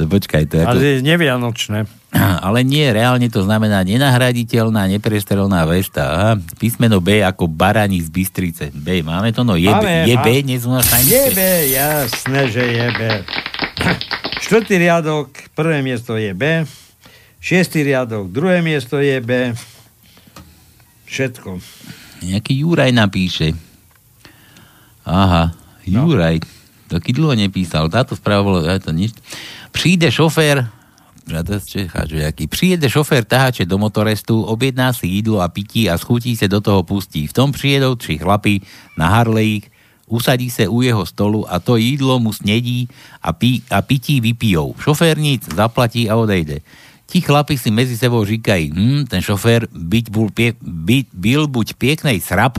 Počkaj, 0.06 0.42
to 0.48 0.54
je 0.56 0.62
ako... 0.62 0.70
Ale 0.76 0.82
je 0.84 0.98
nevianočné. 1.02 1.78
Ale 2.16 2.66
nie, 2.66 2.90
reálne 2.90 3.30
to 3.30 3.46
znamená 3.46 3.86
nenahraditeľná, 3.86 4.90
neprestrelná 4.90 5.62
vesta. 5.62 6.02
Aha. 6.10 6.32
Písmeno 6.58 6.98
B 6.98 7.22
ako 7.22 7.46
baraní 7.46 8.02
z 8.02 8.10
Bystrice. 8.10 8.74
B, 8.74 9.04
máme 9.06 9.30
to? 9.30 9.46
No 9.46 9.54
je, 9.54 9.70
Máme, 9.70 10.10
je 10.10 10.16
B, 10.18 10.42
dnes 10.42 10.66
u 10.66 10.74
nás 10.74 10.90
Je 11.06 11.24
B, 11.30 11.40
jasné, 11.70 12.40
že 12.50 12.62
je 12.66 12.86
B. 12.98 13.00
Štvrtý 14.42 14.74
riadok, 14.82 15.30
prvé 15.54 15.86
miesto 15.86 16.18
je 16.18 16.34
B. 16.34 16.66
Šiestý 17.38 17.86
riadok, 17.86 18.28
druhé 18.28 18.58
miesto 18.60 18.98
je 18.98 19.16
B. 19.22 19.54
Všetko. 21.06 21.62
Nejaký 22.26 22.52
Juraj 22.66 22.90
napíše. 22.90 23.54
Aha, 25.06 25.54
Juraj. 25.86 26.42
Taký 26.90 27.14
dlho 27.14 27.38
nepísal. 27.38 27.86
Táto 27.86 28.18
správa 28.18 28.42
bola, 28.42 28.66
ja 28.66 28.82
to 28.82 28.90
nič. 28.90 29.14
Príde 29.70 30.10
šofér, 30.10 30.66
aký. 31.30 32.44
Príde 32.50 32.90
šofér 32.90 33.24
tahače 33.24 33.64
do 33.64 33.78
motorestu, 33.78 34.42
objedná 34.42 34.90
si 34.92 35.06
jídlo 35.06 35.40
a 35.40 35.48
pití 35.48 35.86
a 35.86 35.94
schutí 35.94 36.34
sa 36.34 36.50
do 36.50 36.58
toho 36.58 36.82
pustí. 36.82 37.30
V 37.30 37.32
tom 37.32 37.54
prijedou 37.54 37.94
tři 37.94 38.18
chlapi 38.18 38.60
na 38.98 39.08
Harlejích, 39.08 39.70
usadí 40.10 40.50
sa 40.50 40.66
u 40.66 40.82
jeho 40.82 41.06
stolu 41.06 41.46
a 41.46 41.62
to 41.62 41.78
jídlo 41.78 42.18
mu 42.18 42.34
snedí 42.34 42.90
a, 43.22 43.30
pí, 43.30 43.62
a 43.70 43.78
pití 43.82 44.18
vypijou. 44.18 44.74
Šofér 44.82 45.18
nic, 45.18 45.46
zaplatí 45.54 46.10
a 46.10 46.18
odejde. 46.18 46.60
Ti 47.10 47.18
chlapi 47.22 47.58
si 47.58 47.70
medzi 47.70 47.98
sebou 47.98 48.22
říkají, 48.22 48.70
hm, 48.70 49.06
ten 49.10 49.22
šofér 49.22 49.66
byť 49.70 50.04
bol 50.10 50.30
pie, 50.30 50.54
by, 50.62 51.10
byl 51.10 51.46
buď 51.50 51.74
pieknej 51.74 52.22
srap, 52.22 52.58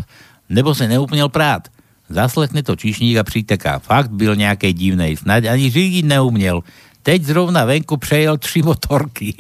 nebo 0.51 0.75
se 0.75 0.87
neupněl 0.87 1.31
prát. 1.31 1.71
Zaslechne 2.11 2.59
to 2.59 2.75
čišník 2.75 3.15
a 3.15 3.23
přiteká. 3.23 3.79
Fakt 3.79 4.11
byl 4.11 4.35
nějakej 4.35 4.73
divnej, 4.75 5.15
snad 5.15 5.47
ani 5.47 5.71
řídiť 5.71 6.05
neuměl. 6.05 6.59
Teď 7.03 7.23
zrovna 7.23 7.65
venku 7.65 7.97
přejel 7.97 8.37
tři 8.37 8.61
motorky. 8.61 9.33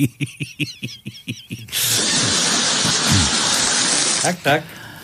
Tak, 4.21 4.37
tak. 4.43 4.61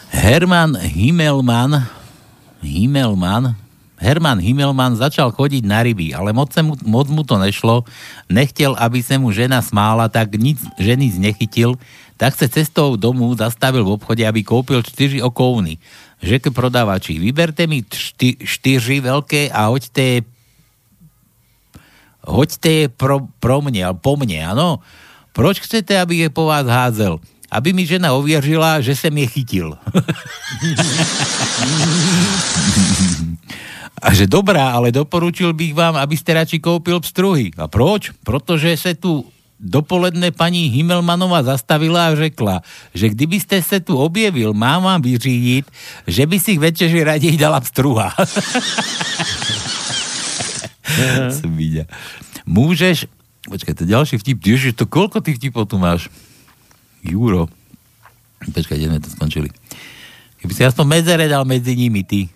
Herman 0.10 0.78
Himmelmann 0.78 1.86
Himmelmann 2.62 3.56
Herman 3.98 4.38
Himmelmann 4.38 4.94
začal 4.94 5.34
chodiť 5.34 5.66
na 5.66 5.82
ryby, 5.82 6.14
ale 6.14 6.30
moc, 6.30 6.54
mu, 6.62 6.78
moc 6.86 7.10
mu 7.10 7.26
to 7.26 7.42
nešlo. 7.42 7.82
Nechtěl, 8.30 8.78
aby 8.78 9.02
sa 9.02 9.18
mu 9.18 9.34
žena 9.34 9.58
smála, 9.58 10.06
tak 10.06 10.38
nic, 10.38 10.62
že 10.78 10.94
nic 10.94 11.18
nechytil. 11.18 11.82
Tak 12.14 12.38
sa 12.38 12.46
cestou 12.46 12.94
domů 12.94 13.34
zastavil 13.34 13.86
v 13.86 13.98
obchode, 13.98 14.22
aby 14.22 14.46
kúpil 14.46 14.86
čtyři 14.86 15.22
okovny. 15.22 15.82
Řekl 16.22 16.54
prodávači, 16.54 17.18
vyberte 17.18 17.66
mi 17.66 17.82
čty, 17.86 18.38
štyři 18.42 19.02
veľké 19.02 19.50
a 19.50 19.70
hoďte 19.70 20.26
hoďte 22.28 22.92
pro, 22.92 23.32
pro 23.40 23.64
mne, 23.64 23.96
po 23.98 24.20
mne, 24.20 24.52
áno. 24.52 24.84
Proč 25.32 25.64
chcete, 25.64 25.96
aby 25.96 26.28
je 26.28 26.30
po 26.30 26.52
vás 26.52 26.68
házel? 26.68 27.24
Aby 27.48 27.72
mi 27.72 27.88
žena 27.88 28.12
ovieřila, 28.14 28.84
že 28.84 28.92
sem 28.92 29.16
je 29.16 29.28
chytil. 29.32 29.68
A 33.98 34.14
že 34.14 34.30
dobrá, 34.30 34.78
ale 34.78 34.94
doporučil 34.94 35.58
bych 35.58 35.74
vám, 35.74 35.98
aby 35.98 36.14
ste 36.14 36.38
radši 36.38 36.62
koupil 36.62 37.02
pstruhy. 37.02 37.50
A 37.58 37.66
proč? 37.66 38.14
Protože 38.22 38.78
se 38.78 38.94
tu 38.94 39.26
dopoledne 39.58 40.30
paní 40.30 40.70
Himmelmanová 40.70 41.42
zastavila 41.44 42.08
a 42.08 42.16
řekla, 42.16 42.62
že 42.94 43.10
kdyby 43.10 43.42
ste 43.42 43.58
sa 43.58 43.82
tu 43.82 43.98
objevil, 43.98 44.54
mám 44.54 44.86
vám 44.86 45.02
vyřídiť, 45.02 45.66
že 46.06 46.24
by 46.30 46.38
si 46.38 46.52
k 46.56 46.64
večeži 46.70 47.02
raději 47.02 47.38
dala 47.42 47.58
pstruha. 47.58 48.14
Svíďa. 51.40 51.86
Môžeš... 52.48 53.12
Počkaj, 53.48 53.74
to 53.80 53.84
je 53.88 53.94
ďalší 53.96 54.16
vtip. 54.20 54.38
Ježiš, 54.44 54.74
to 54.76 54.84
koľko 54.84 55.24
tých 55.24 55.40
vtipov 55.40 55.72
tu 55.72 55.80
máš? 55.80 56.12
Juro. 57.00 57.48
Počkaj, 58.44 58.76
kde 58.76 58.88
sme 58.92 59.00
to 59.00 59.10
skončili? 59.12 59.50
Keby 60.44 60.54
si 60.54 60.68
aspoň 60.68 60.86
medzere 61.00 61.26
dal 61.32 61.48
medzi 61.48 61.74
nimi, 61.74 62.04
ty. 62.04 62.28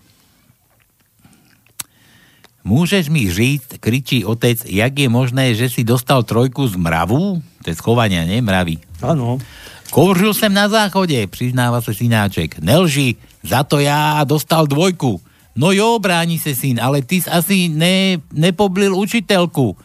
Môžeš 2.61 3.09
mi 3.09 3.25
říct, 3.25 3.81
kričí 3.81 4.21
otec, 4.21 4.61
jak 4.69 4.93
je 4.93 5.09
možné, 5.09 5.57
že 5.57 5.67
si 5.67 5.81
dostal 5.81 6.21
trojku 6.21 6.69
z 6.69 6.77
mravu? 6.77 7.41
To 7.41 7.67
je 7.67 7.75
schovania, 7.75 8.21
nie? 8.23 8.37
Mravy. 8.37 8.77
Áno. 9.01 9.41
Kouřil 9.91 10.33
jsem 10.33 10.53
na 10.53 10.69
záchode, 10.71 11.27
přiznáva 11.27 11.83
sa 11.83 11.91
synáček. 11.91 12.63
Nelži, 12.63 13.19
za 13.43 13.67
to 13.67 13.83
já 13.83 14.23
dostal 14.23 14.63
dvojku. 14.63 15.19
No 15.55 15.71
jo, 15.71 15.99
bráni 15.99 16.39
se 16.39 16.55
syn, 16.55 16.79
ale 16.79 17.01
ty 17.01 17.21
jsi 17.21 17.29
asi 17.29 17.69
ne, 17.69 18.17
nepoblil 18.33 18.95
učitelku. 18.95 19.77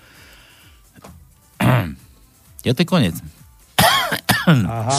ja 2.66 2.74
to 2.74 2.82
je 2.82 2.86
konec. 2.86 3.14
Aha. 4.46 4.98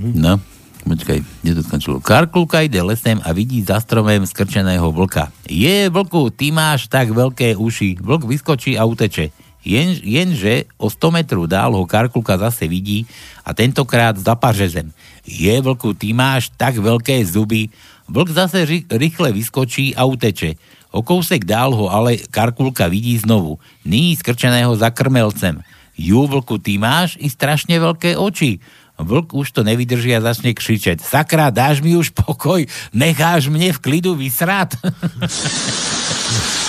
No, 0.00 0.36
počkaj, 0.84 1.24
kde 1.40 1.52
to 1.56 1.62
skončilo? 1.64 2.04
Karkulka 2.04 2.60
ide 2.60 2.84
lesem 2.84 3.16
a 3.24 3.32
vidí 3.32 3.64
za 3.64 3.80
stromem 3.80 4.28
skrčeného 4.28 4.92
vlka. 4.92 5.32
Je, 5.48 5.88
vlku, 5.88 6.28
ty 6.36 6.52
máš 6.52 6.92
tak 6.92 7.16
veľké 7.16 7.56
uši. 7.56 7.96
Vlk 7.96 8.28
vyskočí 8.28 8.76
a 8.76 8.84
uteče. 8.84 9.45
Jen, 9.66 9.98
jenže 9.98 10.70
o 10.78 10.86
100 10.86 11.10
metrov 11.10 11.50
dál 11.50 11.74
ho 11.74 11.82
Karkulka 11.82 12.38
zase 12.38 12.70
vidí 12.70 13.02
a 13.42 13.50
tentokrát 13.50 14.14
zapaže 14.14 14.70
zem. 14.70 14.94
Je, 15.26 15.50
vlku, 15.58 15.90
ty 15.90 16.14
máš 16.14 16.54
tak 16.54 16.78
veľké 16.78 17.18
zuby. 17.26 17.66
Vlk 18.06 18.30
zase 18.30 18.62
ry, 18.62 18.86
rýchle 18.86 19.34
vyskočí 19.34 19.90
a 19.98 20.06
uteče. 20.06 20.54
O 20.94 21.02
kousek 21.02 21.42
dál 21.42 21.74
ho 21.74 21.90
ale 21.90 22.22
Karkulka 22.30 22.86
vidí 22.86 23.18
znovu. 23.18 23.58
Nyní 23.82 24.14
skrčeného 24.14 24.70
za 24.78 24.94
krmelcem. 24.94 25.58
Jú, 25.98 26.30
vlku, 26.30 26.62
ty 26.62 26.78
máš 26.78 27.18
i 27.18 27.26
strašne 27.26 27.74
veľké 27.82 28.14
oči. 28.14 28.62
Vlk 29.02 29.34
už 29.34 29.50
to 29.50 29.60
nevydrží 29.66 30.14
a 30.14 30.22
začne 30.22 30.54
křičet. 30.54 31.02
Sakra, 31.02 31.50
dáš 31.50 31.82
mi 31.82 31.98
už 31.98 32.14
pokoj, 32.14 32.64
necháš 32.94 33.50
mne 33.50 33.74
v 33.74 33.82
klidu 33.82 34.14
vysrát. 34.14 34.72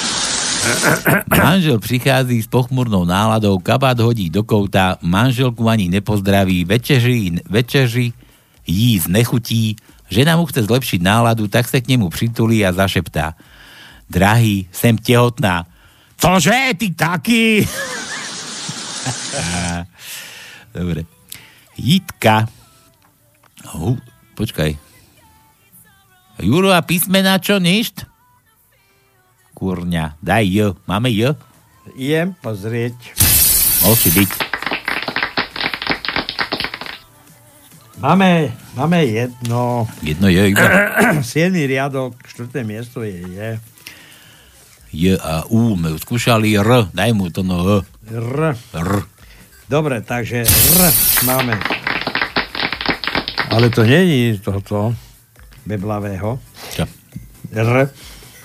Manžel 1.30 1.80
prichází 1.80 2.42
s 2.44 2.48
pochmurnou 2.48 3.06
náladou, 3.06 3.58
kabát 3.60 4.00
hodí 4.00 4.30
do 4.30 4.44
kouta, 4.44 4.98
manželku 5.02 5.70
ani 5.70 5.90
nepozdraví, 5.90 6.66
večeři, 6.66 7.44
večeři 7.50 8.14
jí 8.68 9.00
znechutí, 9.00 9.76
žena 10.10 10.36
mu 10.36 10.46
chce 10.46 10.64
zlepšiť 10.64 11.00
náladu, 11.02 11.48
tak 11.48 11.68
sa 11.68 11.80
k 11.80 11.96
nemu 11.96 12.12
pritulí 12.12 12.64
a 12.68 12.76
zašeptá. 12.76 13.36
Drahý, 14.08 14.68
sem 14.72 14.96
tehotná. 14.96 15.68
Cože, 16.16 16.74
ty 16.80 16.92
taký? 16.96 17.64
Dobre. 20.76 21.04
Jitka. 21.78 22.48
Hu, 23.76 24.00
počkaj. 24.36 24.76
Juro 26.42 26.70
a 26.72 26.82
písmena 26.82 27.42
čo 27.42 27.58
ništ? 27.58 28.17
Kurňa, 29.58 30.22
daj 30.22 30.46
J. 30.46 30.78
Máme 30.86 31.10
J? 31.10 31.34
Idem 31.98 32.38
pozrieť. 32.46 32.94
Musí 33.82 34.14
byť. 34.14 34.32
Máme, 37.98 38.54
máme 38.78 39.02
jedno. 39.10 39.90
Jedno 40.06 40.30
je 40.30 40.54
iba. 40.54 40.62
Siedmy 41.26 41.66
riadok, 41.66 42.14
štvrté 42.30 42.62
miesto 42.62 43.02
je 43.02 43.18
je. 43.18 43.50
J 44.94 45.18
a 45.18 45.50
U, 45.50 45.74
sme 45.74 45.98
skúšali 45.98 46.54
R, 46.54 46.94
daj 46.94 47.18
mu 47.18 47.34
to 47.34 47.42
no 47.42 47.82
R. 48.06 48.54
R. 48.54 48.92
Dobre, 49.66 50.06
takže 50.06 50.46
R 50.46 50.82
máme. 51.26 51.58
Ale 53.50 53.74
to 53.74 53.82
není 53.82 54.38
tohoto 54.38 54.94
beblavého. 55.66 56.38
Čo? 56.78 56.86
R. 57.58 57.90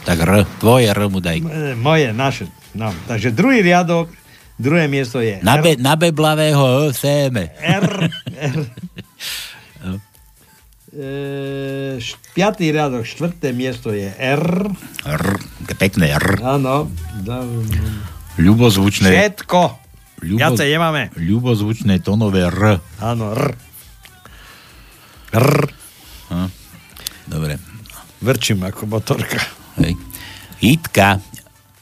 Tak 0.03 0.18
R, 0.18 0.30
tvoje 0.57 0.86
R 0.86 1.00
mu 1.07 1.18
daj. 1.18 1.38
E, 1.38 1.44
Moje, 1.74 2.11
naše. 2.11 2.50
No, 2.72 2.90
takže 3.07 3.30
druhý 3.30 3.61
riadok, 3.61 4.11
druhé 4.57 4.86
miesto 4.86 5.18
je 5.18 5.38
Na, 5.40 5.57
be, 5.57 5.76
na 5.76 5.94
beblavého 5.94 6.62
E 6.82 6.92
séme. 6.92 7.53
R. 7.55 8.11
R. 8.32 8.59
E, 10.92 11.09
š- 11.96 12.20
piatý 12.36 12.68
riadok, 12.68 13.00
štvrté 13.03 13.48
miesto 13.50 13.88
je 13.90 14.12
R. 14.12 14.44
R, 15.03 15.24
pekné 15.74 16.12
R. 16.12 16.36
Áno. 16.38 16.92
Ľubozvučné. 18.36 19.09
Všetko. 19.09 19.61
Ľubo, 20.20 20.38
Viacej 20.38 20.68
nemáme. 20.68 21.09
ľubozvučné 21.16 21.96
tónové 21.98 22.44
R. 22.44 22.76
Áno, 23.00 23.32
R. 23.32 23.57
R. 25.32 25.48
Hm. 26.28 26.50
Dobre. 27.24 27.57
Vrčím 28.20 28.61
ako 28.61 28.84
motorka. 28.86 29.40
Hej. 29.81 29.97
Hitka. 30.61 31.18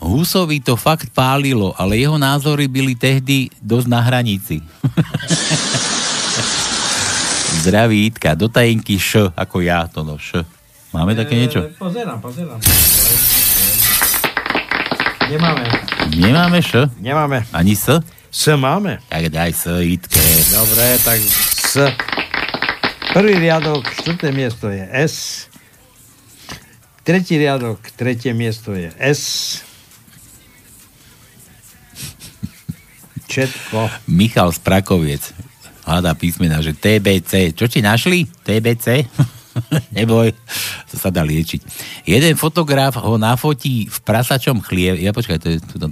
Husovi 0.00 0.64
to 0.64 0.80
fakt 0.80 1.12
pálilo, 1.12 1.76
ale 1.76 2.00
jeho 2.00 2.16
názory 2.16 2.64
byli 2.64 2.96
tehdy 2.96 3.52
dosť 3.60 3.88
na 3.88 4.00
hranici. 4.00 4.64
Zdraví 7.60 8.08
Hitka. 8.08 8.32
Do 8.32 8.48
tajenky 8.48 8.96
Š, 8.96 9.28
ako 9.36 9.60
ja, 9.60 9.84
to 9.84 10.00
no 10.00 10.16
Š. 10.16 10.40
Máme 10.96 11.12
také 11.12 11.36
niečo? 11.36 11.68
E, 11.68 11.76
Pozerám, 11.76 12.18
pozerám. 12.18 12.56
Nemáme. 15.28 15.64
Nemáme 16.16 16.58
Š? 16.64 16.88
Nemáme. 16.96 17.44
Ani 17.52 17.76
S? 17.76 18.00
S 18.32 18.42
máme. 18.56 19.04
Tak 19.12 19.28
daj 19.28 19.52
S, 19.52 19.68
Hitke. 19.84 20.22
Dobre, 20.54 20.96
tak 21.04 21.20
S. 21.20 21.76
Prvý 23.10 23.42
riadok, 23.42 23.90
štvrté 24.00 24.30
miesto 24.30 24.70
je 24.70 24.86
S. 24.86 25.49
Tretí 27.10 27.42
riadok, 27.42 27.82
tretie 27.98 28.30
miesto 28.30 28.70
je 28.70 28.86
S. 29.02 29.22
Všetko. 33.26 34.06
Michal 34.06 34.54
Sprakoviec 34.54 35.34
hľadá 35.82 36.14
písmena, 36.14 36.62
že 36.62 36.70
TBC. 36.70 37.58
Čo 37.58 37.66
ti 37.66 37.82
našli? 37.82 38.30
TBC? 38.46 39.10
Neboj, 39.96 40.32
to 40.90 40.94
sa 40.94 41.10
dá 41.10 41.26
liečiť. 41.26 41.60
Jeden 42.06 42.34
fotograf 42.38 42.98
ho 42.98 43.18
nafotí 43.18 43.90
v 43.90 43.98
prasačom 44.02 44.62
chlieve. 44.62 45.02
Ja 45.02 45.10
počkaj, 45.10 45.38
to 45.42 45.48
je 45.50 45.58
tu 45.58 45.76
to. 45.76 45.88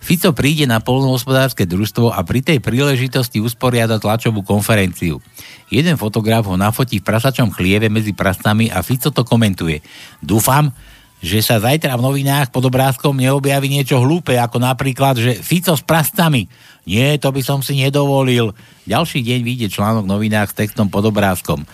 Fico 0.00 0.30
príde 0.36 0.64
na 0.68 0.80
polnohospodárske 0.80 1.64
družstvo 1.64 2.12
a 2.12 2.20
pri 2.24 2.44
tej 2.44 2.58
príležitosti 2.60 3.40
usporiada 3.40 3.96
tlačovú 3.96 4.44
konferenciu. 4.44 5.20
Jeden 5.68 6.00
fotograf 6.00 6.48
ho 6.48 6.56
nafotí 6.56 7.00
v 7.00 7.08
prasačom 7.08 7.52
chlieve 7.52 7.92
medzi 7.92 8.16
prastami 8.16 8.72
a 8.72 8.80
Fico 8.80 9.12
to 9.12 9.24
komentuje. 9.24 9.84
Dúfam, 10.20 10.72
že 11.18 11.42
sa 11.42 11.58
zajtra 11.58 11.98
v 11.98 12.04
novinách 12.06 12.54
pod 12.54 12.62
obrázkom 12.70 13.18
neobjaví 13.18 13.66
niečo 13.66 13.98
hlúpe, 13.98 14.38
ako 14.38 14.62
napríklad, 14.62 15.18
že 15.18 15.32
Fico 15.42 15.74
s 15.74 15.82
prastami. 15.82 16.46
Nie, 16.86 17.18
to 17.18 17.34
by 17.34 17.42
som 17.42 17.58
si 17.60 17.74
nedovolil. 17.76 18.54
Ďalší 18.86 19.20
deň 19.26 19.40
vyjde 19.42 19.68
článok 19.68 20.06
v 20.06 20.12
novinách 20.14 20.54
s 20.54 20.58
textom 20.62 20.88
pod 20.88 21.04
obrázkom. 21.10 21.66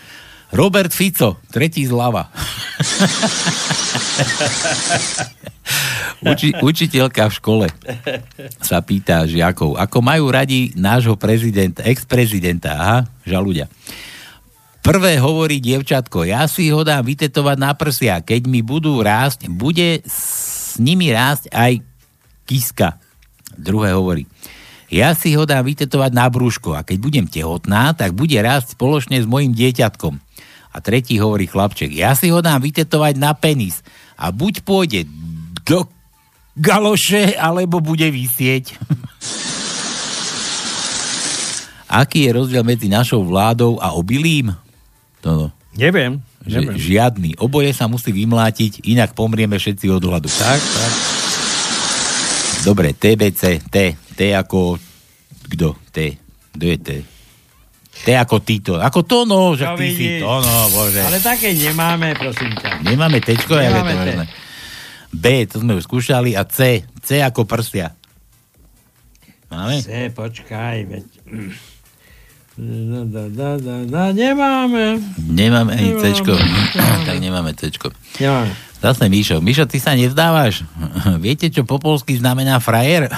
Robert 0.53 0.93
Fico, 0.93 1.41
tretí 1.49 1.87
zľava. 1.89 2.29
Uči, 6.25 6.57
učiteľka 6.57 7.29
v 7.29 7.37
škole 7.37 7.67
sa 8.61 8.81
pýta 8.81 9.29
žiakov, 9.29 9.77
ako 9.77 9.99
majú 10.01 10.33
radi 10.33 10.73
nášho 10.73 11.21
prezidenta, 11.21 11.85
ex-prezidenta, 11.85 12.73
aha, 12.73 12.99
žaludia. 13.29 13.69
Prvé 14.85 15.17
hovorí 15.17 15.65
dievčatko, 15.65 16.29
ja 16.29 16.45
si 16.45 16.69
ho 16.69 16.85
dám 16.85 17.05
vytetovať 17.05 17.57
na 17.57 17.73
prsia, 17.73 18.21
keď 18.21 18.45
mi 18.45 18.61
budú 18.61 19.01
rásť, 19.01 19.49
bude 19.49 20.05
s 20.05 20.77
nimi 20.77 21.09
rásť 21.09 21.49
aj 21.53 21.81
kiska. 22.45 23.01
Druhé 23.57 23.97
hovorí, 23.97 24.29
ja 24.95 25.11
si 25.19 25.35
ho 25.35 25.43
dám 25.43 25.67
vytetovať 25.67 26.15
na 26.15 26.31
brúško 26.31 26.79
a 26.79 26.87
keď 26.87 26.97
budem 27.03 27.27
tehotná, 27.27 27.91
tak 27.99 28.15
bude 28.15 28.39
rásť 28.39 28.79
spoločne 28.79 29.19
s 29.19 29.27
mojim 29.27 29.51
dieťatkom. 29.51 30.23
A 30.71 30.77
tretí 30.79 31.19
hovorí 31.19 31.51
chlapček, 31.51 31.91
ja 31.91 32.15
si 32.15 32.31
ho 32.31 32.39
dám 32.39 32.63
vytetovať 32.63 33.19
na 33.19 33.35
penis 33.35 33.83
a 34.15 34.31
buď 34.31 34.63
pôjde 34.63 35.11
do 35.67 35.91
galoše, 36.55 37.35
alebo 37.35 37.83
bude 37.83 38.07
vysieť. 38.07 38.79
Aký 42.03 42.27
je 42.27 42.35
rozdiel 42.35 42.63
medzi 42.63 42.87
našou 42.87 43.27
vládou 43.27 43.83
a 43.83 43.95
obilím? 43.99 44.55
To 45.27 45.31
no. 45.35 45.47
Neviem. 45.75 46.23
Že, 46.47 46.71
neviem. 46.71 46.79
žiadny. 46.79 47.31
Oboje 47.43 47.75
sa 47.75 47.91
musí 47.91 48.15
vymlátiť, 48.15 48.87
inak 48.87 49.19
pomrieme 49.19 49.59
všetci 49.59 49.91
od 49.91 50.03
hladu. 50.07 50.31
Tak, 50.31 50.61
tak. 50.63 51.14
Dobre, 52.65 52.97
TBC, 52.97 53.61
T. 53.69 53.77
T 54.17 54.21
ako... 54.33 54.81
Kto? 55.53 55.77
T. 55.93 56.17
Kto 56.57 56.65
je 56.65 56.79
T? 56.81 56.91
T 57.95 58.07
ako 58.17 58.41
Tito. 58.41 58.81
Ako 58.81 59.05
to 59.05 59.29
no, 59.29 59.53
že 59.53 59.69
No 59.69 59.77
ty 59.77 59.93
si 59.93 60.19
vidíš. 60.19 60.25
to 60.25 60.33
no, 60.41 60.57
bože. 60.73 61.01
Ale 61.05 61.21
také 61.21 61.53
nemáme, 61.53 62.17
prosím 62.17 62.57
ťa. 62.57 62.81
Nemáme 62.83 63.21
tečko, 63.21 63.55
ja 63.55 63.71
to 63.71 63.85
možné. 63.85 64.27
B, 65.15 65.47
to 65.47 65.63
sme 65.63 65.79
už 65.79 65.87
skúšali, 65.87 66.35
a 66.35 66.43
C. 66.49 66.83
C 67.05 67.23
ako 67.23 67.47
prsia. 67.47 67.95
Máme? 69.53 69.79
Se, 69.79 70.11
počkaj, 70.11 70.77
veď... 70.91 71.05
Da, 72.55 73.03
da, 73.03 73.23
da, 73.29 73.49
da, 73.59 73.77
da, 73.83 74.03
nemáme. 74.15 75.03
Nemáme 75.19 75.75
ani 75.75 75.91
Nemáme. 75.99 76.15
Cčko. 76.15 76.35
tak 77.07 77.19
nemáme 77.19 77.51
Cčko. 77.51 77.91
Nemáme. 78.23 78.55
Zase 78.79 79.11
Míšo. 79.11 79.43
Míšo, 79.43 79.67
ty 79.67 79.83
sa 79.83 79.99
nevzdávaš? 79.99 80.63
Viete, 81.25 81.51
čo 81.51 81.67
po 81.67 81.83
polsky 81.83 82.15
znamená 82.15 82.63
frajer? 82.63 83.11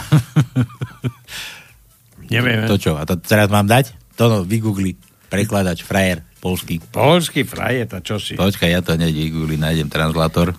Nevieme. 2.33 2.65
To 2.65 2.81
čo? 2.81 2.97
A 2.97 3.05
to 3.05 3.21
teraz 3.21 3.53
mám 3.53 3.69
dať? 3.69 3.93
To 4.17 4.25
no, 4.33 4.37
vygoogli. 4.49 4.97
Prekladač, 5.29 5.85
frajer, 5.85 6.25
polský. 6.41 6.81
Polský 6.81 7.45
frajer, 7.45 7.91
to 7.91 7.99
čo 8.01 8.17
si? 8.17 8.39
Počkaj, 8.39 8.71
ja 8.73 8.81
to 8.81 8.95
hneď 8.97 9.13
vygoogli, 9.13 9.61
nájdem 9.61 9.91
translator. 9.91 10.55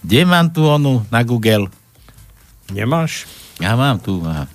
Kde 0.00 0.20
mám 0.24 0.48
tu 0.54 0.64
onu 0.64 1.04
na 1.12 1.20
Google? 1.26 1.68
Nemáš? 2.72 3.26
Ja 3.60 3.76
mám 3.76 4.00
tu, 4.00 4.22
aha. 4.24 4.48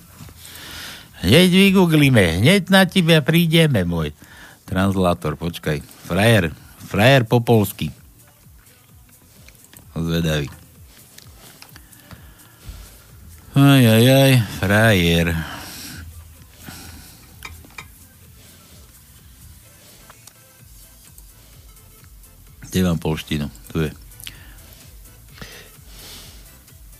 Hneď 1.18 1.50
vygooglíme, 1.50 2.38
hneď 2.38 2.70
na 2.70 2.86
tebe 2.86 3.18
prídeme, 3.26 3.82
môj. 3.82 4.14
Translator, 4.68 5.34
počkaj. 5.34 5.82
Frajer, 6.06 6.54
frajer 6.78 7.26
po 7.26 7.42
polsky. 7.42 7.90
Zvedavý. 9.98 10.46
Aj, 13.58 13.82
aj, 13.82 14.04
aj, 14.06 14.32
frajer. 14.62 15.34
Kde 22.68 22.78
mám 22.86 23.02
polštinu? 23.02 23.50
Tu 23.74 23.88
je. 23.88 23.92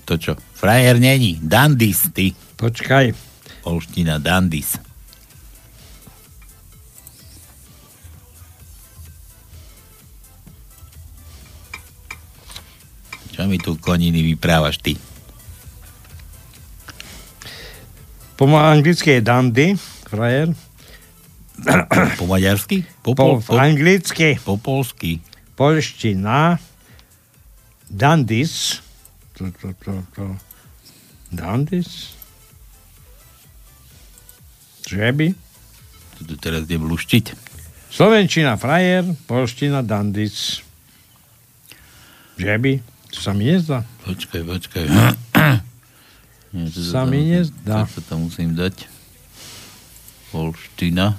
To 0.08 0.16
čo? 0.16 0.32
Frajer 0.56 0.98
není. 0.98 1.38
Dandis, 1.38 2.08
ty. 2.10 2.32
Počkaj. 2.58 3.27
Polština, 3.68 4.16
Dandis. 4.16 4.80
Čo 13.28 13.44
mi 13.44 13.60
tu 13.60 13.76
koniny 13.76 14.24
vyprávaš 14.24 14.80
ty? 14.80 14.96
Po 18.40 18.48
anglicky 18.48 19.20
je 19.20 19.20
dandy, 19.20 19.76
frajer. 20.08 20.56
Po 22.16 22.24
maďarsky? 22.24 22.88
Po, 23.04 23.12
Po, 23.12 23.36
po, 23.36 23.52
anglicky. 23.52 24.40
po 24.40 24.56
polsky. 24.56 25.20
Polština. 25.60 26.56
Dandis. 27.84 28.80
To, 29.36 29.52
to, 29.52 29.76
to, 29.76 29.92
to. 30.16 30.24
Dandis. 31.28 32.17
Žeby. 34.88 35.36
Tu, 36.16 36.20
tu 36.24 36.34
teraz 36.40 36.64
idem 36.64 36.88
luštiť. 36.88 37.36
Slovenčina 37.92 38.56
frajer, 38.56 39.04
polština 39.28 39.84
dandis. 39.84 40.64
Žeby. 42.40 42.80
To 43.12 43.18
sa 43.20 43.32
mi 43.36 43.52
nezdá. 43.52 43.84
Počkaj, 44.08 44.42
počkaj. 44.48 44.84
To 46.48 46.80
Sa 46.80 47.04
mi 47.04 47.28
nezdá. 47.28 47.84
Sa 47.84 48.00
to 48.08 48.16
musím 48.16 48.56
dať. 48.56 48.88
Polština. 50.32 51.12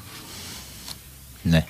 Ne. 1.46 1.62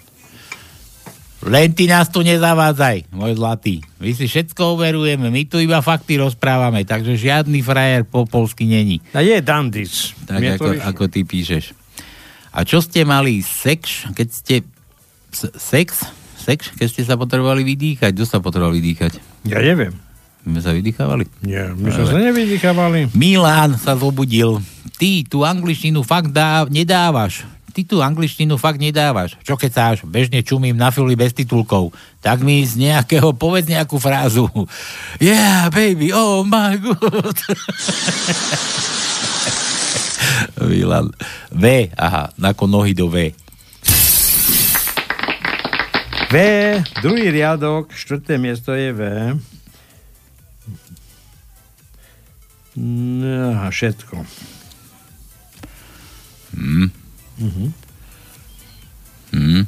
Len 1.44 1.72
ty 1.72 1.88
nás 1.88 2.12
tu 2.12 2.20
nezavádzaj, 2.20 3.12
môj 3.16 3.40
zlatý. 3.40 3.80
My 4.00 4.12
si 4.12 4.28
všetko 4.28 4.76
overujeme, 4.76 5.32
my 5.32 5.44
tu 5.48 5.60
iba 5.60 5.80
fakty 5.80 6.20
rozprávame, 6.20 6.84
takže 6.84 7.16
žiadny 7.16 7.64
frajer 7.64 8.04
po 8.04 8.28
polsky 8.28 8.68
není. 8.68 9.00
A 9.16 9.24
je 9.24 9.40
Dandis. 9.40 10.12
Tak 10.28 10.40
to 10.40 10.52
ako, 10.56 10.68
ako 10.84 11.04
ty 11.08 11.24
píšeš. 11.24 11.76
A 12.50 12.66
čo 12.66 12.82
ste 12.82 13.06
mali 13.06 13.46
sex, 13.46 14.10
keď 14.14 14.28
ste... 14.30 14.56
Sex? 15.56 16.10
Sex, 16.40 16.74
keď 16.74 16.88
ste 16.90 17.04
sa 17.06 17.14
potrebovali 17.14 17.62
vydýchať? 17.62 18.16
Kto 18.18 18.26
sa 18.26 18.42
potreboval 18.42 18.74
vydýchať? 18.74 19.22
Ja 19.46 19.62
neviem. 19.62 19.94
My 20.48 20.64
sa 20.64 20.72
vydýchávali? 20.72 21.28
Nie, 21.44 21.76
my 21.76 21.92
sme 21.92 22.06
sa 22.10 22.18
nevydýchávali. 22.18 23.12
Milan 23.14 23.76
sa 23.76 23.94
zobudil. 24.00 24.64
Ty 24.98 25.12
tú 25.28 25.44
angličtinu 25.46 26.02
fakt 26.02 26.32
dá, 26.32 26.66
nedávaš. 26.72 27.46
Ty 27.70 27.86
tú 27.86 28.02
angličtinu 28.02 28.58
fakt 28.58 28.82
nedávaš. 28.82 29.38
Čo 29.46 29.60
keď 29.60 29.72
sáš? 29.72 29.98
Bežne 30.08 30.42
čumím 30.42 30.74
na 30.74 30.90
fili 30.90 31.14
bez 31.14 31.38
titulkov. 31.38 31.94
Tak 32.24 32.42
mi 32.42 32.66
z 32.66 32.82
nejakého, 32.82 33.36
povedz 33.36 33.70
nejakú 33.70 34.02
frázu. 34.02 34.50
Yeah, 35.22 35.70
baby, 35.70 36.10
oh 36.16 36.42
my 36.48 36.82
god. 36.82 37.38
Milan. 40.66 41.12
V, 41.52 41.90
aha, 41.98 42.34
ako 42.36 42.64
nohy 42.68 42.94
do 42.94 43.10
V. 43.10 43.34
V, 46.30 46.36
druhý 47.02 47.34
riadok, 47.34 47.90
štvrté 47.90 48.38
miesto 48.38 48.70
je 48.74 48.94
V. 48.94 49.02
No, 52.80 53.52
Aha, 53.52 53.68
všetko. 53.74 54.16
Hm. 56.56 56.88
Mhm. 57.40 57.68
Hm. 59.34 59.64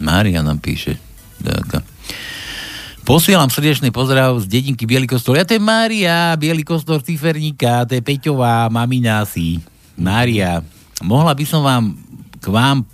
Mária 0.00 0.40
nám 0.42 0.58
píše. 0.58 0.96
Dáka. 1.40 1.84
Posielam 3.10 3.50
srdečný 3.50 3.90
pozdrav 3.90 4.38
z 4.38 4.46
dedinky 4.46 4.86
Bielý 4.86 5.10
kostol. 5.10 5.34
Ja 5.34 5.42
to 5.42 5.50
je 5.50 5.58
Mária, 5.58 6.30
Bielý 6.38 6.62
kostol 6.62 7.02
Ciferníka, 7.02 7.82
to 7.82 7.98
je 7.98 8.02
Peťová, 8.06 8.70
mamina 8.70 9.26
si. 9.26 9.58
Mária, 9.98 10.62
mohla 11.02 11.34
by 11.34 11.42
som 11.42 11.66
vám 11.66 11.98
k 12.38 12.46
vám 12.54 12.86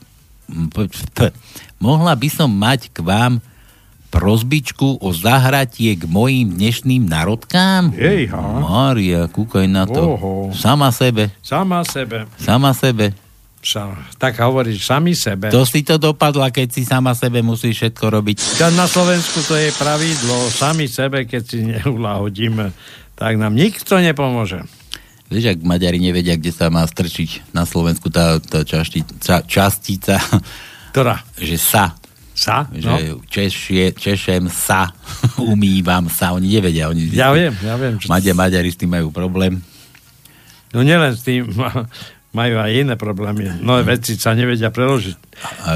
p- 0.73 1.37
mohla 1.77 2.17
by 2.17 2.33
som 2.33 2.49
mať 2.49 2.97
k 2.97 3.05
vám 3.05 3.45
prozbičku 4.09 5.05
o 5.05 5.13
zahratie 5.13 5.93
k 6.01 6.09
mojim 6.09 6.49
dnešným 6.49 7.05
narodkám? 7.05 7.93
Jejha. 7.93 8.41
Mária, 8.41 9.29
kúkaj 9.29 9.69
na 9.69 9.85
to. 9.85 10.17
Oho. 10.17 10.49
Sama 10.57 10.97
sebe. 10.97 11.29
Sama 11.45 11.85
sebe. 11.85 12.25
Sama 12.41 12.73
sebe. 12.73 13.13
Sa, 13.67 13.91
tak 14.15 14.39
hovoríš 14.39 14.87
sami 14.87 15.11
sebe. 15.13 15.51
To 15.51 15.67
si 15.67 15.83
to 15.83 15.99
dopadla, 15.99 16.55
keď 16.55 16.71
si 16.71 16.87
sama 16.87 17.19
sebe 17.19 17.43
musíš 17.43 17.83
všetko 17.83 18.05
robiť. 18.15 18.37
Na 18.71 18.87
Slovensku 18.87 19.43
to 19.43 19.59
je 19.59 19.75
pravidlo, 19.75 20.39
sami 20.49 20.87
sebe, 20.87 21.27
keď 21.27 21.43
si 21.43 21.67
neulahodíme, 21.67 22.71
tak 23.13 23.35
nám 23.35 23.51
nikto 23.53 23.99
nepomôže. 23.99 24.63
Vieš, 25.27 25.59
ak 25.59 25.67
Maďari 25.67 25.99
nevedia, 25.99 26.39
kde 26.39 26.55
sa 26.55 26.71
má 26.71 26.87
strčiť 26.87 27.51
na 27.51 27.67
Slovensku 27.67 28.07
tá, 28.07 28.39
tá 28.39 28.63
čašti, 28.63 29.03
ča, 29.19 29.43
častica, 29.43 30.23
Ktorá? 30.95 31.27
že 31.35 31.59
sa. 31.59 31.99
Sa? 32.31 32.71
Že 32.71 32.87
No. 32.87 33.19
češie, 33.27 33.91
češem 33.93 34.47
sa, 34.47 34.95
umývam 35.43 36.07
sa. 36.07 36.31
Oni 36.31 36.47
nevedia. 36.47 36.87
Oni, 36.87 37.11
Ja 37.11 37.35
viem, 37.35 37.51
ja 37.59 37.75
viem. 37.75 37.99
Maďa, 37.99 38.31
Maďari 38.31 38.71
s 38.71 38.79
tým 38.79 38.95
majú 38.95 39.11
problém. 39.11 39.59
No 40.71 40.87
nielen 40.87 41.11
s 41.11 41.27
tým, 41.27 41.51
majú 42.37 42.61
aj 42.61 42.73
iné 42.77 42.95
problémy. 43.01 43.65
No 43.65 43.81
veci 43.81 44.21
sa 44.21 44.37
nevedia 44.37 44.69
preložiť 44.69 45.17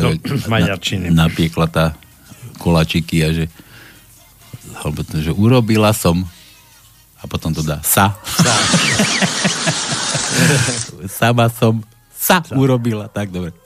do 0.05 0.09
maďarčiny. 0.53 1.09
Na, 1.09 1.27
napiekla 1.27 1.67
tá 1.73 1.97
kolačiky 2.61 3.25
a 3.25 3.33
že, 3.33 3.49
alebo 4.85 5.01
to, 5.01 5.25
že 5.25 5.33
urobila 5.33 5.97
som 5.97 6.21
a 7.21 7.25
potom 7.25 7.57
to 7.57 7.65
dá 7.65 7.81
sa. 7.81 8.13
Sa. 8.25 8.57
Sama 11.21 11.49
som 11.49 11.81
sa, 12.13 12.45
urobila. 12.53 13.09
Tak, 13.09 13.33
dobre. 13.33 13.57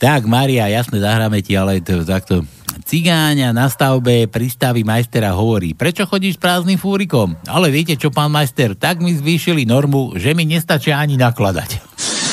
Tak, 0.00 0.24
Maria, 0.24 0.66
jasne, 0.72 0.98
zahráme 0.98 1.44
ti, 1.44 1.54
ale 1.54 1.84
to, 1.84 2.02
takto. 2.02 2.44
Cigáňa 2.72 3.52
na 3.52 3.68
stavbe 3.68 4.26
prístavy 4.32 4.82
majstera 4.82 5.36
hovorí, 5.36 5.76
prečo 5.76 6.08
chodíš 6.08 6.40
s 6.40 6.42
prázdnym 6.42 6.80
fúrikom? 6.80 7.36
Ale 7.44 7.68
viete 7.68 7.94
čo, 7.94 8.08
pán 8.08 8.32
majster, 8.32 8.72
tak 8.74 9.04
mi 9.04 9.12
zvýšili 9.12 9.68
normu, 9.68 10.16
že 10.16 10.32
mi 10.32 10.48
nestačia 10.48 10.96
ani 10.96 11.20
nakladať. 11.20 11.78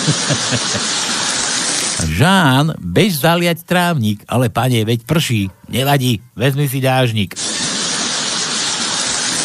Žán, 2.19 2.79
bež 2.79 3.19
zaliať 3.19 3.67
trávnik, 3.67 4.23
ale 4.23 4.47
pane, 4.47 4.87
veď 4.87 5.03
prší, 5.03 5.51
nevadí, 5.67 6.23
vezmi 6.31 6.63
si 6.71 6.79
dážnik. 6.79 7.35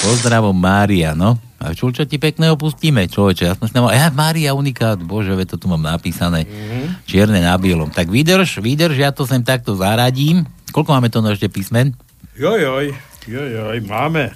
Pozdravom 0.04 0.54
Mária, 0.54 1.18
no. 1.18 1.34
A 1.64 1.72
čo, 1.72 1.88
čo 1.88 2.04
ti 2.04 2.20
pekného 2.20 2.60
pustíme, 2.60 3.08
človeče? 3.08 3.44
Ja 3.48 3.56
som 3.56 3.64
si 3.64 3.72
nemal, 3.72 3.90
ja, 3.96 4.12
Mária 4.12 4.52
unikát, 4.52 5.00
bože, 5.00 5.32
veď 5.32 5.56
to 5.56 5.64
tu 5.64 5.66
mám 5.72 5.80
napísané, 5.80 6.44
mm-hmm. 6.44 7.08
čierne 7.08 7.40
na 7.40 7.56
bielom. 7.56 7.88
Tak 7.88 8.12
vydrž, 8.12 8.60
vydrž, 8.60 9.00
ja 9.00 9.10
to 9.16 9.24
sem 9.24 9.40
takto 9.40 9.72
zaradím. 9.74 10.44
Koľko 10.76 10.90
máme 10.92 11.08
to 11.08 11.24
ešte 11.24 11.48
písmen? 11.48 11.96
Jojoj, 12.36 12.92
jojoj, 13.24 13.78
máme. 13.88 14.30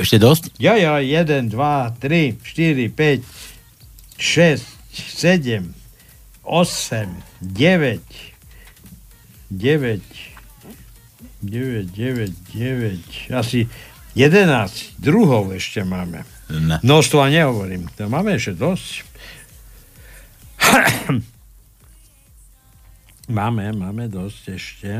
Ešte 0.00 0.16
dosť? 0.16 0.56
Jojoj, 0.56 1.04
1, 1.04 1.52
2, 1.52 2.00
3, 2.00 2.40
4, 2.40 2.88
5, 2.96 4.16
6, 4.16 4.81
7, 4.92 5.72
8, 6.44 7.08
9, 7.40 8.00
9, 9.50 10.02
9, 11.42 11.92
9, 11.92 12.32
9, 12.54 13.32
asi 13.32 13.68
11, 14.14 15.00
druhov 15.00 15.56
ešte 15.56 15.80
máme. 15.84 16.28
Ne. 16.52 16.76
Množstva 16.84 17.32
nehovorím, 17.32 17.88
to 17.96 18.12
máme 18.12 18.36
ešte 18.36 18.52
dosť. 18.60 19.08
máme, 23.38 23.72
máme 23.72 24.12
dosť 24.12 24.42
ešte. 24.52 24.90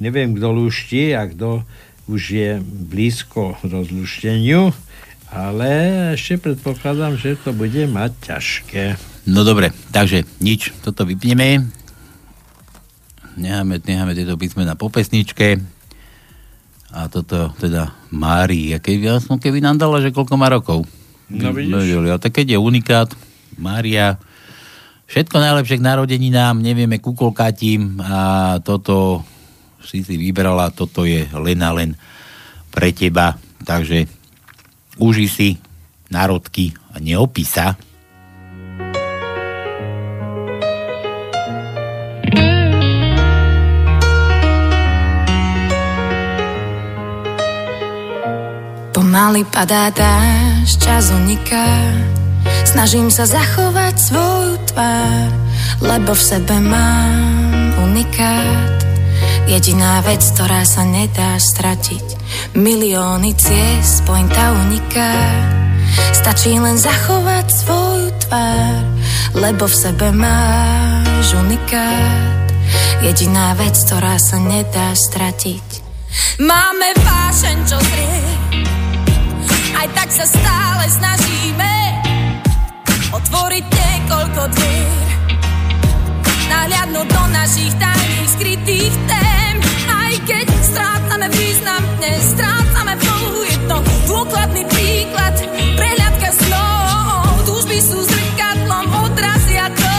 Neviem, 0.00 0.32
kto 0.32 0.48
luští 0.50 1.12
a 1.12 1.28
kto 1.28 1.62
už 2.08 2.22
je 2.32 2.50
blízko 2.64 3.60
rozlušteniu, 3.64 4.72
ale 5.34 5.70
ešte 6.14 6.38
predpokladám, 6.38 7.18
že 7.18 7.34
to 7.34 7.50
bude 7.50 7.90
mať 7.90 8.12
ťažké. 8.22 8.84
No 9.26 9.42
dobre, 9.42 9.74
takže 9.90 10.22
nič, 10.38 10.70
toto 10.86 11.02
vypneme. 11.02 11.66
Necháme, 13.34 13.82
necháme 13.82 14.14
tieto 14.14 14.38
písmena 14.38 14.78
po 14.78 14.86
pesničke. 14.94 15.58
A 16.94 17.10
toto 17.10 17.50
teda 17.58 17.90
Mári, 18.14 18.70
a 18.70 18.78
keby, 18.78 19.10
ja 19.10 19.18
som 19.18 19.42
keby 19.42 19.58
nám 19.58 19.82
dala, 19.82 19.98
že 19.98 20.14
koľko 20.14 20.38
má 20.38 20.46
rokov. 20.46 20.86
No 21.26 21.50
vidíš. 21.50 21.74
Vedeli, 21.74 22.08
ale 22.14 22.22
tak 22.22 22.38
keď 22.38 22.54
je 22.54 22.58
unikát, 22.62 23.10
Mária, 23.58 24.22
všetko 25.10 25.34
najlepšie 25.34 25.82
k 25.82 25.86
narodeninám, 25.90 26.62
nevieme 26.62 27.02
kukolkatím 27.02 27.98
a 27.98 28.54
toto 28.62 29.26
si 29.82 30.06
si 30.06 30.14
vybrala, 30.14 30.70
toto 30.70 31.02
je 31.02 31.26
len 31.34 31.58
a 31.58 31.70
len 31.74 31.98
pre 32.70 32.94
teba, 32.94 33.34
takže 33.66 34.06
uži 34.98 35.26
si 35.28 35.48
národky 36.10 36.74
a 36.94 37.02
neopísa. 37.02 37.74
Pomaly 48.94 49.46
padá 49.46 49.90
dáž, 49.90 50.78
čas 50.78 51.10
uniká 51.10 51.66
Snažím 52.66 53.10
sa 53.14 53.26
zachovať 53.26 53.94
svoju 53.98 54.54
tvár 54.70 55.30
Lebo 55.82 56.14
v 56.14 56.22
sebe 56.22 56.58
mám 56.62 57.78
unikát 57.90 58.93
Jediná 59.44 60.00
vec, 60.00 60.24
ktorá 60.32 60.64
sa 60.64 60.88
nedá 60.88 61.36
stratiť. 61.36 62.06
Milióny 62.56 63.36
ciest, 63.36 64.00
pointa 64.08 64.56
uniká. 64.64 65.12
Stačí 66.16 66.56
len 66.56 66.80
zachovať 66.80 67.46
svoju 67.52 68.08
tvár 68.24 68.82
Lebo 69.36 69.68
v 69.68 69.76
sebe 69.76 70.08
máš 70.16 71.36
unikát. 71.36 72.48
Jediná 73.04 73.52
vec, 73.60 73.76
ktorá 73.84 74.16
sa 74.16 74.40
nedá 74.40 74.96
stratiť. 74.96 75.66
Máme 76.40 76.88
vášeň, 77.04 77.56
čo 77.68 77.76
zrie. 77.76 78.24
Aj 79.76 79.88
tak 79.92 80.08
sa 80.08 80.24
stále 80.24 80.84
snažíme 80.88 81.72
Otvoriť 83.12 83.64
niekoľko 83.68 84.42
dvier 84.56 85.23
Nahliadnúť 86.48 87.06
do 87.08 87.24
našich 87.32 87.72
tajných 87.76 88.30
skrytých 88.34 88.94
tém 89.08 89.54
Aj 89.90 90.14
keď 90.24 90.46
strácame 90.64 91.26
význam 91.32 91.82
dnes 92.00 92.22
Strácame 92.32 92.94
flow, 93.00 93.44
je 93.44 93.56
to 93.68 93.76
dôkladný 94.08 94.62
príklad 94.68 95.34
Prehľadka 95.76 96.30
snov 96.40 97.44
Túžby 97.44 97.78
sú 97.80 97.98
zrkadlom, 98.04 98.86
odrazia 99.06 99.66
tón 99.74 99.94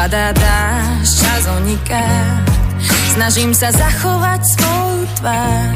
padá 0.00 0.32
dážď, 0.32 1.12
čas 1.20 1.44
uniká. 1.60 2.06
Snažím 3.12 3.52
sa 3.52 3.68
zachovať 3.68 4.40
svoju 4.56 5.04
tvár, 5.20 5.74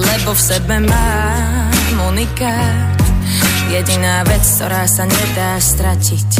lebo 0.00 0.30
v 0.32 0.40
sebe 0.40 0.76
mám 0.80 1.96
unikát. 2.08 3.05
Jediná 3.66 4.22
vec, 4.22 4.46
ktorá 4.46 4.86
sa 4.86 5.04
nedá 5.04 5.58
stratiť, 5.58 6.30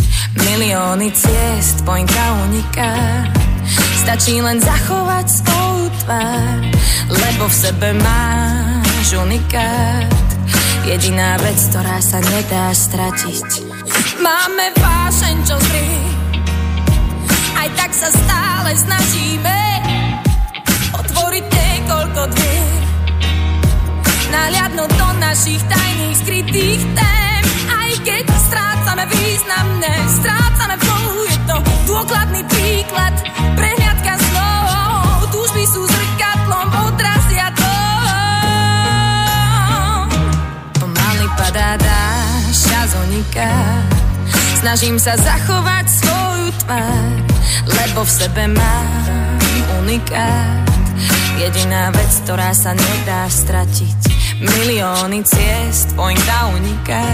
milióny 0.46 1.10
ciest, 1.10 1.82
pointa 1.82 2.22
uniká. 2.46 2.94
Stačí 4.06 4.38
len 4.38 4.62
zachovať 4.62 5.26
svoju 5.26 5.86
tvár, 6.06 6.58
lebo 7.10 7.44
v 7.50 7.54
sebe 7.54 7.88
máš 7.98 9.08
unikát. 9.18 10.26
Jediná 10.86 11.34
vec, 11.42 11.58
ktorá 11.74 11.98
sa 11.98 12.22
nedá 12.22 12.70
stratiť. 12.70 13.66
Máme 14.22 14.70
vášeň, 14.78 15.36
čo 15.42 15.58
zri, 15.58 15.90
aj 17.58 17.68
tak 17.74 17.90
sa 17.90 18.08
stále 18.14 18.70
snažíme 18.78 19.58
otvoriť 20.94 21.44
niekoľko 21.50 22.22
dvier. 22.38 22.65
Naliadnúť 24.36 24.90
do 25.00 25.08
našich 25.16 25.64
tajných 25.64 26.16
skrytých 26.20 26.80
tém, 26.92 27.42
aj 27.72 27.90
keď 28.04 28.24
strácame 28.36 29.08
významné, 29.08 29.92
strácame 30.12 30.76
flow, 30.76 31.24
je 31.24 31.38
to 31.48 31.56
dôkladný 31.88 32.44
príklad, 32.44 33.16
prehliadka 33.56 34.12
slov, 34.20 35.32
túžby 35.32 35.64
sú 35.72 35.88
zrkadlom, 35.88 36.68
odrazia 36.84 37.48
to. 37.56 37.76
Pomaly 40.84 41.26
padá 41.40 41.80
dážď, 41.80 42.60
čas 43.32 43.86
snažím 44.60 45.00
sa 45.00 45.16
zachovať 45.16 45.86
svoju 45.88 46.48
tvár, 46.60 47.12
lebo 47.72 48.04
v 48.04 48.10
sebe 48.12 48.44
mám 48.52 49.40
unikát. 49.80 50.85
Jediná 51.36 51.92
vec, 51.92 52.12
ktorá 52.24 52.56
sa 52.56 52.72
nedá 52.72 53.28
stratiť, 53.28 54.00
milióny 54.40 55.20
ciest, 55.20 55.92
pointa 55.92 56.48
uniká. 56.56 57.04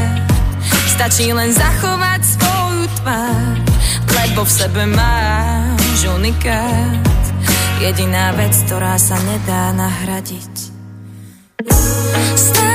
Stačí 0.95 1.35
len 1.35 1.51
zachovať 1.51 2.23
svoju 2.23 2.85
tvár, 3.03 3.55
lebo 4.15 4.47
v 4.47 4.53
sebe 4.53 4.83
máš 4.87 6.07
unikát. 6.07 7.23
Jediná 7.83 8.31
vec, 8.39 8.55
ktorá 8.71 8.95
sa 8.95 9.19
nedá 9.27 9.75
nahradiť. 9.75 10.55
Stále 12.39 12.72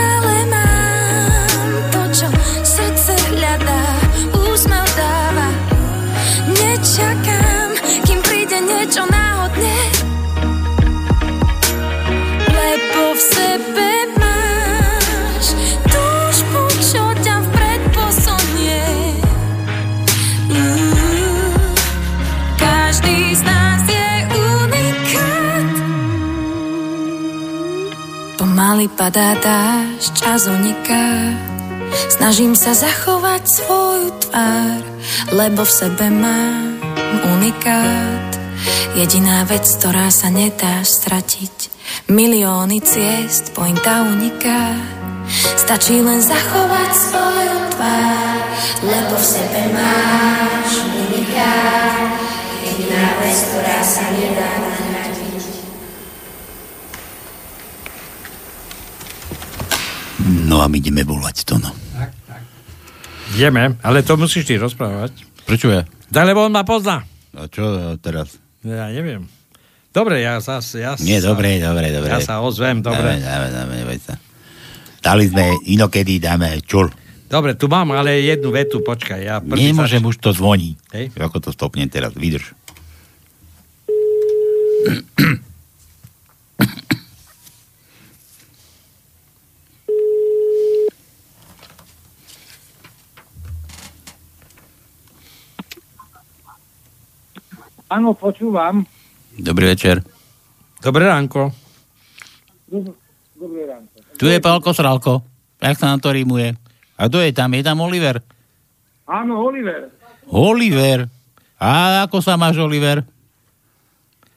Pomaly 28.77 28.93
padá 28.93 29.33
dážď, 29.33 30.13
čas 30.13 30.45
uniká. 30.45 31.33
Snažím 32.13 32.53
sa 32.53 32.77
zachovať 32.77 33.41
svoju 33.49 34.13
tvár, 34.21 34.81
lebo 35.33 35.65
v 35.65 35.71
sebe 35.81 36.13
mám 36.13 36.77
unikát. 37.25 38.29
Jediná 38.93 39.49
vec, 39.49 39.65
ktorá 39.65 40.13
sa 40.13 40.29
nedá 40.29 40.85
stratiť. 40.85 41.73
Milióny 42.13 42.77
ciest, 42.85 43.49
pointa 43.57 44.05
uniká. 44.05 44.77
Stačí 45.57 45.97
len 45.97 46.21
zachovať 46.21 46.91
svoju 46.93 47.57
tvár, 47.73 48.37
lebo 48.85 49.13
v 49.17 49.25
sebe 49.25 49.73
máš 49.73 50.85
unikát. 50.85 52.13
Jediná 52.61 53.09
vec, 53.25 53.37
ktorá 53.41 53.81
sa 53.81 54.05
nedá 54.13 54.76
No 60.27 60.59
a 60.59 60.67
my 60.67 60.75
ideme 60.83 61.07
volať 61.07 61.47
to, 61.47 61.55
no. 61.55 61.71
Ideme, 63.35 63.79
ale 63.83 64.03
to 64.03 64.19
musíš 64.19 64.43
ty 64.47 64.59
rozprávať. 64.59 65.15
Prečo 65.47 65.71
ja? 65.71 65.87
Daj, 66.11 66.25
lebo 66.27 66.43
on 66.43 66.51
ma 66.51 66.67
pozná. 66.67 67.03
A 67.35 67.47
čo 67.47 67.95
teraz? 67.99 68.35
Ja 68.63 68.91
neviem. 68.91 69.27
Dobre, 69.95 70.19
ja 70.19 70.39
zase... 70.43 70.83
Ja 70.83 70.99
Nie, 70.99 71.23
sa, 71.23 71.31
dobre, 71.31 71.59
dobre, 71.63 71.91
dobre. 71.95 72.11
Ja 72.11 72.19
sa 72.19 72.43
ozvem, 72.43 72.83
dobre. 72.83 73.19
Dáme, 73.19 73.23
dáme, 73.23 73.47
dáme, 73.51 73.73
neboj 73.83 73.99
sa. 74.03 74.19
Dali 74.99 75.31
sme 75.31 75.55
inokedy, 75.63 76.19
dáme 76.19 76.59
čul. 76.63 76.91
Dobre, 77.27 77.55
tu 77.55 77.67
mám 77.71 77.91
ale 77.95 78.23
jednu 78.23 78.51
vetu, 78.51 78.83
počkaj. 78.83 79.19
Ja 79.23 79.39
prvý 79.39 79.71
Nemôžem, 79.71 80.03
už 80.03 80.19
to 80.19 80.31
zvoní. 80.35 80.75
Hej. 80.91 81.11
Ako 81.15 81.39
to 81.39 81.51
stopnem 81.55 81.87
teraz, 81.87 82.15
vydrž. 82.15 82.51
Áno, 97.87 98.11
počúvam. 98.11 98.83
Dobrý 99.39 99.71
večer. 99.71 100.03
Dobré 100.83 101.07
ránko. 101.07 101.55
Dobré 102.67 103.63
ránko. 103.63 103.95
Tu 104.19 104.27
je 104.27 104.43
Pálko 104.43 104.75
Sralko. 104.75 105.23
Jak 105.63 105.79
sa 105.79 105.95
nám 105.95 106.03
to 106.03 106.11
rímuje? 106.11 106.51
A 106.99 107.07
kto 107.07 107.23
je 107.23 107.31
tam? 107.31 107.53
Je 107.55 107.63
tam 107.63 107.79
Oliver? 107.79 108.19
Áno, 109.07 109.39
Oliver. 109.39 109.87
Oliver. 110.27 111.07
A 111.57 112.03
ako 112.03 112.19
sa 112.19 112.35
máš, 112.35 112.59
Oliver? 112.59 113.07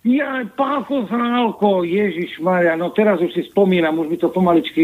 Ja, 0.01 0.49
Pálko 0.57 1.05
Zrálko, 1.13 1.85
Ježiš 1.85 2.41
Maria, 2.41 2.73
no 2.73 2.89
teraz 2.89 3.21
už 3.21 3.37
si 3.37 3.45
spomínam, 3.53 4.01
už 4.01 4.09
mi 4.09 4.17
to 4.17 4.33
pomaličky... 4.33 4.83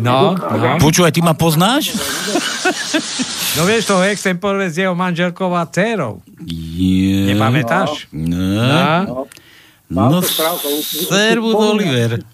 No, 0.00 0.32
dochádza. 0.32 0.80
Počúvaj, 0.80 1.12
ty 1.12 1.20
ma 1.20 1.36
poznáš? 1.36 1.92
No 3.60 3.68
vieš, 3.68 3.92
toho 3.92 4.00
extemporové 4.08 4.72
s 4.72 4.80
jeho 4.80 4.96
manželkou 4.96 5.52
a 5.52 5.68
dcerou. 5.68 6.24
Je... 6.48 7.36
Nepamätáš? 7.36 8.08
No. 8.08 9.28
No. 9.92 10.16
No, 10.16 10.24
servus, 10.24 11.54
Oliver. 11.60 12.24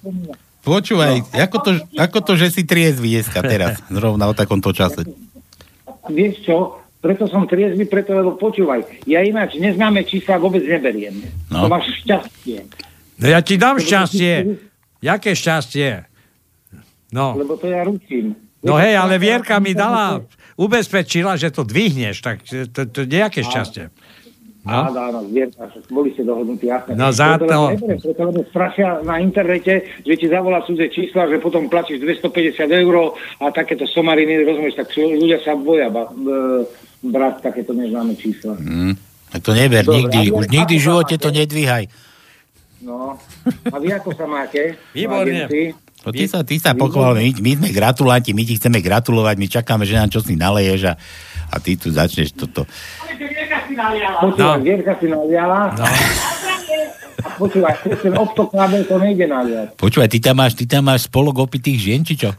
Počúvaj, 0.63 1.35
ako 1.35 1.57
to, 1.67 1.71
ako 1.99 2.19
to, 2.23 2.33
že 2.39 2.55
si 2.55 2.63
triezvy 2.63 3.19
dneska 3.19 3.43
teraz, 3.43 3.83
zrovna 3.91 4.31
o 4.31 4.39
takomto 4.39 4.71
čase. 4.71 5.03
Vieš 6.07 6.47
čo, 6.47 6.80
preto 7.01 7.25
som 7.27 7.49
triezvy, 7.49 7.89
preto 7.89 8.13
lebo 8.13 8.37
počúvaj, 8.37 9.09
ja 9.09 9.25
ináč 9.25 9.57
neznáme 9.57 10.05
čísla 10.05 10.37
vôbec 10.37 10.61
neberiem. 10.61 11.17
No. 11.49 11.65
To 11.65 11.67
máš 11.73 11.89
šťastie. 12.05 12.69
No 13.21 13.27
ja 13.27 13.41
ti 13.41 13.57
dám 13.57 13.81
šťastie. 13.81 14.61
Jaké 15.01 15.33
šťastie? 15.33 16.05
No. 17.11 17.35
Lebo 17.41 17.57
to 17.57 17.73
ja 17.73 17.83
ručím. 17.89 18.37
No 18.61 18.77
hej, 18.77 19.01
ale 19.01 19.17
Vierka 19.17 19.57
mi 19.57 19.73
dala, 19.73 20.21
ubezpečila, 20.61 21.41
že 21.41 21.49
to 21.49 21.65
dvihneš, 21.65 22.21
tak 22.21 22.45
to, 22.45 22.69
to, 22.69 22.85
to 22.85 23.01
nejaké 23.09 23.41
šťastie. 23.41 23.89
No. 24.61 24.93
Áno, 24.93 25.01
áno, 25.01 25.19
zvierka, 25.25 25.73
boli 25.89 26.13
ste 26.13 26.21
dohodnutí, 26.21 26.69
jasné. 26.69 26.93
No 26.93 27.09
za 27.17 27.41
to- 27.41 27.49
Preto 27.81 28.23
lebo 28.29 28.45
strašia 28.45 29.01
na 29.01 29.17
internete, 29.17 29.89
že 30.05 30.15
ti 30.21 30.29
zavolá 30.29 30.61
cudzie 30.69 30.93
čísla, 30.93 31.33
že 31.33 31.41
potom 31.41 31.73
platíš 31.73 32.05
250 32.05 32.69
eur 32.69 33.17
a 33.41 33.49
takéto 33.57 33.89
somariny, 33.89 34.45
rozumieš, 34.45 34.77
tak 34.77 34.93
ľudia 34.93 35.41
sa 35.41 35.57
boja 35.57 35.89
ba, 35.89 36.13
b, 36.13 36.29
brať 37.09 37.41
takéto 37.41 37.73
neznáme 37.73 38.13
čísla. 38.21 38.53
Hm. 38.61 39.01
Tak 39.33 39.41
to 39.41 39.53
neber, 39.57 39.81
Dobre, 39.81 39.97
nikdy, 39.97 40.21
už 40.29 40.45
nikdy 40.53 40.75
v 40.77 40.85
živote 40.85 41.15
to 41.17 41.33
nedvíhaj. 41.33 41.85
No. 42.85 43.17
A 43.73 43.77
vy 43.81 43.97
ako 43.97 44.13
sa 44.13 44.29
máte? 44.29 44.77
Výborne. 44.93 45.49
No, 46.01 46.17
ty 46.17 46.25
sa, 46.25 46.41
ty 46.41 46.57
sa 46.57 46.73
pochvál, 46.73 47.13
my, 47.13 47.29
my 47.45 47.53
sme 47.61 47.69
gratulanti, 47.77 48.33
my 48.33 48.41
ti 48.49 48.57
chceme 48.57 48.81
gratulovať, 48.81 49.37
my 49.37 49.47
čakáme, 49.53 49.85
že 49.85 50.01
nám 50.01 50.09
čo 50.09 50.25
si 50.25 50.33
naleješ 50.33 50.89
a, 50.89 50.95
a 51.51 51.57
ty 51.57 51.75
tu 51.75 51.91
začneš 51.91 52.33
toto. 52.33 52.65
Počúvaj, 54.21 54.59
no. 54.59 54.63
Vierka 54.63 54.95
si 54.97 55.07
naliala. 55.07 55.75
No. 55.75 55.85
A 57.21 57.29
počúvaj, 57.37 57.75
ten 58.01 58.15
optokábel 58.15 58.83
to 58.83 58.97
nejde 58.97 59.27
naliať. 59.27 59.77
Počúvaj, 59.77 60.09
ty 60.09 60.19
tam 60.19 60.39
máš, 60.39 60.55
ty 60.55 60.65
tam 60.65 60.87
máš 60.87 61.05
spolok 61.05 61.43
opitých 61.43 61.79
žien, 61.79 62.01
či 62.01 62.17
čo? 62.17 62.33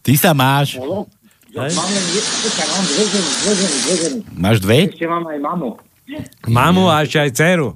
ty 0.00 0.14
sa 0.14 0.30
máš, 0.30 0.78
Bolo? 0.78 1.10
Mám 1.50 1.66
len 1.66 2.04
je- 2.12 2.28
počkaj, 2.44 2.66
mám 2.68 2.84
dve 2.84 3.04
ženy, 3.06 3.30
dve 3.34 3.52
ženy, 3.54 3.76
dve 3.80 3.94
ženy. 3.96 4.18
máš 4.36 4.56
dve? 4.60 4.78
Ešte 4.86 5.06
mám 5.08 5.24
aj 5.24 5.38
mamu. 5.40 5.70
Mamu 6.46 6.84
a 6.86 7.00
ešte 7.00 7.18
aj 7.18 7.30
dceru. 7.32 7.68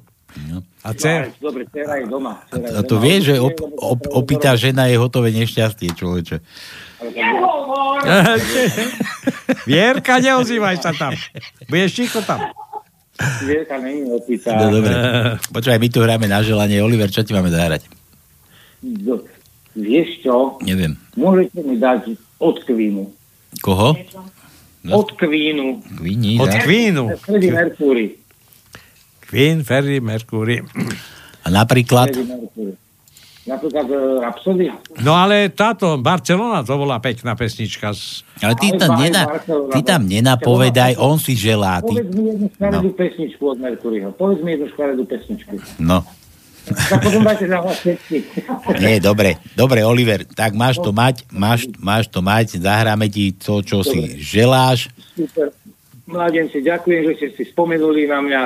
A 0.81 0.87
No, 0.87 0.95
dcer. 0.95 1.21
aj, 1.27 1.41
dobre, 1.41 1.63
dcera 1.67 1.97
je 1.97 2.07
doma. 2.07 2.45
A 2.53 2.81
to 2.81 2.97
vieš, 2.97 3.21
že 3.27 3.37
op, 3.37 3.57
op, 3.75 4.01
opitá 4.15 4.53
žena 4.55 4.85
je 4.85 4.95
hotové 4.95 5.33
nešťastie, 5.35 5.91
človeče. 5.91 6.39
Vierka, 9.67 10.19
neozývaj 10.19 10.77
sa 10.79 10.93
tam. 10.93 11.13
Budeš 11.67 11.91
ticho 11.97 12.21
tam. 12.21 12.41
Zvierka 13.41 13.77
není 13.77 14.09
opica. 14.09 14.53
No 14.55 14.69
dobre. 14.71 14.93
Počúvaj, 15.51 15.77
my 15.77 15.89
tu 15.89 16.01
hráme 16.01 16.25
na 16.25 16.41
želanie. 16.41 16.81
Oliver, 16.81 17.09
čo 17.09 17.21
ti 17.21 17.33
máme 17.33 17.49
zahrať? 17.49 17.85
Do- 18.81 19.25
Vieš 19.71 20.25
čo? 20.25 20.59
Neviem. 20.61 20.99
Môžete 21.15 21.63
mi 21.63 21.79
dať 21.79 22.17
od 22.39 22.59
Queenu. 22.65 23.13
Koho? 23.61 23.95
Od 24.83 25.09
Queenu. 25.15 25.79
Queeni, 25.95 26.35
Od 26.37 26.51
Queenu. 26.59 27.05
Freddie 27.17 27.53
Mercury. 27.53 28.07
Queen, 29.23 29.63
Ferry, 29.63 30.03
Mercury. 30.03 30.59
A 31.41 31.49
napríklad? 31.49 32.11
Freddie 32.11 32.27
Mercury. 32.27 32.73
Napríklad 33.51 33.87
uh, 33.91 34.23
Rhapsody. 34.23 34.71
No 35.03 35.19
ale 35.19 35.51
táto 35.51 35.99
Barcelona, 35.99 36.63
to 36.63 36.79
bola 36.79 37.03
pekná 37.03 37.35
pesnička. 37.35 37.91
Z... 37.91 38.23
Ale 38.39 38.55
ty 38.55 38.71
tam, 38.79 38.95
Aj 38.95 38.99
nena, 39.03 39.23
Barcelona. 39.27 39.73
ty 39.75 39.81
tam 39.83 40.01
nenapovedaj, 40.07 40.93
on 41.03 41.19
si 41.19 41.35
želá. 41.35 41.83
Povedz 41.83 42.07
Ty, 42.07 42.15
mi 42.15 42.23
jednu 42.31 42.47
škaredú 42.55 42.91
pesničku 42.95 43.43
od 43.43 43.59
Mercuryho. 43.59 44.09
Povedz 44.15 44.41
mi 44.47 44.55
jednu 44.55 44.67
škaredú 44.71 45.03
pesničku. 45.03 45.55
no. 45.83 46.07
Tak 46.71 47.03
potom 47.03 47.25
dajte. 47.27 47.51
Nie, 48.85 49.03
dobre, 49.03 49.43
dobre, 49.59 49.83
Oliver, 49.83 50.23
tak 50.29 50.55
máš 50.55 50.79
to 50.79 50.95
mať, 50.95 51.27
máš, 51.33 51.67
máš 51.81 52.07
to 52.07 52.23
mať, 52.23 52.63
zahráme 52.63 53.11
ti 53.11 53.35
to, 53.35 53.65
čo 53.65 53.83
si 53.83 54.21
želáš. 54.21 54.93
Super. 55.17 55.51
Mladenci, 56.11 56.63
ďakujem, 56.63 57.01
že 57.11 57.13
ste 57.17 57.29
si 57.35 57.43
spomenuli 57.51 58.07
na 58.07 58.19
mňa. 58.23 58.41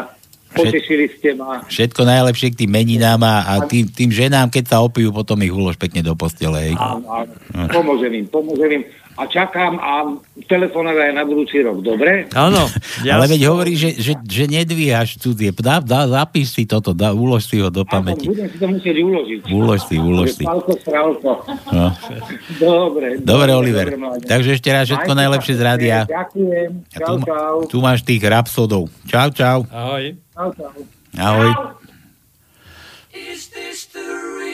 Potešili 0.54 1.10
ste 1.18 1.34
ma. 1.34 1.66
Všetko 1.66 2.06
najlepšie 2.06 2.54
k 2.54 2.64
tým 2.64 2.70
meninám 2.70 3.20
a, 3.26 3.34
a 3.42 3.52
tým, 3.66 3.90
tým 3.90 4.14
ženám, 4.14 4.54
keď 4.54 4.64
sa 4.70 4.78
opijú, 4.80 5.10
potom 5.10 5.42
ich 5.42 5.50
ulož 5.50 5.74
pekne 5.74 6.06
do 6.06 6.14
postele. 6.14 6.72
Áno, 6.78 7.02
áno. 7.10 7.34
Pomôžem 7.74 8.22
im, 8.22 8.26
pomôžem 8.30 8.80
im. 8.80 8.82
A 9.14 9.24
čakám 9.24 9.78
a 9.78 10.10
telefonát 10.44 10.98
aj 10.98 11.12
na 11.12 11.22
budúci 11.22 11.62
rok, 11.62 11.78
dobre? 11.80 12.26
Áno. 12.32 12.66
Ale 13.06 13.30
veď 13.30 13.46
hovorí, 13.46 13.72
že, 13.74 13.94
že, 13.94 14.18
že 14.18 14.44
nedvíhaš 14.44 15.16
cudzie. 15.16 15.54
Dá, 15.54 15.78
dá, 15.78 16.04
zapíš 16.04 16.50
si 16.50 16.62
toto, 16.64 16.90
dá, 16.90 17.10
ulož 17.10 17.46
si 17.46 17.58
ho 17.58 17.68
do 17.68 17.82
Áno, 17.82 17.92
pamäti. 17.94 18.26
budem 18.26 18.46
si 18.46 18.58
to 18.58 18.66
musieť 18.66 18.96
uložiť. 18.98 19.40
Ulož 19.48 19.80
si, 19.86 19.96
ulož 19.96 20.28
si. 20.32 20.42
Palko, 20.42 20.74
strálko. 20.76 21.30
No. 21.70 21.94
Dobre. 22.58 23.06
Dobre, 23.18 23.50
Oliver. 23.52 23.86
mladenci. 23.94 24.26
Takže 24.26 24.50
ešte 24.52 24.68
raz 24.68 24.84
všetko 24.84 25.12
najlepšie 25.12 25.54
z 25.54 25.62
rádia. 25.62 25.98
Ďakujem. 26.04 26.70
A 26.74 26.96
Čau, 26.96 27.06
tu, 27.06 27.14
čau. 27.22 27.56
tu 27.70 27.76
máš 27.78 28.02
tých 28.02 28.22
rapsodov. 28.22 28.90
Čau, 29.06 29.30
čau. 29.30 29.62
Ahoj. 29.70 30.18
Čau, 30.34 30.50
čau. 30.52 30.72
Ahoj. 31.14 31.50
Is 33.14 33.46
this 33.48 33.86
the 33.88 34.02
real 34.02 34.53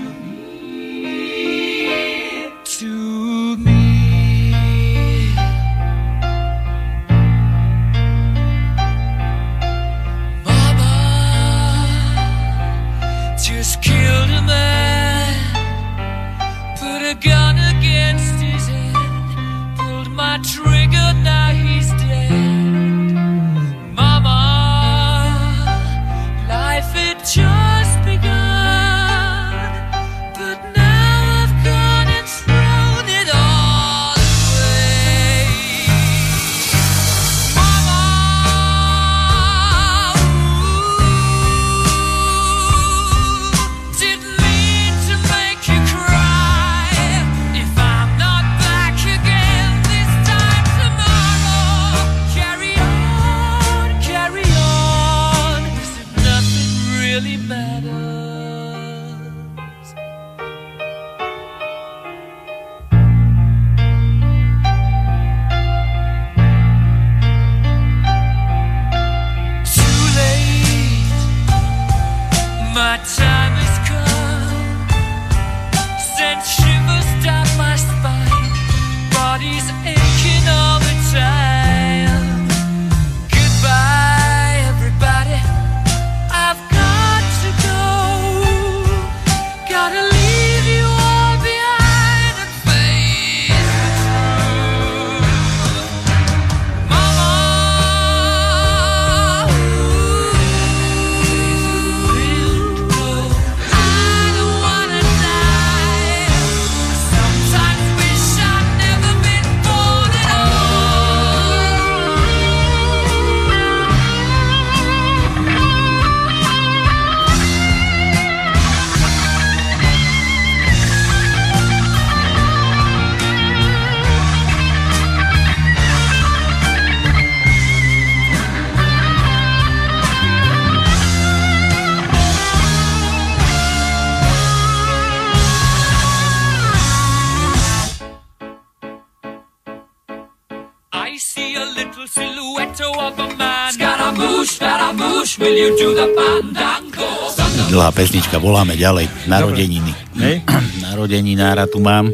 Pesnička, 147.91 148.39
voláme 148.39 148.79
ďalej. 148.79 149.07
Narodeniny. 149.27 149.91
Hej. 150.17 150.41
Narodeninára 150.87 151.67
tu 151.67 151.83
mám. 151.83 152.09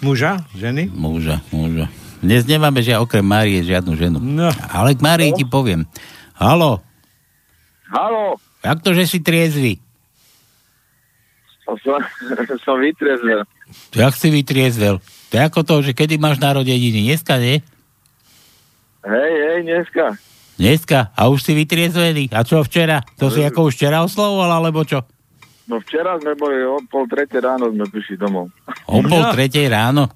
Muža? 0.00 0.42
Ženy? 0.56 0.90
Muža, 0.90 1.44
muža. 1.52 1.86
Dnes 2.18 2.42
nemáme 2.48 2.82
že 2.82 2.98
okrem 2.98 3.22
Márie 3.22 3.62
žiadnu 3.62 3.94
ženu. 3.94 4.18
No. 4.18 4.50
Ale 4.72 4.96
k 4.96 5.00
Márii 5.04 5.30
ti 5.36 5.46
poviem. 5.46 5.86
Halo, 6.34 6.82
Halo, 7.88 8.36
jak 8.60 8.78
to, 8.84 8.92
že 8.92 9.08
si 9.08 9.18
triezvy? 9.24 9.80
som, 11.64 12.00
som 12.64 12.76
vytrezvel. 12.80 13.44
Jak 13.92 14.14
si 14.16 14.28
vytriezvel? 14.32 15.00
To 15.28 15.32
je 15.36 15.42
ako 15.44 15.60
to, 15.64 15.74
že 15.84 15.92
kedy 15.92 16.16
máš 16.16 16.40
narodeniny? 16.40 17.04
Dneska, 17.04 17.36
nie? 17.36 17.60
Hej, 19.04 19.32
hej, 19.36 19.58
dneska. 19.64 20.16
Dneska? 20.58 21.14
A 21.14 21.30
už 21.30 21.46
si 21.46 21.54
vytriezvený? 21.54 22.34
A 22.34 22.42
čo 22.42 22.66
včera? 22.66 22.98
To 23.22 23.30
si 23.30 23.46
ako 23.46 23.70
už 23.70 23.78
včera 23.78 24.02
oslavoval, 24.02 24.58
alebo 24.58 24.82
čo? 24.82 25.06
No 25.70 25.78
včera 25.78 26.18
sme 26.18 26.34
boli 26.34 26.58
o 26.66 26.82
pol 26.90 27.06
tretej 27.06 27.44
ráno 27.44 27.70
sme 27.70 27.86
prišli 27.86 28.18
domov. 28.18 28.50
O 28.90 28.98
pol 29.06 29.22
tretej 29.30 29.70
ráno? 29.70 30.10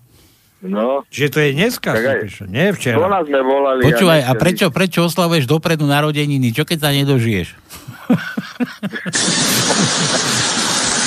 No. 0.62 1.02
Že 1.10 1.26
to 1.30 1.38
je 1.42 1.50
dneska, 1.58 1.90
Tak 1.90 2.06
aj- 2.06 2.46
nie 2.46 2.70
včera. 2.74 2.98
Nás 3.06 3.26
sme 3.26 3.42
volali. 3.42 3.82
Počúvaj, 3.82 4.20
a 4.22 4.30
nechceli. 4.30 4.42
prečo, 4.42 4.66
prečo 4.70 4.98
oslavuješ 5.06 5.46
dopredu 5.50 5.86
narodeniny? 5.86 6.54
Čo 6.54 6.62
keď 6.66 6.78
sa 6.78 6.90
nedožiješ? 6.94 7.48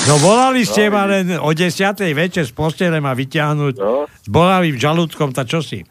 No 0.05 0.21
volali 0.21 0.61
ste 0.69 0.93
ma 0.93 1.09
len 1.09 1.33
o 1.41 1.49
10. 1.49 2.13
večer 2.13 2.45
z 2.45 2.53
postele 2.53 3.01
ma 3.01 3.17
vyťahnuť 3.17 3.73
no. 3.81 4.05
s 4.05 4.27
bolavým 4.29 4.77
žalúdkom, 4.77 5.33
tak 5.33 5.49
čo 5.49 5.65
si? 5.65 5.81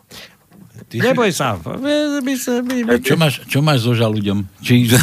Neboj 1.00 1.30
sa. 1.34 1.58
My, 1.58 2.20
my, 2.22 2.34
sa- 2.38 2.62
my, 2.62 2.76
my, 2.86 2.98
Čo 3.02 3.16
máš, 3.18 3.42
čo 3.48 3.58
máš 3.64 3.82
so 3.82 3.92
žalúďom? 3.94 4.46
Či... 4.62 4.86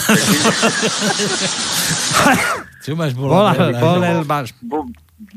čo 2.86 2.92
máš 2.96 3.12
Bola, 3.14 3.52
bolel? 3.54 3.80
bolel 3.80 4.18
máš. 4.24 4.56
Bo, 4.64 4.88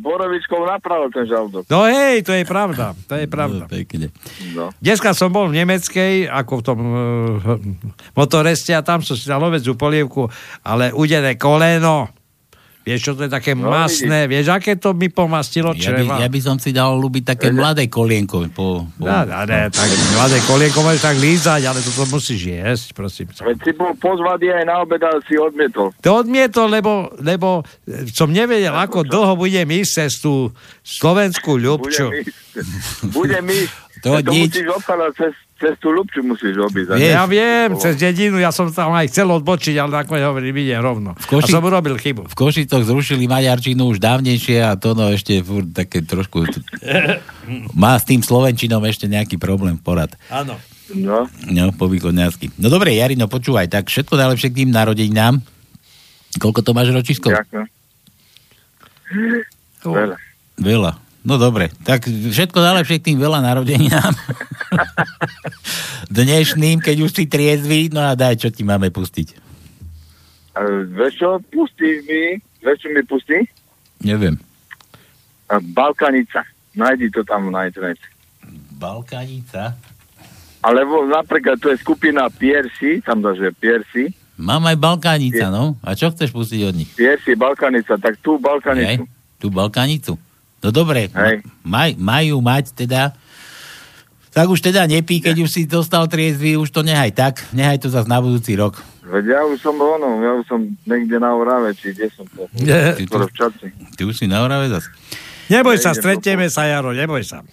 borovičkou 0.00 0.64
napravil 0.64 1.12
ten 1.12 1.28
žalúdok. 1.28 1.68
No 1.68 1.84
hej, 1.84 2.24
to 2.24 2.32
je 2.32 2.44
pravda. 2.48 2.96
To 3.08 3.14
je 3.20 3.26
pravda. 3.28 3.68
Pekne. 3.68 4.08
No. 4.56 4.72
Dneska 4.80 5.12
som 5.12 5.28
bol 5.28 5.52
v 5.52 5.60
Nemeckej, 5.60 6.28
ako 6.28 6.52
v 6.60 6.62
tom 6.64 6.78
uh, 6.80 7.58
motoreste 8.16 8.72
a 8.72 8.80
tam 8.80 9.04
som 9.04 9.14
si 9.14 9.28
dal 9.28 9.44
ovecú 9.44 9.76
polievku, 9.76 10.28
ale 10.64 10.90
udené 10.96 11.36
koleno. 11.36 12.08
Vieš, 12.84 13.00
čo 13.00 13.12
to 13.16 13.24
je 13.24 13.32
také 13.32 13.52
No, 13.54 13.66
masné? 13.66 14.28
Vieš, 14.28 14.52
aké 14.52 14.76
to 14.76 14.92
mi 14.92 15.08
pomastilo 15.08 15.72
Ja 15.72 15.74
by, 15.74 15.80
čreva? 15.80 16.14
ja 16.20 16.28
by 16.28 16.36
som 16.38 16.56
si 16.56 16.68
dal 16.68 16.92
ľúbiť 16.94 17.24
také 17.26 17.48
mladé 17.48 17.88
kolienko. 17.88 18.44
Po, 18.52 18.84
po, 18.84 19.00
No, 19.00 19.24
no, 19.24 19.38
ne, 19.42 19.66
tak 19.66 19.88
mladé 20.12 20.36
kolienko 20.44 20.78
môžeš 20.78 21.00
tak 21.02 21.16
lízať, 21.16 21.60
ale 21.64 21.80
toto 21.80 22.04
musíš 22.06 22.40
jesť, 22.46 22.86
prosím. 22.92 23.32
Veď 23.32 23.56
si 23.58 23.72
bol 23.72 23.92
pozvaný 23.94 24.52
aj 24.52 24.64
na 24.64 24.74
obed, 24.78 25.00
ale 25.00 25.24
si 25.24 25.34
odmietol. 25.34 25.96
To 25.98 26.20
odmietol, 26.20 26.68
lebo, 26.68 26.92
lebo 27.18 27.64
e, 27.82 28.04
som 28.06 28.28
nevedel, 28.28 28.70
ako 28.70 29.00
dlho 29.02 29.32
budem 29.34 29.64
ísť 29.66 29.92
cez 29.98 30.20
tú 30.20 30.52
slovenskú 30.84 31.56
ľubču. 31.56 32.12
Budem 32.12 32.20
ísť. 32.20 33.10
Budem 33.10 33.44
ísť. 33.48 33.72
To 34.04 34.20
to 34.20 34.30
nič. 34.30 34.52
musíš 34.52 34.68
obchádzať 34.76 35.12
cez, 35.16 35.32
cez 35.54 35.74
tú 35.78 35.94
ľubču 35.94 36.20
musíš 36.20 36.58
obísť. 36.58 36.98
Ja 36.98 37.24
viem, 37.24 37.78
cez 37.78 37.94
dedinu, 37.94 38.36
ja 38.42 38.50
som 38.50 38.68
tam 38.68 38.90
aj 38.92 39.08
chcel 39.08 39.30
odbočiť, 39.30 39.74
ale 39.78 40.02
nakoniec 40.02 40.26
hovorím, 40.26 40.54
idem 40.60 40.82
rovno. 40.82 41.10
Koši- 41.24 41.54
A 41.54 41.54
som 41.56 41.64
urobil 41.64 41.94
chybu. 41.96 42.26
V 42.26 42.34
Košicoch 42.34 42.82
zrušili 42.82 43.24
maďarčinu 43.30 43.86
už 43.88 44.02
dávnejšie 44.02 44.60
a 44.60 44.74
to 44.74 44.92
no 44.98 45.14
ešte 45.14 45.40
furt 45.40 45.70
také 45.70 46.02
trošku... 46.02 46.44
Má 47.82 47.94
s 47.96 48.04
tým 48.04 48.20
slovenčinom 48.20 48.82
ešte 48.84 49.06
nejaký 49.06 49.38
problém, 49.38 49.78
porad. 49.78 50.10
Áno. 50.28 50.58
No. 50.92 51.24
No, 51.48 51.72
po 51.72 51.88
východňarsky. 51.88 52.60
No 52.60 52.68
dobre, 52.68 52.92
Jarino, 52.92 53.24
počúvaj, 53.24 53.72
tak 53.72 53.88
všetko 53.88 54.20
najlepšie 54.20 54.52
k 54.52 54.58
tým 54.64 54.70
narodeninám. 54.70 55.40
Koľko 56.36 56.60
to 56.60 56.70
máš 56.76 56.92
ročiskov? 56.92 57.32
Ďakujem. 57.32 57.66
Veľa. 59.84 60.16
Veľa. 60.58 60.92
No 61.24 61.40
dobre, 61.40 61.72
tak 61.88 62.04
všetko 62.04 62.60
najlepšie 62.60 63.00
k 63.00 63.06
tým 63.12 63.18
veľa 63.18 63.40
narodeninám. 63.40 64.12
Dnešným, 66.20 66.84
keď 66.84 66.96
už 67.00 67.10
si 67.16 67.24
triezvy, 67.24 67.88
no 67.88 68.04
a 68.04 68.12
daj, 68.12 68.44
čo 68.44 68.48
ti 68.52 68.60
máme 68.60 68.92
pustiť. 68.92 69.40
A 70.52 70.84
vieš 70.84 71.24
čo, 71.24 71.40
pustí 71.48 72.04
mi, 72.04 72.36
vieš 72.60 72.84
čo 72.84 72.88
mi 72.92 73.00
pustí? 73.08 73.40
Neviem. 74.04 74.36
A 75.48 75.56
Balkanica. 75.64 76.44
Najdi 76.76 77.08
to 77.08 77.24
tam 77.24 77.48
na 77.48 77.72
internete. 77.72 78.04
Balkanica? 78.76 79.72
Alebo 80.60 81.08
napríklad 81.08 81.56
to 81.56 81.72
je 81.72 81.80
skupina 81.80 82.28
Piersi, 82.28 83.00
tam 83.00 83.24
dáš, 83.24 83.48
že 83.48 83.50
Piersi, 83.56 84.04
Mám 84.34 84.66
aj 84.66 84.82
Balkánica, 84.82 85.46
no. 85.46 85.78
A 85.78 85.94
čo 85.94 86.10
chceš 86.10 86.34
pustiť 86.34 86.60
od 86.66 86.74
nich? 86.74 86.90
Piersi, 86.98 87.38
Balkanica, 87.38 87.94
tak 87.94 88.18
tú 88.18 88.34
Balkanicu. 88.42 89.06
tú 89.38 89.46
Balkanicu. 89.46 90.18
No 90.64 90.72
dobre, 90.72 91.12
maj, 91.60 91.92
majú 92.00 92.40
mať 92.40 92.72
teda 92.72 93.12
tak 94.34 94.50
už 94.50 94.66
teda 94.66 94.82
nepí, 94.90 95.22
keď 95.22 95.46
už 95.46 95.50
si 95.52 95.62
dostal 95.62 96.10
triezvy, 96.10 96.58
už 96.58 96.74
to 96.74 96.82
nehaj 96.82 97.14
tak, 97.14 97.38
nehaj 97.54 97.78
to 97.78 97.86
zase 97.86 98.10
na 98.10 98.18
budúci 98.18 98.58
rok. 98.58 98.82
Veď 99.06 99.30
ja 99.30 99.40
už 99.46 99.62
som 99.62 99.78
ono, 99.78 100.18
ja 100.26 100.34
už 100.34 100.44
som 100.50 100.58
niekde 100.90 101.22
na 101.22 101.30
Orave, 101.38 101.70
či 101.78 101.94
kde 101.94 102.10
som 102.10 102.26
to. 102.26 102.50
Ty, 102.98 103.04
Skoro 103.06 103.30
v 103.30 103.34
Čaci. 103.38 103.66
Ty 103.94 104.02
už 104.02 104.16
si 104.18 104.26
na 104.26 104.42
Orave 104.42 104.74
zase. 104.74 104.90
Neboj 105.54 105.78
Ja 105.78 105.82
sa, 105.86 105.90
stretieme 105.94 106.50
sa, 106.50 106.66
Jaro, 106.66 106.90
neboj 106.90 107.22
sa. 107.22 107.46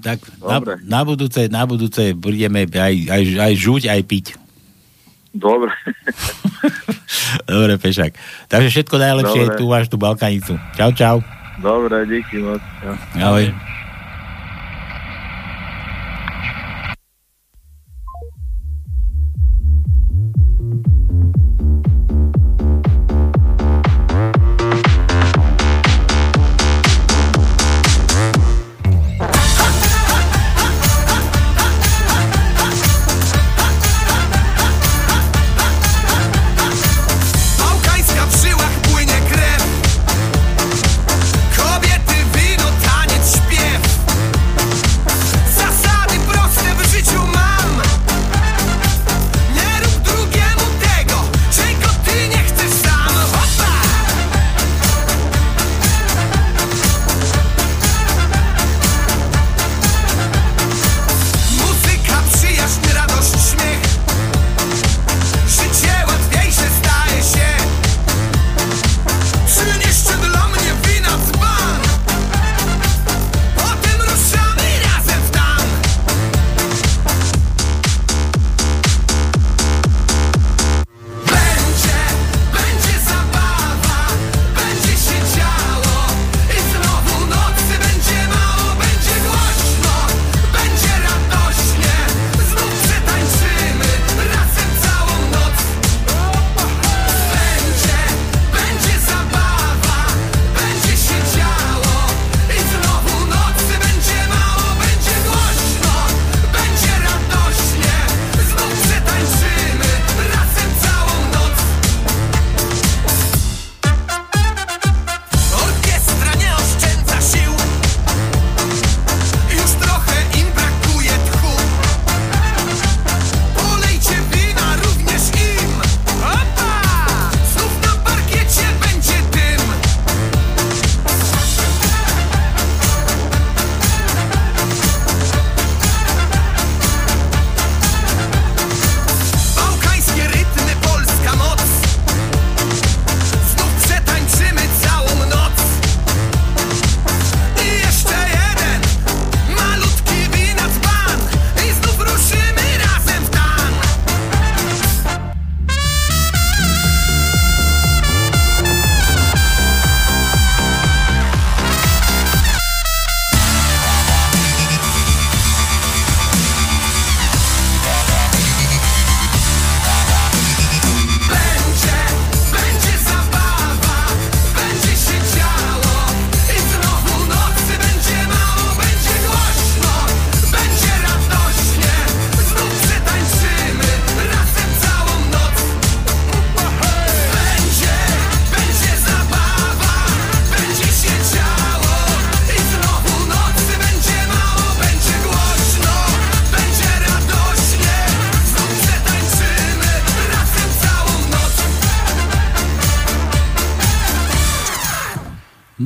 Tak 0.00 0.24
na, 0.40 0.56
na, 0.88 1.00
budúce, 1.04 1.52
na 1.52 1.68
budúce 1.68 2.16
budeme 2.16 2.64
aj, 2.64 2.94
aj, 3.12 3.22
aj 3.36 3.52
žuť, 3.60 3.82
aj 3.92 4.00
piť. 4.08 4.26
Dobre. 5.36 5.68
Dobre, 7.50 7.76
Pešak. 7.76 8.16
Takže 8.48 8.68
všetko 8.72 8.96
najlepšie, 8.96 9.42
Dobre. 9.52 9.58
tu 9.60 9.64
máš 9.68 9.86
tú 9.92 10.00
Balkanicu. 10.00 10.56
Čau, 10.80 10.96
čau. 10.96 11.39
Dobre, 11.62 12.06
díky 12.06 12.38
moc. 12.38 12.62
Ja. 12.82 13.26
Ahoj. 13.26 13.54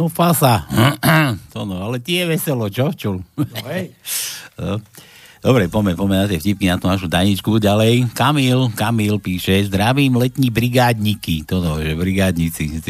No 0.05 0.13
fasa. 0.13 0.69
to 1.57 1.65
no, 1.65 1.81
ale 1.81 1.97
tie 1.97 2.29
je 2.29 2.37
veselo, 2.37 2.69
čo? 2.69 2.93
Čul? 2.93 3.25
No 3.41 3.65
hej. 3.73 3.89
No. 4.55 4.79
Dobre, 5.43 5.67
poďme, 5.67 5.99
poďme 5.99 6.17
na 6.23 6.31
tie 6.31 6.39
vtipky, 6.39 6.71
na 6.71 6.79
tú 6.79 6.87
našu 6.87 7.11
Daničku 7.11 7.59
ďalej. 7.59 8.15
Kamil, 8.15 8.71
Kamil 8.71 9.19
píše, 9.19 9.67
zdravím 9.67 10.15
letní 10.15 10.47
brigádniky. 10.47 11.43
To 11.51 11.59
no, 11.59 11.83
že 11.83 11.99
brigádnici. 11.99 12.87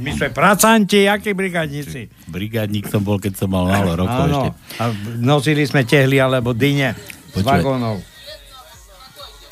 My 0.00 0.10
sme 0.16 0.32
pracanti, 0.32 1.04
akí 1.04 1.36
brigádnici. 1.36 2.08
Brigádnik 2.32 2.88
som 2.88 3.04
bol, 3.04 3.20
keď 3.20 3.44
som 3.44 3.52
mal 3.52 3.68
málo 3.68 3.92
rokov 3.92 4.24
ešte. 4.24 4.50
A 4.80 4.84
nosili 5.20 5.68
sme 5.68 5.84
tehly 5.84 6.16
alebo 6.16 6.56
dyne 6.56 6.96
z 6.96 7.44
Počúvaj. 7.44 7.60
vagónov. 7.60 8.00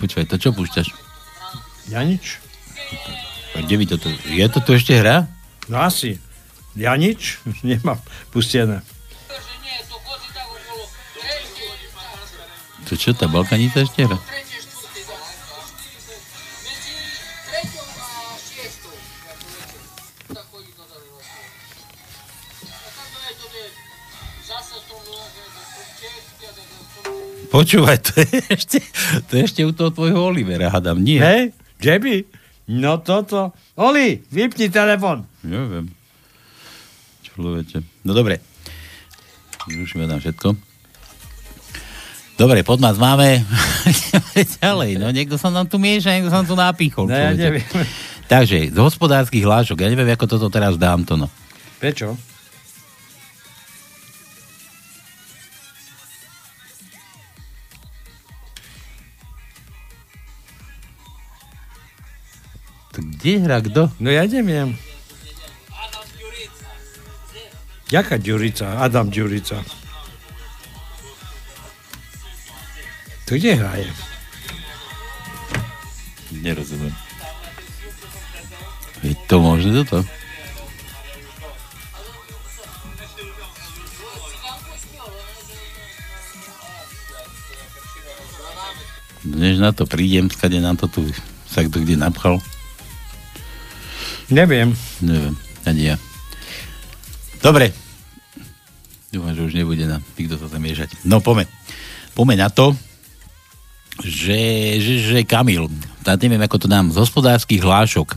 Počúvaj, 0.01 0.27
to 0.33 0.41
čo 0.41 0.57
púšťaš? 0.57 0.89
Ja 1.93 2.01
nič. 2.09 2.41
Kde 3.53 3.75
vy 3.77 3.85
toto? 3.85 4.09
Je 4.33 4.47
to 4.49 4.65
tu 4.65 4.81
ešte 4.81 4.97
hra? 4.97 5.29
No 5.69 5.77
asi. 5.77 6.32
Ja 6.77 6.97
nič 6.97 7.39
nemám 7.66 8.01
pustené. 8.33 8.81
To 12.89 12.99
čo, 12.99 13.16
tá 13.16 13.25
Balkanica 13.25 13.81
ešte 13.81 14.05
hra? 14.05 14.20
Počúvaj, 27.53 27.99
to 28.01 28.16
je 28.16 28.41
ešte, 28.57 28.79
to 29.29 29.33
je 29.37 29.43
ešte 29.45 29.61
u 29.68 29.77
toho 29.77 29.93
tvojho 29.93 30.33
Olivera, 30.33 30.73
hadam, 30.73 31.05
nie? 31.05 31.20
Hej, 31.20 31.53
Jeby? 31.85 32.25
No 32.73 32.97
toto. 33.05 33.53
Oli, 33.77 34.25
vypni 34.33 34.73
telefon. 34.73 35.29
Neviem. 35.45 36.01
Človeče. 37.33 37.78
No 38.05 38.12
dobre. 38.12 38.39
Zrušíme 39.70 40.05
tam 40.11 40.18
všetko. 40.18 40.49
Dobre, 42.37 42.66
pod 42.66 42.83
nás 42.83 42.99
máme. 42.99 43.45
Ďalej. 44.59 44.99
No 44.99 45.14
niekto 45.14 45.39
sa 45.39 45.53
nám 45.53 45.70
tu 45.70 45.78
mieša, 45.78 46.16
niekto 46.18 46.33
sa 46.33 46.43
nám 46.43 46.49
tu 46.49 46.57
napíchol. 46.59 47.07
No, 47.07 47.14
ja 47.14 47.30
neviem. 47.37 47.62
Takže, 48.26 48.72
z 48.72 48.78
hospodárskych 48.80 49.45
hlášok, 49.45 49.78
ja 49.85 49.89
neviem, 49.93 50.09
ako 50.11 50.26
toto 50.26 50.49
teraz 50.49 50.80
dám 50.80 51.05
to, 51.05 51.14
no. 51.20 51.28
Prečo? 51.78 52.16
Kde 62.93 63.33
hra 63.41 63.62
kto? 63.64 63.89
No 64.03 64.09
ja 64.11 64.26
neviem. 64.26 64.76
Jaká 67.93 68.16
Ďurica? 68.16 68.80
Adam 68.80 69.12
Ďurica. 69.12 69.61
To 73.28 73.36
kde 73.36 73.53
hraje? 73.61 73.88
Nerozumiem. 76.40 76.97
Je 79.04 79.12
to 79.29 79.45
možné 79.45 79.84
toto? 79.84 80.08
Než 89.29 89.61
na 89.61 89.76
to 89.76 89.84
prídem, 89.84 90.33
skade 90.33 90.57
nám 90.64 90.80
to 90.80 90.88
tu 90.88 91.04
sa 91.45 91.61
kto 91.61 91.84
kde 91.84 92.00
napchal. 92.00 92.41
Neviem. 94.33 94.72
Neviem, 95.04 95.37
ani 95.68 95.92
ja. 95.92 95.96
Dobre. 97.45 97.82
Dúfam, 99.13 99.37
že 99.37 99.45
už 99.45 99.53
nebude 99.53 99.84
na 99.84 100.01
nikto 100.17 100.41
sa 100.41 100.49
tam 100.49 100.64
miešať. 100.64 101.05
No 101.05 101.21
poďme. 101.21 101.45
Poďme 102.17 102.41
na 102.41 102.49
to, 102.49 102.72
že, 104.01 104.41
že, 104.80 104.95
že 105.05 105.29
Kamil, 105.29 105.68
tá 106.01 106.17
neviem, 106.17 106.41
ako 106.41 106.64
to 106.64 106.68
dám, 106.68 106.89
z 106.89 106.97
hospodárskych 106.97 107.61
hlášok. 107.61 108.17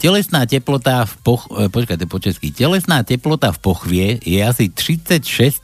Telesná 0.00 0.48
teplota 0.48 1.04
v 1.04 1.14
poch... 1.20 1.52
E, 1.52 1.68
počkajte, 1.68 2.08
po 2.08 2.16
česky. 2.16 2.48
Telesná 2.48 3.04
teplota 3.04 3.52
v 3.52 3.60
pochvie 3.60 4.06
je 4.24 4.40
asi 4.40 4.72
36,5 4.72 5.60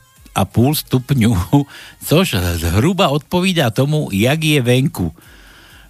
stupňu, 0.85 1.33
což 2.07 2.37
zhruba 2.61 3.09
odpovídá 3.09 3.73
tomu, 3.73 4.13
jak 4.13 4.37
je 4.37 4.61
venku. 4.61 5.09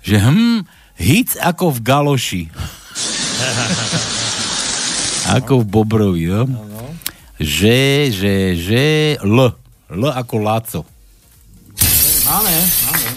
Že 0.07 0.23
hm, 0.23 0.59
hic 0.95 1.35
ako 1.35 1.75
v 1.75 1.79
galoši. 1.83 2.43
ako 5.35 5.61
v 5.61 5.65
Bobrovi, 5.67 6.23
jo? 6.31 6.47
Že, 7.39 8.11
že, 8.11 8.33
že, 8.59 8.83
L. 9.23 9.55
L 9.89 10.03
ako 10.11 10.35
Laco. 10.43 10.81
Máme, 12.27 12.51
máme. 12.83 13.09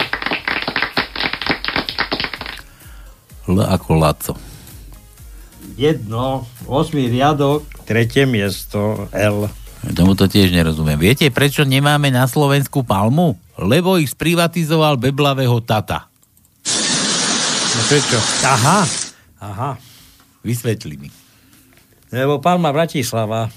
L 3.51 3.57
ako 3.67 3.91
Laco. 3.99 4.33
Jedno, 5.75 6.47
8 6.71 6.95
riadok, 7.11 7.67
tretie 7.83 8.23
miesto, 8.23 9.11
L. 9.11 9.51
Tomu 9.91 10.15
to 10.15 10.31
tiež 10.31 10.55
nerozumiem. 10.55 10.95
Viete, 10.95 11.27
prečo 11.27 11.67
nemáme 11.67 12.07
na 12.07 12.23
Slovensku 12.23 12.87
palmu? 12.87 13.35
Lebo 13.59 13.99
ich 13.99 14.15
sprivatizoval 14.15 14.95
beblavého 14.95 15.59
tata. 15.59 16.07
No 17.75 17.81
prečo? 17.91 18.17
Aha, 18.47 18.79
aha. 19.43 19.71
Vysvetli 20.39 20.95
mi. 20.95 21.09
Lebo 22.07 22.39
Palma 22.39 22.71
Bratislava. 22.71 23.51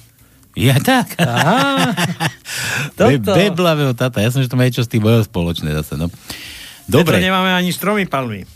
Ja 0.56 0.80
tak. 0.80 1.20
Aha. 1.20 1.92
Be- 2.96 3.20
beblavého 3.20 3.92
tata. 3.92 4.24
Ja 4.24 4.32
som, 4.32 4.40
že 4.40 4.48
to 4.48 4.56
má 4.56 4.64
niečo 4.64 4.80
s 4.80 4.88
tým 4.88 5.04
bojom 5.04 5.20
spoločné 5.20 5.68
zase, 5.76 6.00
no. 6.00 6.08
Dobre. 6.88 7.20
Dobre. 7.20 7.28
nemáme 7.28 7.52
ani 7.52 7.76
stromy 7.76 8.08
palmy. 8.08 8.48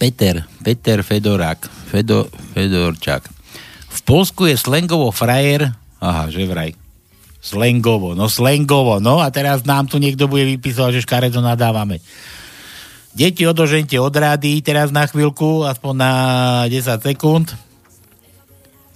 Peter, 0.00 0.44
Peter 0.64 1.00
Fedorák, 1.04 1.68
Fedo, 1.92 2.28
Fedorčák. 2.52 3.24
V 3.88 4.00
Polsku 4.04 4.48
je 4.48 4.56
slangovo 4.56 5.08
frajer, 5.12 5.72
aha, 6.00 6.28
že 6.28 6.44
vraj. 6.44 6.76
Slangovo, 7.40 8.12
no 8.12 8.28
slangovo, 8.28 9.00
no 9.00 9.24
a 9.24 9.32
teraz 9.32 9.64
nám 9.64 9.88
tu 9.88 9.96
niekto 9.96 10.28
bude 10.28 10.44
vypísať, 10.44 11.00
že 11.00 11.04
škaredo 11.08 11.40
nadávame. 11.40 12.04
Deti 13.16 13.48
odožente 13.48 13.96
od 13.96 14.12
rády 14.12 14.60
teraz 14.60 14.92
na 14.92 15.08
chvíľku, 15.08 15.64
aspoň 15.64 15.94
na 15.96 16.12
10 16.68 17.00
sekúnd. 17.00 17.48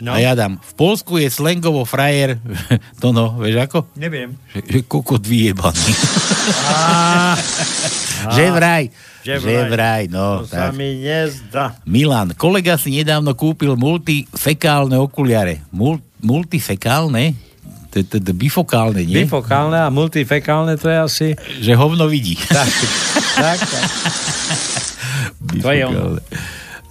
No. 0.03 0.11
A 0.11 0.19
ja 0.19 0.35
dám, 0.35 0.59
v 0.59 0.73
Polsku 0.75 1.15
je 1.23 1.31
slangovo 1.31 1.87
frajer, 1.87 2.43
to 3.03 3.15
no, 3.15 3.39
vieš 3.39 3.71
ako? 3.71 3.87
Neviem. 3.95 4.35
Že, 4.51 4.61
že 4.67 4.79
kokot 4.83 5.23
vyjebaný. 5.23 5.93
Že 8.23 8.45
vraj. 8.55 8.85
Že 9.23 9.35
Že 9.39 9.51
vraj. 9.51 9.71
vraj, 9.71 10.03
no. 10.11 10.43
To 10.43 10.51
sa 10.51 10.71
tak. 10.71 10.79
mi 10.79 11.03
nezdá. 11.03 11.79
Milan, 11.87 12.35
kolega 12.39 12.79
si 12.79 12.95
nedávno 12.95 13.35
kúpil 13.35 13.75
multifekálne 13.75 14.95
okuliare. 14.99 15.63
Mul, 15.75 15.99
multifekálne? 16.23 17.35
To 17.91 17.99
je 17.99 18.35
bifokálne, 18.35 19.03
nie? 19.03 19.27
Bifokálne 19.27 19.87
a 19.87 19.91
multifekálne 19.91 20.79
to 20.79 20.87
je 20.87 20.99
asi... 20.99 21.27
Že 21.63 21.73
hovno 21.79 22.07
vidí. 22.07 22.39
Tak, 22.53 22.71
tak, 23.39 23.59
tak. 23.59 23.89
To 25.63 25.71
je. 25.73 25.83
Bifokálne. 25.89 26.21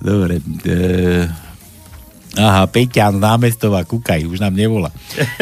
Dobre. 0.02 0.34
E, 0.66 0.76
aha, 2.38 2.64
Peťan 2.68 3.18
z 3.18 3.24
námestova, 3.24 3.84
kúkaj, 3.84 4.28
už 4.28 4.40
nám 4.40 4.56
nevolá. 4.56 4.92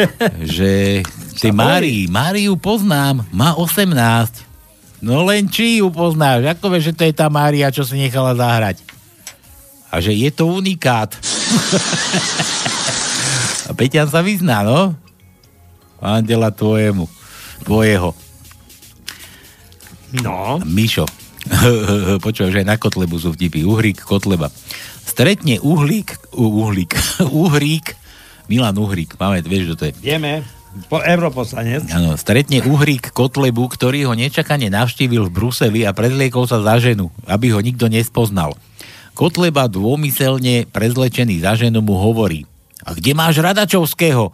že 0.58 1.02
ty 1.38 1.54
Márii, 1.54 2.10
Máriu 2.10 2.58
poznám, 2.58 3.26
má 3.30 3.54
18. 3.54 4.50
No 5.00 5.24
len 5.24 5.48
či 5.48 5.80
ju 5.80 5.88
poznáš, 5.88 6.44
ako 6.44 6.72
vieš, 6.72 6.92
že 6.92 6.96
to 6.96 7.02
je 7.08 7.14
tá 7.16 7.26
Mária, 7.32 7.72
čo 7.72 7.86
si 7.86 7.96
nechala 7.96 8.36
zahrať. 8.36 8.84
A 9.90 9.98
že 9.98 10.14
je 10.14 10.30
to 10.30 10.46
unikát. 10.46 11.16
A 13.68 13.74
Peťan 13.74 14.10
sa 14.10 14.18
vyzná, 14.18 14.66
no? 14.66 14.98
Andela 16.02 16.50
tvojemu. 16.50 17.06
Tvojeho. 17.62 18.10
No. 20.18 20.58
Mišo. 20.66 21.06
Počúvaj, 22.24 22.50
že 22.50 22.60
aj 22.64 22.68
na 22.68 22.76
Kotlebu 22.76 23.16
sú 23.20 23.30
vtipy. 23.30 23.62
Uhrík, 23.62 24.02
Kotleba. 24.02 24.50
Stretne 25.10 25.58
uhlík, 25.58 26.38
uhlík, 26.38 26.94
uhrík, 27.42 27.98
Milan 28.46 28.78
Uhrík, 28.78 29.18
máme, 29.18 29.42
vieš, 29.42 29.74
že 29.74 29.76
to 29.78 29.84
je. 29.90 29.92
Vieme, 29.98 30.46
po, 30.86 31.02
europoslanec. 31.02 31.90
Áno, 31.90 32.14
stretne 32.14 32.62
Uhrík 32.62 33.10
Kotlebu, 33.10 33.66
ktorý 33.66 34.06
ho 34.06 34.14
nečakane 34.14 34.70
navštívil 34.70 35.26
v 35.26 35.34
Bruseli 35.34 35.82
a 35.82 35.90
prezliekol 35.90 36.46
sa 36.46 36.62
za 36.62 36.78
ženu, 36.78 37.10
aby 37.26 37.50
ho 37.50 37.58
nikto 37.58 37.90
nespoznal. 37.90 38.54
Kotleba 39.18 39.66
dômyselne 39.66 40.70
prezlečený 40.70 41.42
za 41.42 41.58
ženu 41.58 41.82
mu 41.82 41.98
hovorí 41.98 42.46
A 42.86 42.94
kde 42.94 43.12
máš 43.12 43.42
Radačovského? 43.42 44.30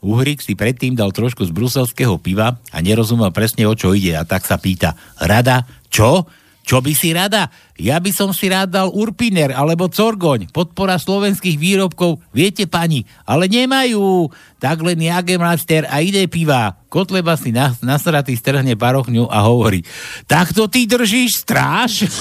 Uhrík 0.00 0.40
si 0.40 0.56
predtým 0.56 0.96
dal 0.96 1.12
trošku 1.12 1.44
z 1.44 1.52
bruselského 1.52 2.16
piva 2.22 2.56
a 2.72 2.78
nerozumel 2.80 3.34
presne 3.34 3.68
o 3.68 3.74
čo 3.76 3.92
ide 3.92 4.16
a 4.16 4.24
tak 4.24 4.46
sa 4.48 4.56
pýta 4.56 4.96
Rada, 5.18 5.66
čo? 5.92 6.24
Čo 6.70 6.78
by 6.78 6.94
si 6.94 7.10
rada? 7.10 7.50
Ja 7.82 7.98
by 7.98 8.14
som 8.14 8.30
si 8.30 8.46
rád 8.46 8.70
dal 8.70 8.94
Urpiner 8.94 9.50
alebo 9.50 9.90
Corgoň, 9.90 10.54
podpora 10.54 11.02
slovenských 11.02 11.58
výrobkov, 11.58 12.22
viete 12.30 12.70
pani, 12.70 13.02
ale 13.26 13.50
nemajú. 13.50 14.30
Tak 14.62 14.78
len 14.86 15.02
Jagermeister 15.02 15.90
a 15.90 15.98
ide 15.98 16.30
piva. 16.30 16.78
Kotleba 16.86 17.34
si 17.34 17.50
na, 17.50 17.74
nasratý 17.82 18.38
strhne 18.38 18.78
parochňu 18.78 19.26
a 19.26 19.50
hovorí, 19.50 19.82
takto 20.30 20.70
ty 20.70 20.86
držíš 20.86 21.42
stráž? 21.42 22.06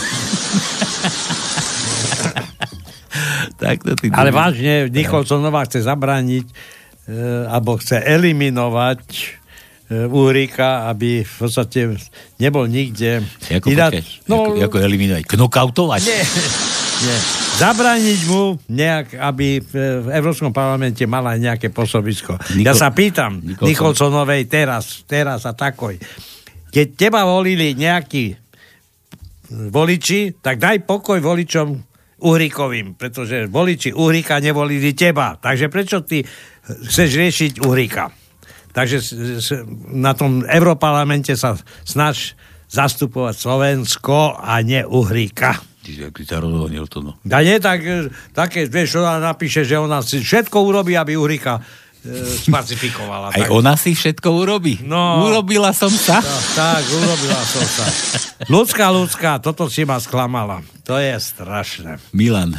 takto 3.62 3.94
ty 4.02 4.10
Ale 4.10 4.34
držíš- 4.34 4.36
vážne, 4.42 4.90
Nikolsonová 4.90 5.70
chce 5.70 5.86
zabrániť 5.86 6.50
e, 6.50 6.54
alebo 7.46 7.78
chce 7.78 8.02
eliminovať 8.02 9.38
Uhrika, 9.90 10.86
aby 10.86 11.26
v 11.26 11.34
podstate 11.36 11.98
nebol 12.38 12.70
nikde. 12.70 13.26
Ako, 13.50 13.68
Ináč- 13.68 14.22
počkaj, 14.22 14.30
ako, 14.30 14.52
ako 14.62 14.78
eliminovať? 14.80 15.24
Knockoutovať? 15.26 16.02
Nie, 16.06 16.22
nie. 17.06 17.18
Zabrániť 17.58 18.20
mu 18.26 18.42
nejak, 18.68 19.18
aby 19.18 19.58
v, 19.58 19.74
v 20.06 20.08
Európskom 20.14 20.54
parlamente 20.54 21.02
mala 21.04 21.34
aj 21.34 21.42
nejaké 21.42 21.68
pôsobisko. 21.70 22.38
Nikol- 22.54 22.66
ja 22.66 22.74
sa 22.74 22.94
pýtam 22.94 23.42
Nikolson- 23.42 23.66
Nikolsonovej 23.66 24.46
teraz, 24.46 25.02
teraz 25.04 25.44
a 25.44 25.52
takoj. 25.52 25.98
Keď 26.70 26.88
teba 26.94 27.26
volili 27.26 27.74
nejakí 27.74 28.38
voliči, 29.50 30.38
tak 30.38 30.62
daj 30.62 30.86
pokoj 30.86 31.18
voličom 31.18 31.68
Uhrikovým, 32.20 32.94
pretože 32.94 33.48
voliči 33.48 33.90
Uhrika 33.90 34.38
nevolili 34.38 34.92
teba. 34.92 35.34
Takže 35.34 35.66
prečo 35.66 36.04
ty 36.04 36.22
chceš 36.62 37.10
riešiť 37.16 37.52
Uhrika? 37.64 38.12
Takže 38.70 39.02
na 39.90 40.14
tom 40.14 40.46
Európarlamente 40.46 41.34
sa 41.34 41.58
snaž 41.84 42.38
zastupovať 42.70 43.36
Slovensko 43.36 44.38
a 44.38 44.62
nie 44.62 44.86
Uhrika. 44.86 45.58
Čiže 45.82 46.14
ak 46.14 46.16
si 46.22 46.26
sa 46.30 46.38
rozhodnil 46.38 46.86
to, 46.86 47.02
no. 47.02 47.18
A 47.26 47.40
nie 47.42 47.58
tak, 47.58 47.82
e, 47.82 48.14
také, 48.30 48.70
vieš, 48.70 49.02
ona 49.02 49.18
napíše, 49.18 49.66
že 49.66 49.74
ona 49.82 50.06
si 50.06 50.22
všetko 50.22 50.62
urobí, 50.62 50.94
aby 50.94 51.18
Uhrika 51.18 51.58
e, 51.58 51.66
spacifikovala. 52.46 53.34
Aj 53.34 53.42
tak. 53.42 53.50
ona 53.50 53.74
si 53.74 53.98
všetko 53.98 54.30
urobí. 54.30 54.86
No. 54.86 55.26
Urobila 55.26 55.74
som 55.74 55.90
sa. 55.90 56.22
No, 56.22 56.38
tak, 56.54 56.86
urobila 56.94 57.42
som 57.42 57.66
sa. 57.66 57.86
Ľudská, 58.46 58.86
ľudská, 58.94 59.32
toto 59.42 59.66
si 59.66 59.82
ma 59.82 59.98
sklamala. 59.98 60.62
To 60.86 61.02
je 61.02 61.16
strašné. 61.18 61.98
Milan, 62.14 62.54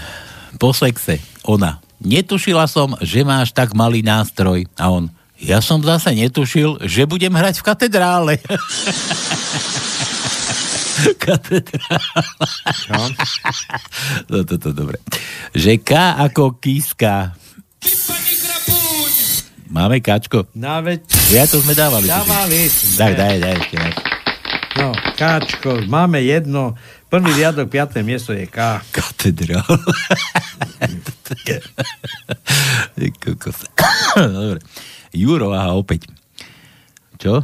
po 0.59 0.75
sexe, 0.75 1.23
ona. 1.47 1.79
Netušila 2.03 2.67
som, 2.67 2.99
že 2.99 3.23
máš 3.23 3.55
tak 3.55 3.77
malý 3.77 4.03
nástroj. 4.03 4.67
A 4.75 4.91
on, 4.91 5.13
ja 5.41 5.59
som 5.65 5.81
zase 5.81 6.13
netušil, 6.13 6.85
že 6.85 7.09
budem 7.09 7.33
hrať 7.33 7.61
v 7.61 7.65
katedrále. 7.65 8.35
katedrála. 11.25 13.09
no 14.29 14.39
toto 14.45 14.69
dobre. 14.77 15.01
Že 15.57 15.81
K 15.81 15.91
ako 16.29 16.61
kíska. 16.61 17.35
Máme 19.71 20.03
kačko. 20.03 20.51
No, 20.59 20.83
veď, 20.83 21.07
Ja 21.31 21.47
to 21.47 21.63
sme 21.63 21.79
dávali. 21.79 22.11
Dávali 22.11 22.67
Tak, 22.99 23.15
sme. 23.15 23.21
daj, 23.23 23.37
daj 23.39 23.55
ešte 23.55 23.77
raz. 23.79 23.97
no, 24.75 24.87
Káčko, 25.15 25.87
máme 25.87 26.19
jedno. 26.27 26.75
Prvý 27.07 27.31
riadok, 27.39 27.71
piaté 27.71 28.03
miesto 28.03 28.35
je 28.35 28.51
K. 28.51 28.83
Katedrál. 28.91 29.63
Kokos. 33.23 33.63
Dobre. 34.17 34.59
Juro, 35.11 35.51
aha, 35.51 35.75
opäť. 35.75 36.07
Čo? 37.19 37.43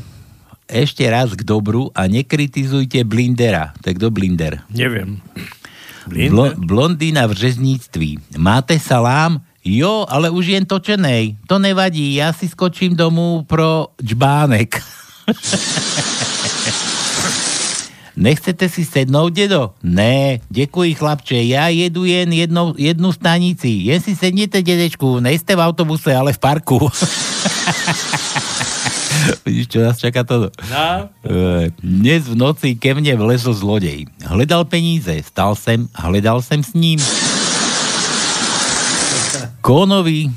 Ešte 0.67 1.07
raz 1.07 1.35
k 1.35 1.47
dobru 1.47 1.95
a 1.95 2.11
nekritizujte 2.11 3.07
Blindera. 3.07 3.71
Tak 3.83 4.03
kto 4.03 4.11
Blinder? 4.11 4.67
Neviem. 4.71 5.23
Blo- 6.07 6.55
blondína 6.55 7.27
v 7.27 7.35
řezníctví. 7.35 8.39
Máte 8.39 8.79
salám? 8.79 9.43
Jo, 9.67 10.07
ale 10.07 10.31
už 10.31 10.47
jen 10.47 10.63
točenej. 10.63 11.35
To 11.51 11.59
nevadí, 11.59 12.15
ja 12.15 12.31
si 12.31 12.47
skočím 12.47 12.95
domů 12.95 13.43
pro 13.51 13.91
čbánek. 13.99 14.79
Nechcete 18.17 18.69
si 18.69 18.85
sednout, 18.85 19.33
dedo? 19.33 19.71
Ne, 19.83 20.41
děkuji 20.49 20.95
chlapče, 20.95 21.43
já 21.43 21.69
jedu 21.69 22.05
jen 22.05 22.33
jednou, 22.33 22.75
jednu 22.79 23.13
stanici. 23.13 23.69
Jen 23.69 24.01
si 24.01 24.17
sedněte, 24.17 24.63
dedečku, 24.63 25.21
nejste 25.21 25.57
v 25.57 25.61
autobuse, 25.61 26.17
ale 26.17 26.33
v 26.33 26.39
parku. 26.39 26.89
Vidíš, 29.47 29.69
čo 29.69 29.81
nás 29.83 29.99
čaká 29.99 30.25
toto? 30.25 30.51
No. 30.71 31.09
E, 31.25 31.71
Dnes 31.83 32.29
v 32.31 32.35
noci 32.37 32.75
ke 32.77 32.95
mne 32.95 33.17
vlezl 33.17 33.53
zlodej. 33.55 34.07
Hledal 34.27 34.65
peníze, 34.65 35.11
stal 35.23 35.55
sem, 35.59 35.89
hledal 35.95 36.43
sem 36.43 36.63
s 36.63 36.73
ním. 36.75 37.01
Kónovi, 39.61 40.31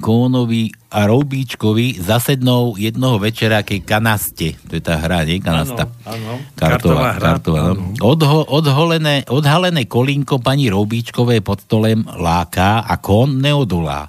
Kónovi 0.00 0.72
a 0.90 1.06
Roubíčkovi 1.06 2.00
zasednou 2.00 2.74
jednoho 2.80 3.20
večera 3.20 3.60
ke 3.60 3.84
kanaste. 3.84 4.56
To 4.66 4.72
je 4.74 4.82
tá 4.82 4.96
hra, 4.96 5.22
nie? 5.28 5.38
Kanasta. 5.38 5.86
Áno, 6.08 6.16
áno. 6.16 6.34
Kartová, 6.56 6.66
Kartová 6.66 7.08
hra, 7.14 7.30
kartová, 7.36 7.62
no. 7.76 7.94
Odho, 8.00 8.48
odholené, 8.48 9.28
odhalené 9.28 9.84
kolínko 9.84 10.40
pani 10.40 10.72
Roubíčkové 10.72 11.44
pod 11.44 11.62
stolem 11.62 12.02
láká 12.16 12.82
a 12.82 12.96
kón 12.96 13.38
neodolá. 13.38 14.08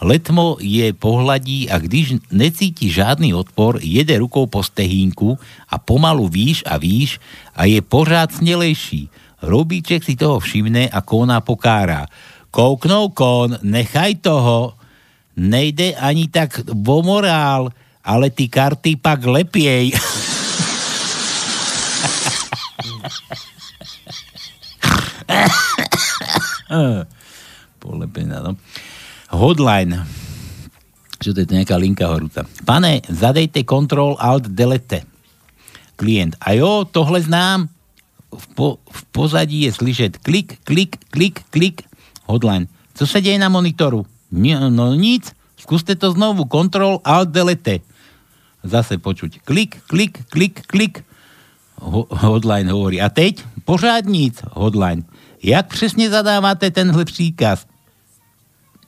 Letmo 0.00 0.56
je 0.60 0.92
pohladí 0.96 1.68
a 1.68 1.76
když 1.76 2.32
necíti 2.32 2.88
žádný 2.88 3.36
odpor, 3.36 3.80
jede 3.84 4.16
rukou 4.16 4.48
po 4.48 4.64
stehínku 4.64 5.36
a 5.68 5.76
pomalu 5.76 6.28
výš 6.28 6.64
a 6.64 6.80
výš 6.80 7.20
a 7.52 7.68
je 7.68 7.84
pořád 7.84 8.32
snelejší. 8.32 9.12
Roubíček 9.44 10.04
si 10.04 10.16
toho 10.16 10.40
všimne 10.40 10.88
a 10.88 11.00
kóna 11.00 11.40
pokára. 11.40 12.08
Kouknou 12.50 13.12
kón, 13.12 13.60
nechaj 13.62 14.24
toho, 14.24 14.79
nejde 15.40 15.96
ani 15.96 16.28
tak 16.28 16.60
vo 16.68 17.00
morál, 17.00 17.72
ale 18.04 18.28
ty 18.28 18.48
karty 18.52 19.00
pak 19.00 19.24
lepiej. 19.24 19.96
Polepená, 27.80 28.44
no. 28.44 28.54
Hotline. 29.32 30.04
Čo 31.20 31.32
to 31.34 31.40
je 31.42 31.48
to 31.48 31.56
nejaká 31.56 31.76
linka 31.80 32.06
horúca. 32.08 32.44
Pane, 32.64 33.00
zadejte 33.08 33.64
Ctrl 33.64 34.16
Alt 34.20 34.48
Delete. 34.52 35.02
Klient. 35.96 36.36
A 36.40 36.52
jo, 36.56 36.84
tohle 36.88 37.20
znám. 37.20 37.68
V, 38.30 38.46
po, 38.54 38.78
v 38.86 39.00
pozadí 39.10 39.66
je 39.66 39.72
slyšet 39.74 40.22
klik, 40.22 40.62
klik, 40.64 40.96
klik, 41.10 41.42
klik. 41.50 41.82
Hotline. 42.30 42.70
Co 42.94 43.06
se 43.06 43.20
deje 43.20 43.38
na 43.38 43.48
monitoru? 43.48 44.06
No 44.30 44.94
nic. 44.94 45.32
Skúste 45.58 45.94
to 45.98 46.14
znovu. 46.14 46.46
Ctrl 46.46 47.02
Alt 47.04 47.28
Delete. 47.34 47.82
Zase 48.64 48.96
počuť. 48.98 49.40
Klik, 49.44 49.82
klik, 49.90 50.24
klik, 50.30 50.62
klik. 50.66 51.04
Ho- 51.80 52.06
Hotline 52.10 52.70
hovorí. 52.72 53.00
A 53.00 53.08
teď? 53.08 53.44
Pořád 53.64 54.04
nic. 54.04 54.40
Hotline. 54.52 55.02
Jak 55.42 55.66
přesně 55.68 56.10
zadáváte 56.10 56.70
tenhle 56.70 57.04
příkaz? 57.04 57.66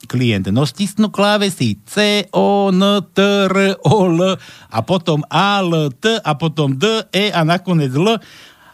klient. 0.07 0.47
No 0.51 0.67
stisnu 0.67 1.09
klávesy 1.09 1.77
C, 1.87 2.25
O, 2.31 2.69
N, 2.73 2.85
T, 3.13 3.23
R, 3.45 3.77
O, 3.83 4.05
L 4.07 4.37
a 4.71 4.83
potom 4.83 5.23
A, 5.31 5.59
L, 5.65 5.91
T 6.01 6.21
a 6.21 6.35
potom 6.35 6.77
D, 6.77 7.05
E 7.13 7.33
a 7.33 7.45
nakonec 7.45 7.95
L. 7.95 8.19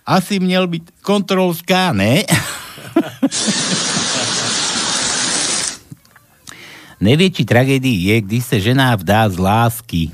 Asi 0.07 0.41
měl 0.41 0.67
být 0.67 0.91
kontrol 1.03 1.55
K, 1.65 1.93
ne? 1.93 2.23
Největší 7.01 7.45
tragédii 7.45 8.09
je, 8.09 8.21
když 8.21 8.45
se 8.45 8.61
žena 8.61 8.97
vdá 8.97 9.29
z 9.29 9.39
lásky. 9.39 10.11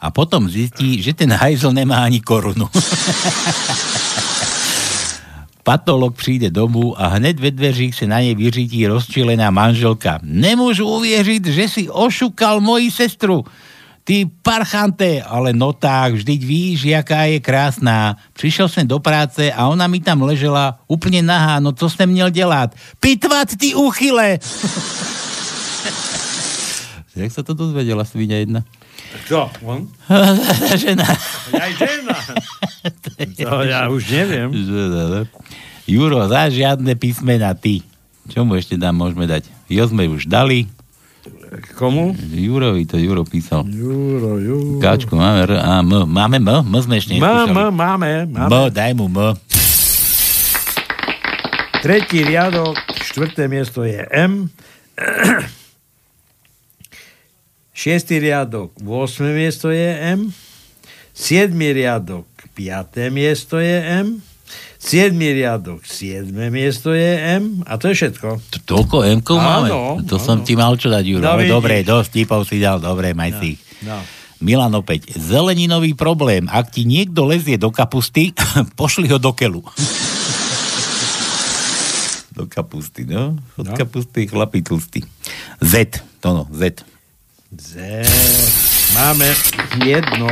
A 0.00 0.10
potom 0.10 0.48
zistí, 0.48 1.02
že 1.02 1.14
ten 1.14 1.32
hajzl 1.32 1.72
nemá 1.72 2.04
ani 2.04 2.20
korunu. 2.20 2.68
Patolog 5.62 6.16
přijde 6.16 6.50
domů 6.50 7.00
a 7.00 7.06
hned 7.06 7.40
ve 7.40 7.50
dveřích 7.50 7.94
se 7.94 8.06
na 8.06 8.20
ně 8.20 8.34
vyřítí 8.34 8.86
rozčilená 8.86 9.50
manželka. 9.50 10.18
Nemůžu 10.22 10.88
uvěřit, 10.88 11.46
že 11.46 11.68
si 11.68 11.90
ošukal 11.90 12.60
moji 12.60 12.90
sestru. 12.90 13.44
Ty 14.04 14.30
parchante, 14.42 15.22
ale 15.22 15.52
no 15.52 15.72
tak, 15.72 16.14
vždyť 16.14 16.44
víš, 16.44 16.84
jaká 16.84 17.22
je 17.22 17.40
krásná. 17.40 18.16
Přišel 18.32 18.68
jsem 18.68 18.88
do 18.88 18.98
práce 18.98 19.52
a 19.52 19.68
ona 19.68 19.86
mi 19.86 20.00
tam 20.00 20.22
ležela 20.22 20.78
úplně 20.88 21.22
nahá, 21.22 21.60
no 21.60 21.72
co 21.72 21.90
jsem 21.90 22.10
měl 22.10 22.30
dělat? 22.30 22.74
Pitvat 23.00 23.48
ty 23.56 23.74
úchyle! 23.74 24.38
Jak 27.14 27.30
sa 27.30 27.46
to 27.46 27.54
dozvedela 27.54 28.02
svinia 28.02 28.42
jedna? 28.42 28.66
Kto? 29.26 29.46
On? 29.62 29.86
Žena. 30.82 31.06
Aj 31.54 31.72
žena. 31.78 32.16
To 33.40 33.64
ja 33.64 33.88
už 33.88 34.12
neviem. 34.12 34.52
Juro, 35.88 36.20
za 36.28 36.52
žiadne 36.52 36.92
písmena 37.00 37.56
ty. 37.56 37.80
Čo 38.28 38.44
mu 38.44 38.60
ešte 38.60 38.76
dám, 38.76 38.92
môžeme 38.92 39.24
dať? 39.24 39.48
Jo 39.72 39.88
sme 39.88 40.04
už 40.04 40.28
dali. 40.28 40.68
Komu? 41.80 42.12
Jurovi 42.18 42.84
to 42.84 43.00
Juro 43.00 43.24
písal. 43.24 43.64
Juro, 43.64 44.36
Juro. 44.36 44.84
Káčku, 44.84 45.16
máme 45.16 45.48
R 45.48 45.52
a 45.56 45.80
M. 45.80 46.04
Máme 46.04 46.36
M? 46.42 46.50
M 46.50 46.74
sme 46.82 47.00
ešte 47.00 47.16
M. 47.16 47.24
M, 47.24 47.72
máme, 47.72 48.28
máme. 48.28 48.48
M, 48.52 48.52
daj 48.68 48.92
mu 48.92 49.08
M. 49.08 49.32
Tretí 51.80 52.24
riadok, 52.24 52.76
štvrté 53.08 53.48
miesto 53.48 53.84
je 53.84 54.04
M. 54.12 54.52
Šiestý 57.74 58.22
riadok, 58.22 58.70
8. 58.78 58.86
miesto 59.34 59.66
je 59.68 59.88
M. 60.14 60.30
Siedmy 61.10 61.74
riadok, 61.74 62.22
5. 62.54 63.10
miesto 63.10 63.58
je 63.58 63.76
M. 63.98 64.22
Siedmy 64.78 65.34
riadok, 65.34 65.82
7. 65.82 66.30
miesto 66.48 66.94
je 66.94 67.10
M. 67.34 67.66
A 67.66 67.74
to 67.74 67.90
je 67.90 67.98
všetko. 67.98 68.38
To 68.38 68.58
toľko 68.62 68.96
m 69.02 69.18
máme? 69.26 69.68
Áno, 69.68 69.98
to 70.00 70.22
som 70.22 70.40
ti 70.40 70.54
mal 70.54 70.78
čo 70.78 70.86
dať, 70.86 71.02
Juro. 71.02 71.24
No, 71.24 71.34
vidíš. 71.34 71.50
dobre, 71.50 71.74
dosť 71.82 72.10
tipov 72.14 72.46
si 72.46 72.62
dal, 72.62 72.78
dobre, 72.78 73.10
maj 73.10 73.42
si 73.42 73.58
ich. 73.58 73.60
No. 73.82 73.98
Milan 74.38 74.70
opäť. 74.70 75.10
Zeleninový 75.10 75.96
problém. 75.96 76.46
Ak 76.46 76.70
ti 76.70 76.84
niekto 76.84 77.24
lezie 77.24 77.58
do 77.58 77.74
kapusty, 77.74 78.30
pošli 78.78 79.10
ho 79.10 79.18
do 79.18 79.34
kelu. 79.34 79.66
do 82.30 82.44
kapusty, 82.46 83.02
no. 83.02 83.34
Od 83.54 83.66
No. 83.66 83.74
kapusty 83.74 84.26
chlapí 84.26 84.62
tlstí. 84.62 85.02
Z, 85.58 85.90
to 86.18 86.28
no, 86.30 86.44
Z. 86.50 86.82
Z. 87.54 87.78
Máme 88.98 89.30
jedno. 89.86 90.26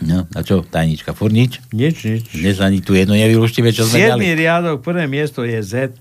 No, 0.00 0.24
a 0.32 0.40
čo, 0.40 0.62
tajnička, 0.64 1.12
furt 1.12 1.32
nič? 1.32 1.60
Nič, 1.72 1.96
nič. 2.04 2.24
Dnes 2.32 2.56
ani 2.60 2.80
tu 2.80 2.94
jedno 2.96 3.16
nevyluštíme, 3.16 3.72
čo 3.72 3.84
sme 3.84 4.06
dali. 4.06 4.24
Siedmy 4.24 4.32
riadok, 4.38 4.80
prvé 4.80 5.04
miesto 5.04 5.44
je 5.44 5.58
Z. 5.60 5.96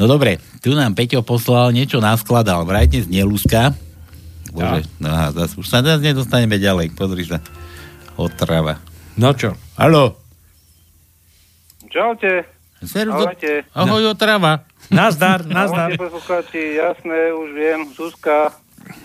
No 0.00 0.08
dobre, 0.08 0.40
tu 0.64 0.72
nám 0.72 0.96
Peťo 0.96 1.20
poslal, 1.20 1.76
niečo 1.76 2.00
naskladal. 2.00 2.64
Vraj 2.64 2.88
dnes 2.88 3.04
nelúska. 3.04 3.76
Bože, 4.48 4.88
no 4.96 5.12
a 5.12 5.28
zas, 5.28 5.52
už 5.60 5.68
sa 5.68 5.84
zase 5.84 6.00
nedostaneme 6.00 6.56
ďalej. 6.56 6.96
Pozri 6.96 7.28
sa. 7.28 7.36
Otrava. 8.16 8.80
No 9.20 9.36
čo? 9.36 9.52
Haló. 9.76 10.16
Čaute. 11.92 12.48
Servus. 12.80 13.28
Ahojte. 13.28 13.68
Ahoj, 13.76 14.16
otrava. 14.16 14.64
Nazdar, 14.90 15.46
poslucháči, 15.94 16.82
jasné, 16.82 17.30
už 17.30 17.48
viem. 17.54 17.80
Zuzka, 17.94 18.50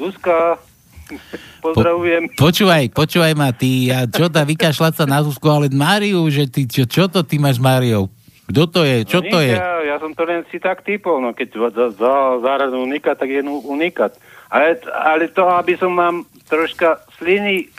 Zuzka, 0.02 0.58
pozdravujem. 1.66 2.34
Počúvaj, 2.34 2.90
počúvaj 2.90 3.34
ma, 3.38 3.54
ty, 3.54 3.94
a 3.94 4.10
čo 4.10 4.26
tá 4.26 4.42
vykašľať 4.42 4.94
sa 4.98 5.06
na 5.06 5.22
Zuzku, 5.22 5.46
ale 5.46 5.70
Máriu, 5.70 6.26
že 6.34 6.50
ty, 6.50 6.66
čo, 6.66 6.90
čo 6.90 7.06
to 7.06 7.22
ty 7.22 7.38
máš 7.38 7.62
s 7.62 7.64
Máriou? 7.64 8.10
Kto 8.50 8.66
to 8.66 8.82
je? 8.82 9.06
Čo 9.06 9.22
no, 9.22 9.30
to 9.30 9.38
je? 9.46 9.54
Ja, 9.54 9.86
ja 9.86 9.96
som 10.02 10.14
to 10.18 10.26
len 10.26 10.42
si 10.50 10.58
tak 10.58 10.82
typol, 10.82 11.22
no 11.22 11.38
keď 11.38 11.70
za, 11.74 11.86
za, 11.94 12.14
záradnú 12.42 12.82
unikat, 12.82 13.22
tak 13.22 13.30
je 13.30 13.46
unikat. 13.46 14.18
Ale, 14.50 14.82
ale 14.90 15.30
to, 15.30 15.46
aby 15.54 15.78
som 15.78 15.94
mám 15.94 16.26
troška 16.50 17.02
sliny, 17.22 17.70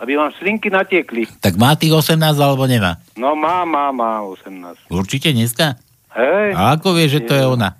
aby 0.00 0.16
vám 0.16 0.32
slinky 0.36 0.68
natiekli. 0.68 1.28
Tak 1.40 1.56
má 1.56 1.76
tých 1.76 1.92
18 1.92 2.16
alebo 2.36 2.64
nemá? 2.64 3.00
No 3.16 3.32
má, 3.36 3.64
má, 3.64 3.88
má 3.92 4.20
18. 4.24 4.88
Určite 4.88 5.32
dneska? 5.32 5.80
Hej. 6.16 6.48
A 6.56 6.74
ako 6.74 6.96
vie, 6.96 7.06
že 7.06 7.20
to 7.20 7.36
je 7.36 7.44
ona? 7.44 7.76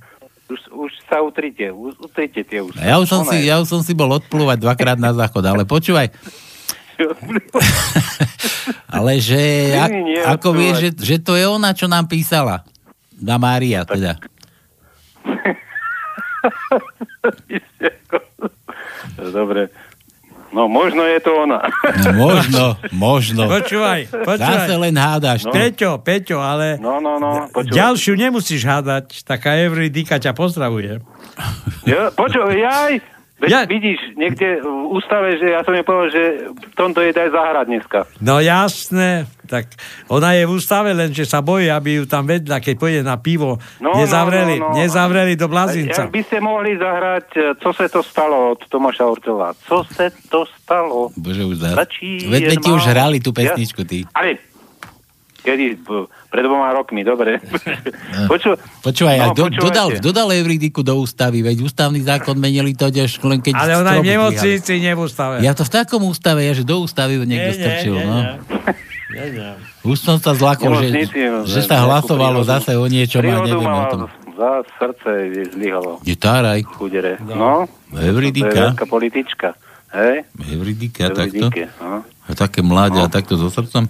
Už, 0.47 0.61
už 0.71 0.93
sa 1.09 1.25
utrite, 1.25 1.73
utrite 1.73 2.45
tie 2.45 2.61
už. 2.61 2.77
Ja 2.79 3.01
už 3.01 3.09
som, 3.09 3.25
Ona 3.25 3.33
si, 3.33 3.37
je. 3.43 3.49
ja 3.49 3.57
už 3.59 3.67
som 3.67 3.81
si 3.81 3.97
bol 3.97 4.13
odplúvať 4.13 4.61
dvakrát 4.61 5.01
na 5.01 5.11
záchod, 5.11 5.43
ale 5.43 5.65
počúvaj, 5.65 6.13
ale 8.97 9.19
že 9.19 9.73
a, 9.75 9.89
Nie, 9.89 10.01
nie, 10.01 10.21
ako 10.23 10.49
vie, 10.55 10.71
odplúvať. 10.73 10.81
že, 10.97 10.97
že 10.97 11.17
to 11.19 11.33
je 11.35 11.45
ona, 11.45 11.73
čo 11.73 11.89
nám 11.89 12.07
písala. 12.07 12.63
Na 13.17 13.41
Mária 13.41 13.83
teda. 13.83 14.21
Dobre. 19.33 19.69
No, 20.49 20.67
možno 20.67 21.03
je 21.03 21.19
to 21.19 21.35
ona. 21.37 21.59
No, 22.07 22.11
možno, 22.15 22.65
možno. 22.91 23.47
Počúvaj, 23.47 24.07
počúvaj. 24.09 24.39
Zase 24.39 24.75
len 24.75 24.95
hádaš. 24.95 25.45
No. 25.45 25.53
Peťo, 25.53 25.99
Peťo, 25.99 26.39
ale 26.39 26.79
No, 26.79 26.99
no, 26.99 27.19
no, 27.19 27.51
počúvaj. 27.51 27.75
ďalšiu 27.75 28.13
nemusíš 28.15 28.63
hádať. 28.63 29.23
Taká 29.23 29.59
Everydika 29.59 30.17
ťa 30.17 30.33
pozdravuje. 30.33 31.03
Ja, 31.85 32.09
počuj, 32.11 32.47
jaj, 32.53 33.03
veď 33.41 33.51
ja... 33.53 33.61
vidíš, 33.69 34.01
niekde 34.17 34.61
v 34.65 34.93
ústave, 34.93 35.37
že 35.37 35.53
ja 35.53 35.61
som 35.61 35.77
jej 35.77 35.85
povedal, 35.85 36.09
že 36.09 36.23
v 36.53 36.75
tomto 36.75 37.01
je 37.05 37.13
daj 37.13 37.29
zahrať 37.33 37.67
dneska. 37.69 37.99
No 38.25 38.41
jasné, 38.41 39.29
tak 39.47 39.71
ona 40.09 40.35
je 40.35 40.49
v 40.49 40.53
ústave, 40.57 40.91
len 40.97 41.13
že 41.13 41.29
sa 41.29 41.45
bojí, 41.45 41.71
aby 41.71 42.03
ju 42.03 42.05
tam 42.09 42.27
vedľa, 42.27 42.59
keď 42.59 42.75
pôjde 42.81 43.03
na 43.07 43.17
pivo, 43.21 43.61
No, 43.81 43.93
nezavreli, 43.95 44.59
no, 44.59 44.69
no, 44.69 44.73
no. 44.73 44.79
nezavreli 44.81 45.35
do 45.37 45.47
blazinca. 45.47 46.09
Jak 46.09 46.13
by 46.13 46.23
ste 46.27 46.39
mohli 46.41 46.75
zahrať, 46.81 47.27
e, 47.37 47.41
co 47.61 47.71
se 47.73 47.87
to 47.89 48.01
stalo 48.03 48.57
od 48.57 48.61
Tomáša 48.69 49.05
Ortela? 49.07 49.55
Co 49.69 49.85
se 49.85 50.11
to 50.29 50.45
stalo? 50.47 51.13
Bože, 51.17 51.45
už. 51.45 51.57
Stačí 51.73 52.27
Veď 52.27 52.59
ti 52.59 52.71
už 52.73 52.85
hrali 52.91 53.21
tú 53.21 53.31
pesničku, 53.31 53.85
ty. 53.85 54.03
Ale, 54.17 54.41
kedy? 55.47 55.79
Pred 56.27 56.43
dvoma 56.43 56.75
rokmi, 56.75 57.01
dobre. 57.01 57.39
Poču, 58.31 58.59
Počúvaj, 58.83 59.17
No, 59.17 59.27
no, 59.31 59.35
do, 59.39 59.45
dodal, 59.49 59.89
dodal 60.03 60.35
Euridiku 60.35 60.83
do 60.83 60.99
ústavy, 60.99 61.41
veď 61.41 61.63
ústavný 61.63 62.03
zákon 62.03 62.35
menili 62.35 62.75
to 62.75 62.91
až 62.91 63.23
len 63.23 63.39
keď... 63.39 63.55
Ale 63.55 63.73
ona 63.79 63.91
je 63.95 64.01
v 64.03 64.07
nemocnici, 64.11 64.73
nie 64.77 64.91
v 64.91 65.01
ústave. 65.01 65.39
Ja 65.41 65.55
to 65.55 65.63
v 65.63 65.71
takom 65.73 66.03
ústave, 66.03 66.43
ja, 66.43 66.51
že 66.51 66.67
do 66.67 66.83
ústavy 66.83 67.23
niekto 67.23 67.51
Nie, 67.51 67.57
strčil, 67.57 67.95
nie, 67.95 68.05
no. 68.05 68.17
nie. 68.19 68.27
Nie, 69.15 69.27
nie. 69.39 69.51
Už 69.87 70.03
som 70.03 70.19
sa 70.19 70.35
zlakol, 70.35 70.83
že, 70.83 71.07
no, 71.31 71.47
že 71.47 71.63
sa 71.63 71.87
hlasovalo 71.87 72.43
prírodu. 72.43 72.51
zase 72.53 72.75
o 72.75 72.85
niečom 72.85 73.23
a 73.23 73.23
prírodu 73.23 73.49
neviem 73.55 73.71
o 73.71 73.85
tom. 73.87 74.01
Za 74.37 74.51
srdce 74.77 75.11
je 75.33 75.43
zlyhalo. 75.49 75.93
Je 76.03 76.13
táraj. 76.13 76.61
Chudere. 76.77 77.17
No. 77.23 77.65
To 77.89 77.97
je 77.97 78.05
Euridika. 78.05 78.75
veľká 78.75 78.85
politička. 78.85 79.49
Hej? 79.97 80.29
Euridika, 80.53 81.09
takto? 81.09 81.49
Euridike, 81.49 81.73
no. 81.81 82.05
A 82.05 82.31
také 82.35 82.61
mláde 82.61 83.01
a 83.01 83.09
takto 83.09 83.39
so 83.39 83.49
srdcom? 83.49 83.87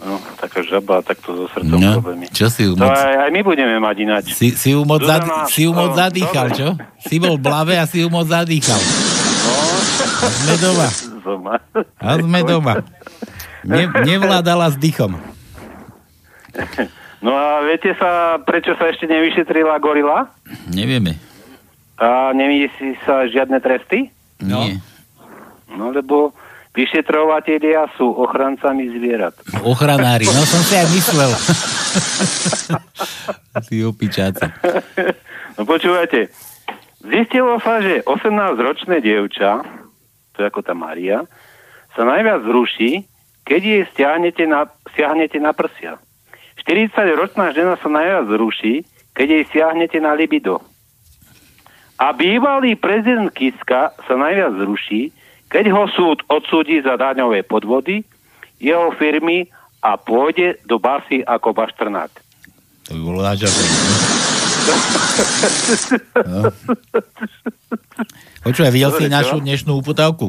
No, 0.00 0.16
taká 0.40 0.64
žaba, 0.64 1.04
takto 1.04 1.36
so 1.36 1.44
srdcom 1.52 1.76
No, 1.76 2.00
problémy. 2.00 2.32
čo 2.32 2.48
si 2.48 2.64
ju 2.64 2.72
To 2.72 2.88
aj, 2.88 3.28
aj 3.28 3.30
my 3.36 3.40
budeme 3.44 3.76
mať 3.76 3.96
ináč. 4.00 4.24
Si, 4.32 4.56
si 4.56 4.72
ju 4.72 4.80
moc, 4.88 5.04
zad, 5.04 5.28
si 5.52 5.68
ju 5.68 5.76
moc 5.76 5.92
no, 5.92 5.98
zadýchal, 6.00 6.46
čo? 6.56 6.68
Si 7.04 7.20
bol 7.20 7.36
blave 7.36 7.76
a 7.76 7.84
si 7.84 8.00
ju 8.00 8.08
moc 8.08 8.24
zadýchal. 8.24 8.80
A 8.80 10.26
sme 10.32 10.54
doma. 10.56 10.88
A 12.00 12.10
sme 12.16 12.40
doma. 12.44 12.74
Ne, 13.60 13.92
nevládala 14.08 14.72
s 14.72 14.76
dýchom. 14.80 15.20
No 17.20 17.36
a 17.36 17.60
viete 17.60 17.92
sa, 18.00 18.40
prečo 18.40 18.72
sa 18.80 18.88
ešte 18.88 19.04
nevyšetrila 19.04 19.76
gorila? 19.84 20.32
Nevieme. 20.72 21.20
A 22.00 22.32
nemyslí 22.32 22.96
sa 23.04 23.28
žiadne 23.28 23.60
tresty? 23.60 24.08
Nie. 24.40 24.80
No 25.76 25.92
lebo 25.92 26.32
vyšetrovatelia 26.70 27.90
sú 27.98 28.14
ochrancami 28.14 28.90
zvierat. 28.94 29.34
Ochranári, 29.66 30.26
no 30.30 30.42
som 30.46 30.62
si 30.62 30.74
aj 30.78 30.86
myslel. 30.94 31.30
si 33.66 33.82
opičáci. 33.82 34.46
No 35.58 35.66
počúvajte, 35.66 36.30
zistilo 37.02 37.58
sa, 37.60 37.82
že 37.82 38.06
18-ročné 38.06 39.02
dievča, 39.02 39.60
to 40.32 40.36
je 40.40 40.46
ako 40.46 40.62
tá 40.62 40.72
Maria, 40.72 41.26
sa 41.98 42.06
najviac 42.06 42.46
zruší, 42.46 43.04
keď 43.42 43.60
jej 43.60 43.82
stiahnete 43.90 44.46
na, 44.46 44.70
siahnete 44.94 45.42
na 45.42 45.50
prsia. 45.50 45.98
40-ročná 46.62 47.50
žena 47.50 47.74
sa 47.82 47.88
najviac 47.90 48.30
zruší, 48.30 48.86
keď 49.10 49.26
jej 49.26 49.44
siahnete 49.50 49.98
na 49.98 50.14
libido. 50.14 50.62
A 52.00 52.16
bývalý 52.16 52.78
prezident 52.78 53.28
Kiska 53.34 53.92
sa 53.92 54.14
najviac 54.16 54.56
zruší, 54.56 55.12
keď 55.50 55.64
ho 55.74 55.84
súd 55.90 56.22
odsúdi 56.30 56.78
za 56.80 56.94
daňové 56.94 57.42
podvody 57.42 58.06
jeho 58.62 58.94
firmy 58.94 59.50
a 59.82 59.98
pôjde 59.98 60.62
do 60.64 60.78
basy 60.78 61.26
ako 61.26 61.50
bašternák. 61.50 62.12
To 62.86 62.90
by 62.94 63.00
bolo 63.02 63.20
náčasné. 63.20 63.64
No. 66.20 66.52
Počúvaj, 68.44 68.72
videl 68.72 68.92
si 68.94 69.04
našu 69.08 69.40
dnešnú 69.40 69.72
uputávku? 69.80 70.28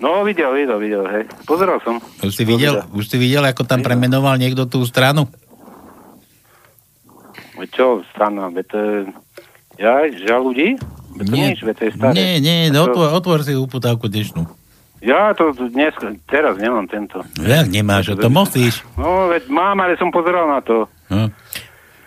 No, 0.00 0.24
videl, 0.24 0.54
videl, 0.54 0.78
videl, 0.80 1.04
hej. 1.12 1.24
Pozeral 1.44 1.82
som. 1.84 2.00
Už 2.24 2.32
si 2.32 2.46
videl, 2.48 2.80
už 2.94 3.04
si 3.04 3.20
videl, 3.20 3.44
ako 3.44 3.68
tam 3.68 3.84
premenoval 3.84 4.40
niekto 4.40 4.64
tú 4.64 4.86
stranu? 4.88 5.28
Čo, 7.74 8.00
strana, 8.14 8.48
to 8.64 8.76
je... 8.80 8.94
Ja, 9.76 10.08
žal 10.24 10.40
ľudí? 10.48 10.80
To 11.20 11.32
Nie. 11.36 11.52
nič, 11.52 11.60
to 11.60 11.82
je 11.84 11.92
staré. 11.92 12.14
Nie, 12.16 12.30
nie, 12.40 12.72
no, 12.72 12.88
to- 12.88 12.96
otvor, 12.96 13.08
otvor 13.12 13.38
si 13.44 13.52
uputávku 13.52 14.08
dnešnú. 14.08 14.48
Ja 15.00 15.32
to 15.32 15.52
dnes, 15.56 15.96
teraz 16.28 16.60
nemám 16.60 16.84
tento. 16.84 17.24
Jak 17.40 17.72
nemáš, 17.72 18.12
to 18.20 18.28
musíš. 18.28 18.84
No, 19.00 19.32
veď 19.32 19.48
mám, 19.48 19.80
ale 19.80 19.96
som 19.96 20.12
pozeral 20.12 20.44
na 20.44 20.60
to. 20.60 20.88
No. 21.08 21.32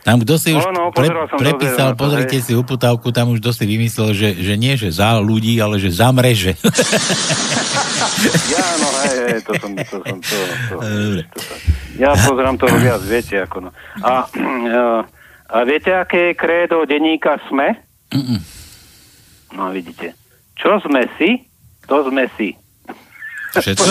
Tam 0.04 0.20
kto 0.20 0.36
si 0.38 0.52
už 0.54 0.62
No, 0.68 0.70
no, 0.70 0.84
pre, 0.92 1.08
prepísal, 1.40 1.96
to, 1.96 2.06
pozrite 2.06 2.38
hej. 2.38 2.44
si 2.44 2.52
uputávku, 2.54 3.10
tam 3.16 3.34
už 3.34 3.40
kto 3.42 3.56
si 3.56 3.64
vymyslel, 3.66 4.12
že, 4.14 4.36
že 4.36 4.54
nie, 4.60 4.76
že 4.76 4.92
za 4.92 5.16
ľudí, 5.18 5.58
ale 5.58 5.80
že 5.82 5.90
za 5.90 6.12
mreže. 6.12 6.54
Ja, 8.54 8.68
no, 8.78 8.88
hej, 9.04 9.18
hej, 9.32 9.40
to 9.42 9.52
som, 9.58 9.72
to 9.74 9.98
som, 10.06 10.18
to, 10.22 10.38
to, 10.70 10.76
Dobre. 10.86 11.24
ja 11.98 12.12
pozerám 12.14 12.56
toho 12.62 12.76
viac, 12.78 13.02
viete, 13.04 13.36
ako 13.42 13.68
no. 13.68 13.70
A, 14.00 14.12
a, 14.12 14.38
a 14.78 14.82
A 15.54 15.62
viete, 15.70 15.94
aké 15.94 16.32
je 16.32 16.40
krédo 16.40 16.82
denníka 16.84 17.38
SME? 17.46 17.78
Mm-mm. 18.10 18.40
No 19.54 19.70
vidíte. 19.70 20.18
Čo 20.54 20.82
sme 20.82 21.06
si, 21.16 21.46
to 21.84 22.04
sme 22.04 22.26
si. 22.34 22.58
Všetko? 23.54 23.86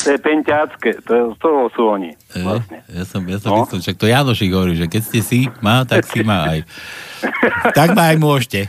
to 0.00 0.08
je 0.10 0.18
penťácké, 0.18 0.90
to 1.02 1.10
je, 1.10 1.22
z 1.30 1.38
toho 1.38 1.68
sú 1.70 1.82
oni. 1.86 2.12
Vlastne. 2.34 2.84
Ja 2.86 3.04
som, 3.04 3.20
ja 3.24 3.36
som 3.36 3.50
No. 3.50 3.56
myslel, 3.62 3.80
však 3.80 3.96
to 3.96 4.06
Janošik 4.06 4.50
hovorí, 4.50 4.74
že 4.74 4.86
keď 4.86 5.02
ste 5.02 5.20
si 5.20 5.38
má, 5.60 5.84
tak 5.84 6.04
si 6.04 6.20
má 6.20 6.48
aj. 6.48 6.64
tak 7.78 7.92
ma 7.92 8.12
aj 8.12 8.16
môžete. 8.16 8.60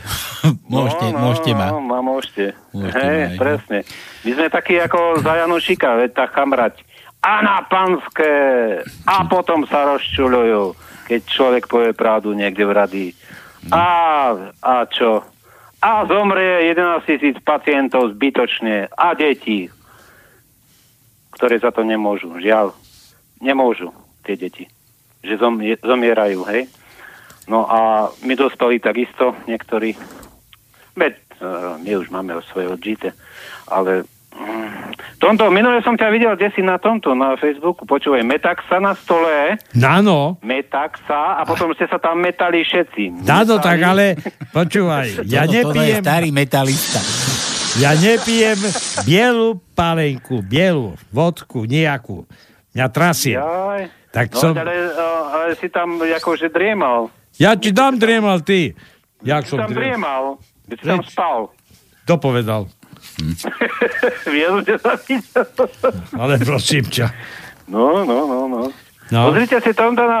môžete, 0.66 1.06
no, 1.10 1.18
môžete 1.22 1.52
ma. 1.52 1.68
No, 1.68 1.80
ma 1.80 2.00
môžete. 2.00 2.52
Môžete 2.70 2.96
Hej, 2.98 3.08
ma 3.10 3.24
aj, 3.24 3.28
no. 3.28 3.40
presne. 3.40 3.78
My 4.22 4.30
sme 4.30 4.46
takí 4.48 4.74
ako 4.78 4.98
za 5.20 5.32
Janušika, 5.38 5.88
veď 5.98 6.10
tá 6.12 6.24
chamrať. 6.28 6.74
A 7.22 7.32
na 7.40 7.60
panské. 7.62 8.32
A 9.04 9.24
potom 9.24 9.62
sa 9.64 9.84
rozčulujú, 9.86 10.74
keď 11.06 11.20
človek 11.24 11.64
povie 11.64 11.92
pravdu 11.92 12.32
niekde 12.32 12.64
v 12.64 12.72
A, 13.70 13.84
a 14.58 14.72
čo? 14.90 15.22
A 15.82 16.06
zomrie 16.06 16.74
11 16.74 17.06
tisíc 17.06 17.36
pacientov 17.42 18.14
zbytočne. 18.14 18.90
A 18.90 19.14
deti, 19.14 19.70
ktoré 21.38 21.58
za 21.62 21.70
to 21.70 21.86
nemôžu. 21.86 22.34
Žiaľ, 22.38 22.74
nemôžu 23.42 23.94
tie 24.26 24.34
deti. 24.34 24.66
Že 25.22 25.34
zomie, 25.38 25.74
zomierajú, 25.78 26.42
hej? 26.50 26.66
No 27.50 27.66
a 27.66 28.10
my 28.22 28.34
dospeli 28.38 28.78
takisto, 28.78 29.34
niektorí. 29.50 29.98
Veď, 30.94 31.18
uh, 31.42 31.74
my 31.82 31.90
už 31.98 32.10
máme 32.14 32.38
svoje 32.50 32.70
odžité, 32.70 33.08
ale 33.66 34.06
tomto, 35.18 35.48
minule 35.48 35.78
som 35.82 35.94
ťa 35.94 36.08
videl, 36.10 36.32
kde 36.34 36.50
si 36.52 36.60
na 36.60 36.76
tomto, 36.76 37.14
na 37.14 37.34
Facebooku, 37.38 37.86
počúvaj, 37.86 38.22
metaxa 38.22 38.78
na 38.78 38.92
stole, 38.92 39.56
Áno, 39.78 40.38
metaxa 40.42 41.38
a 41.38 41.42
potom 41.46 41.70
ste 41.74 41.86
sa 41.86 41.98
tam 41.98 42.18
metali 42.18 42.62
všetci. 42.62 43.24
Áno, 43.24 43.58
tak 43.58 43.78
ale 43.80 44.18
počúvaj, 44.50 45.22
ja 45.34 45.46
nepijem, 45.46 46.02
starý 46.02 46.28
metalista. 46.30 47.00
ja 47.78 47.94
nepijem 47.94 48.58
bielu 49.02 49.58
palenku, 49.72 50.42
bielu 50.42 50.94
vodku, 51.08 51.64
nejakú. 51.64 52.26
Mňa 52.72 52.86
trasie. 52.88 53.36
Jaj. 53.36 53.82
Tak 54.12 54.28
no, 54.32 54.40
som, 54.40 54.52
ale, 54.52 54.76
uh, 54.92 55.24
ale 55.32 55.56
si 55.56 55.72
tam 55.72 55.96
akože 55.96 56.52
driemal. 56.52 57.08
ja 57.40 57.56
ti 57.56 57.72
dám 57.72 57.96
driemal 57.96 58.44
ty. 58.44 58.76
Jak 59.24 59.48
Si 59.48 59.56
som 59.56 59.64
tam 59.64 59.72
driemal? 59.72 60.36
driemal. 60.36 60.68
Ty 60.68 60.74
tam 60.84 61.00
spal. 61.04 61.38
To 62.04 62.14
povedal. 62.20 62.68
Vieš, 64.32 64.52
že 64.66 64.76
sa. 64.80 64.92
Ale 66.16 66.40
prosím 66.40 66.84
ťa. 66.86 67.06
No, 67.68 68.02
no, 68.02 68.26
no, 68.26 68.38
no. 68.48 68.62
No. 69.12 69.20
Pozrite 69.28 69.60
si 69.60 69.72
Tonda 69.76 70.04
na... 70.08 70.20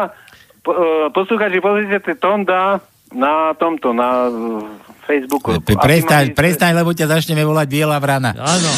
Po, 0.62 0.70
uh, 0.70 1.06
poslúchači, 1.10 1.58
pozrite 1.58 1.98
si 2.04 2.14
Tonda 2.20 2.78
na 3.10 3.52
tomto, 3.56 3.90
na 3.90 4.28
uh, 4.28 4.62
Facebooku. 5.08 5.58
Pe- 5.58 5.74
Prestaň, 5.74 6.30
mali- 6.30 6.36
prestaň, 6.36 6.72
lebo 6.78 6.94
ťa 6.94 7.10
začneme 7.10 7.42
volať 7.42 7.66
Biela 7.66 7.98
vrana. 7.98 8.30
Áno. 8.36 8.70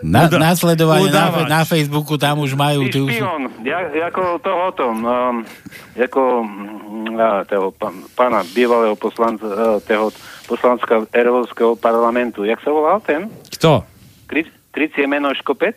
Na, 0.00 0.26
Uda- 0.26 0.40
nasledovanie 0.40 1.12
na, 1.12 1.28
udávač. 1.28 1.46
na 1.50 1.62
Facebooku 1.68 2.16
tam 2.16 2.40
už 2.40 2.56
majú. 2.56 2.88
Ty 2.88 2.98
špion, 3.04 3.42
ja, 3.62 3.84
ako 4.08 4.40
tohoto, 4.40 4.84
um, 4.96 5.44
ako 5.92 6.20
mm, 6.42 7.20
a, 7.20 7.44
toho 7.44 7.68
pán, 7.76 7.94
pána 8.16 8.40
bývalého 8.56 8.96
poslanca, 8.96 9.44
uh, 9.44 9.76
toho 9.84 10.08
poslanca 10.48 11.04
Európskeho 11.12 11.76
parlamentu. 11.76 12.48
Jak 12.48 12.64
sa 12.64 12.72
volal 12.72 13.04
ten? 13.04 13.28
Kto? 13.52 13.84
Kri, 14.24 14.48
krycie 14.72 15.04
meno 15.04 15.28
Škopec? 15.36 15.76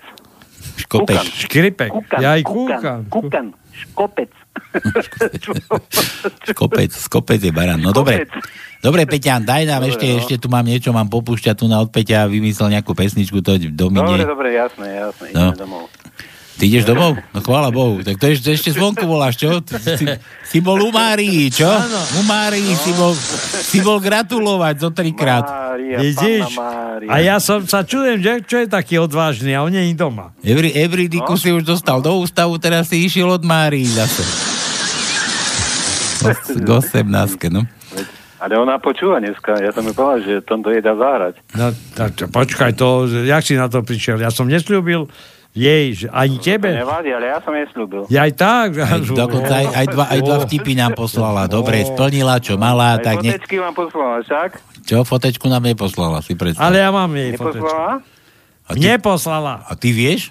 Škopec. 0.79 1.19
Kukan. 1.19 1.27
Škripek. 1.27 1.91
Kukan, 1.91 2.19
Ja 2.23 2.39
aj 2.39 2.47
Kukan, 2.47 2.79
kúkam. 2.79 2.99
Kukan, 3.11 3.45
Škopec. 3.71 4.31
Skopec, 6.51 6.91
skopec 6.91 7.39
je 7.39 7.51
baran. 7.51 7.79
No 7.79 7.95
dobre. 7.95 8.27
Dobre, 8.81 9.05
Peťan, 9.05 9.45
daj 9.45 9.69
nám 9.69 9.85
Dobre, 9.85 9.93
ešte, 9.93 10.07
no. 10.09 10.17
ešte 10.17 10.35
tu 10.41 10.47
mám 10.49 10.65
niečo, 10.65 10.89
mám 10.89 11.05
popúšťať 11.05 11.53
tu 11.53 11.69
na 11.69 11.77
od 11.79 11.93
Peťa 11.93 12.25
a 12.25 12.31
vymyslel 12.31 12.73
nejakú 12.73 12.97
pesničku, 12.97 13.37
to 13.45 13.61
do 13.61 13.93
Dobre, 13.93 14.25
dobre, 14.25 14.57
jasné, 14.57 15.05
jasné, 15.05 15.37
No. 15.37 15.53
ideme 15.53 15.61
domov. 15.61 15.85
Ty 16.51 16.63
ideš 16.67 16.83
domov? 16.85 17.17
No 17.31 17.39
chvála 17.39 17.71
Bohu. 17.71 18.03
Tak 18.03 18.19
to 18.19 18.27
ešte, 18.27 18.53
ešte 18.53 18.69
zvonku 18.75 19.07
voláš, 19.07 19.39
čo? 19.39 19.63
Si, 19.65 20.05
si 20.45 20.57
bol 20.59 20.77
u 20.77 20.91
Márii, 20.91 21.49
čo? 21.49 21.65
U 22.19 22.21
Márii 22.23 22.75
si, 22.75 22.91
bol, 22.93 23.15
si 23.61 23.81
bol 23.81 23.97
gratulovať 23.97 24.75
zo 24.77 24.89
trikrát. 24.91 25.47
Mária, 25.47 25.97
Vidíš? 25.97 26.53
Mária. 26.53 27.09
A 27.09 27.15
ja 27.17 27.35
som 27.41 27.65
sa 27.65 27.81
čudujem, 27.81 28.21
že 28.21 28.45
čo 28.45 28.61
je 28.61 28.67
taký 28.69 29.01
odvážny 29.01 29.55
a 29.55 29.65
on 29.65 29.73
nie 29.73 29.89
je 29.89 29.97
doma. 29.97 30.35
Every, 30.45 30.69
Everydiku 30.71 31.33
si 31.33 31.49
už 31.49 31.65
dostal 31.65 31.97
do 31.97 32.21
ústavu, 32.21 32.61
teraz 32.61 32.93
si 32.93 33.01
išiel 33.01 33.31
od 33.31 33.41
Márii 33.41 33.87
zase. 33.87 34.21
K 36.61 36.69
18, 36.69 37.09
no. 37.49 37.65
Ale 38.41 38.57
ona 38.57 38.81
počúva 38.81 39.21
dneska, 39.21 39.53
ja 39.61 39.69
som 39.69 39.85
mi 39.85 39.93
povedal, 39.93 40.21
že 40.21 40.33
tomto 40.41 40.73
jej 40.73 40.81
dá 40.81 40.97
zahrať. 40.97 41.37
No, 41.53 41.69
tak, 41.93 42.17
to- 42.17 42.25
počkaj, 42.25 42.73
to, 42.73 43.05
jak 43.21 43.45
si 43.45 43.53
na 43.53 43.69
to 43.69 43.85
prišiel? 43.85 44.17
Ja 44.17 44.33
som 44.33 44.49
nesľúbil 44.49 45.05
jej, 45.51 45.85
že 45.93 46.07
ani 46.07 46.39
tebe. 46.39 46.71
Nevadí, 46.71 47.11
ale 47.11 47.27
ja 47.27 47.39
som 47.43 47.51
jej 47.51 47.67
slúbil. 47.69 48.07
Ja 48.07 48.23
aj 48.23 48.33
tak. 48.33 48.69
Aj, 48.77 48.99
dokonca 49.03 49.51
aj, 49.53 49.67
aj, 49.69 49.85
dva, 49.89 50.05
aj 50.07 50.19
dva 50.21 50.37
vtipy 50.41 50.73
nám 50.73 50.95
poslala. 50.95 51.45
Dobre, 51.45 51.83
splnila, 51.83 52.39
čo 52.39 52.55
mala, 52.55 52.95
Aj 52.95 53.03
tak 53.03 53.19
ne... 53.19 53.35
fotečky 53.35 53.59
vám 53.59 53.75
poslala, 53.75 54.23
však? 54.23 54.49
Čo, 54.81 55.03
fotečku 55.03 55.45
nám 55.45 55.63
neposlala, 55.63 56.23
si 56.23 56.33
predstav. 56.33 56.63
Ale 56.63 56.79
ja 56.79 56.89
mám 56.89 57.11
jej 57.11 57.35
fotečku. 57.35 57.67
Neposlala? 57.67 57.93
A 58.63 58.71
ty, 58.71 58.79
Neposlala. 58.79 59.53
a 59.67 59.71
ty 59.75 59.89
vieš? 59.91 60.21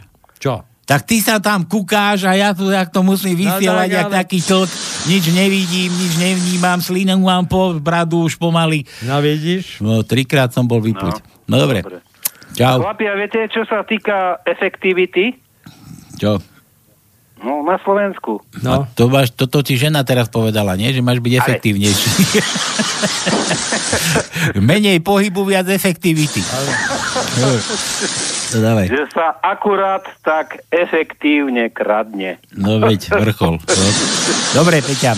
Čo? 0.41 0.65
Tak 0.89 1.07
ty 1.07 1.23
sa 1.23 1.39
tam 1.39 1.63
kukáš 1.63 2.27
a 2.27 2.35
ja 2.35 2.51
tu 2.51 2.67
jak 2.67 2.91
to 2.91 3.05
musím 3.05 3.39
vysielať, 3.39 3.87
tak, 3.87 3.95
jak 3.95 4.07
ale- 4.09 4.17
taký 4.25 4.39
tlk. 4.43 4.71
Nič 5.07 5.25
nevidím, 5.31 5.87
nič 5.87 6.13
nevnímam, 6.19 6.83
slinu 6.83 7.15
mám 7.21 7.47
po 7.47 7.79
bradu 7.79 8.27
už 8.27 8.35
pomaly. 8.35 8.83
No 9.07 9.23
vidíš? 9.23 9.79
No, 9.79 10.03
trikrát 10.03 10.51
som 10.51 10.67
bol 10.67 10.83
vypuť. 10.83 11.47
No, 11.47 11.61
dobre. 11.61 11.87
Dobre. 11.87 12.03
Čau. 12.59 12.83
Chlapi, 12.83 13.05
a 13.07 13.15
viete, 13.15 13.41
čo 13.51 13.63
sa 13.67 13.87
týka 13.87 14.43
efektivity? 14.45 15.37
Čo? 16.19 16.43
No, 17.41 17.65
na 17.65 17.81
Slovensku. 17.81 18.45
No. 18.61 18.85
A 18.85 18.93
to 18.93 19.09
máš, 19.09 19.33
toto 19.33 19.65
ti 19.65 19.81
žena 19.81 20.05
teraz 20.05 20.29
povedala, 20.29 20.77
nie? 20.77 20.93
Že 20.93 21.01
máš 21.01 21.25
byť 21.25 21.35
efektívnejší. 21.41 22.09
Menej 24.69 25.01
pohybu, 25.01 25.49
viac 25.49 25.65
efektivity. 25.73 26.45
No, 27.41 27.49
dávaj. 28.61 28.93
Že 28.93 29.05
sa 29.17 29.41
akurát 29.41 30.05
tak 30.21 30.61
efektívne 30.69 31.73
kradne. 31.73 32.37
No 32.53 32.77
veď, 32.77 33.09
vrchol. 33.09 33.57
No. 33.57 33.87
Dobre, 34.61 34.85
Peťan. 34.85 35.17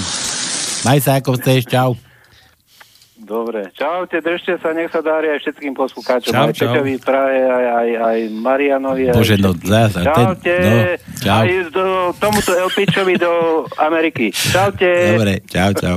Maj 0.87 0.99
sa 1.03 1.19
ako 1.19 1.35
chceš, 1.43 1.67
čau. 1.67 1.99
Dobre. 3.23 3.71
Čaute, 3.79 4.19
držte 4.19 4.59
sa, 4.59 4.75
nech 4.75 4.91
sa 4.91 4.99
darí 4.99 5.31
aj 5.31 5.47
všetkým 5.47 5.79
poslucháčom. 5.79 6.35
Čau, 6.35 6.51
aj 6.51 6.55
čau. 6.59 6.75
Peťovi 6.75 6.93
v 6.99 7.03
Prahe, 7.07 7.39
aj, 7.39 7.65
aj, 7.71 7.89
aj 8.03 8.19
Marianovi. 8.35 9.03
aj 9.09 9.15
Bože, 9.15 9.37
no, 9.39 9.55
zás, 9.63 9.95
a 9.95 10.03
ten- 10.03 10.11
Čaute. 10.11 10.55
no, 10.59 10.75
čau. 11.23 11.41
Aj 11.47 11.51
do, 11.71 11.85
tomuto 12.19 12.51
Elpičovi 12.51 13.15
do 13.17 13.33
Ameriky. 13.79 14.35
Čaute. 14.35 14.91
Dobre, 15.15 15.39
čau, 15.47 15.71
čau. 15.71 15.97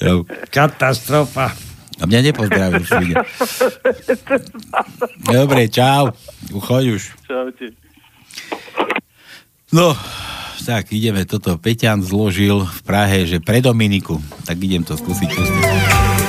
čau. 0.00 0.16
Katastrofa. 0.48 1.52
A 1.96 2.04
mňa 2.04 2.20
nepozdravil. 2.28 2.84
Dobre, 5.28 5.68
čau. 5.68 6.12
Choď 6.52 6.84
už. 6.96 7.02
Čaute. 7.24 7.66
No, 9.72 9.96
tak 10.64 10.92
ideme 10.92 11.24
toto. 11.24 11.56
Peťan 11.56 12.04
zložil 12.04 12.64
v 12.64 12.80
Prahe, 12.84 13.24
že 13.24 13.40
pre 13.40 13.64
Dominiku. 13.64 14.20
Tak 14.44 14.56
idem 14.60 14.84
to 14.84 14.96
skúsiť 14.96 15.28
pustiť. 15.30 16.25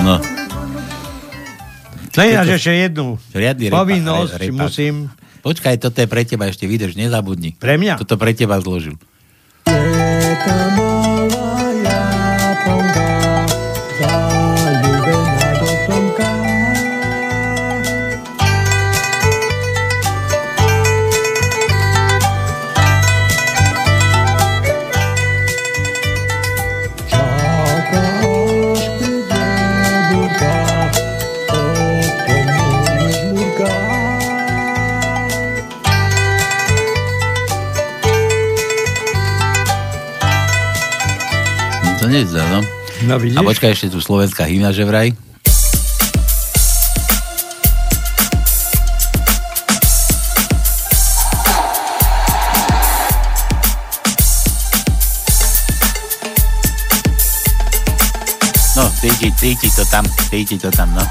No. 0.00 0.16
No 2.10 2.22
ináč 2.26 2.48
ešte 2.58 2.72
jednu. 2.74 3.20
Riadny 3.30 3.70
Povinnosť 3.70 4.32
re- 4.34 4.48
repák. 4.48 4.58
musím... 4.66 4.94
Počkaj, 5.40 5.80
toto 5.80 5.98
je 6.00 6.08
pre 6.08 6.22
teba 6.28 6.48
ešte, 6.48 6.68
vydrž, 6.68 6.96
nezabudni. 6.96 7.56
Pre 7.56 7.80
mňa? 7.80 7.96
Toto 8.00 8.20
pre 8.20 8.36
teba 8.36 8.60
zložil. 8.60 9.00
No 43.04 43.20
A 43.20 43.40
počkaj, 43.44 43.76
ešte 43.76 43.92
tu 43.92 44.00
slovenská 44.00 44.48
hymna, 44.48 44.72
že 44.72 44.88
vraj. 44.88 45.12
No, 58.80 58.88
cíti, 58.96 59.28
cíti 59.36 59.68
to 59.76 59.84
tam, 59.92 60.08
cíti 60.32 60.56
to 60.56 60.72
tam, 60.72 60.88
no. 60.96 61.04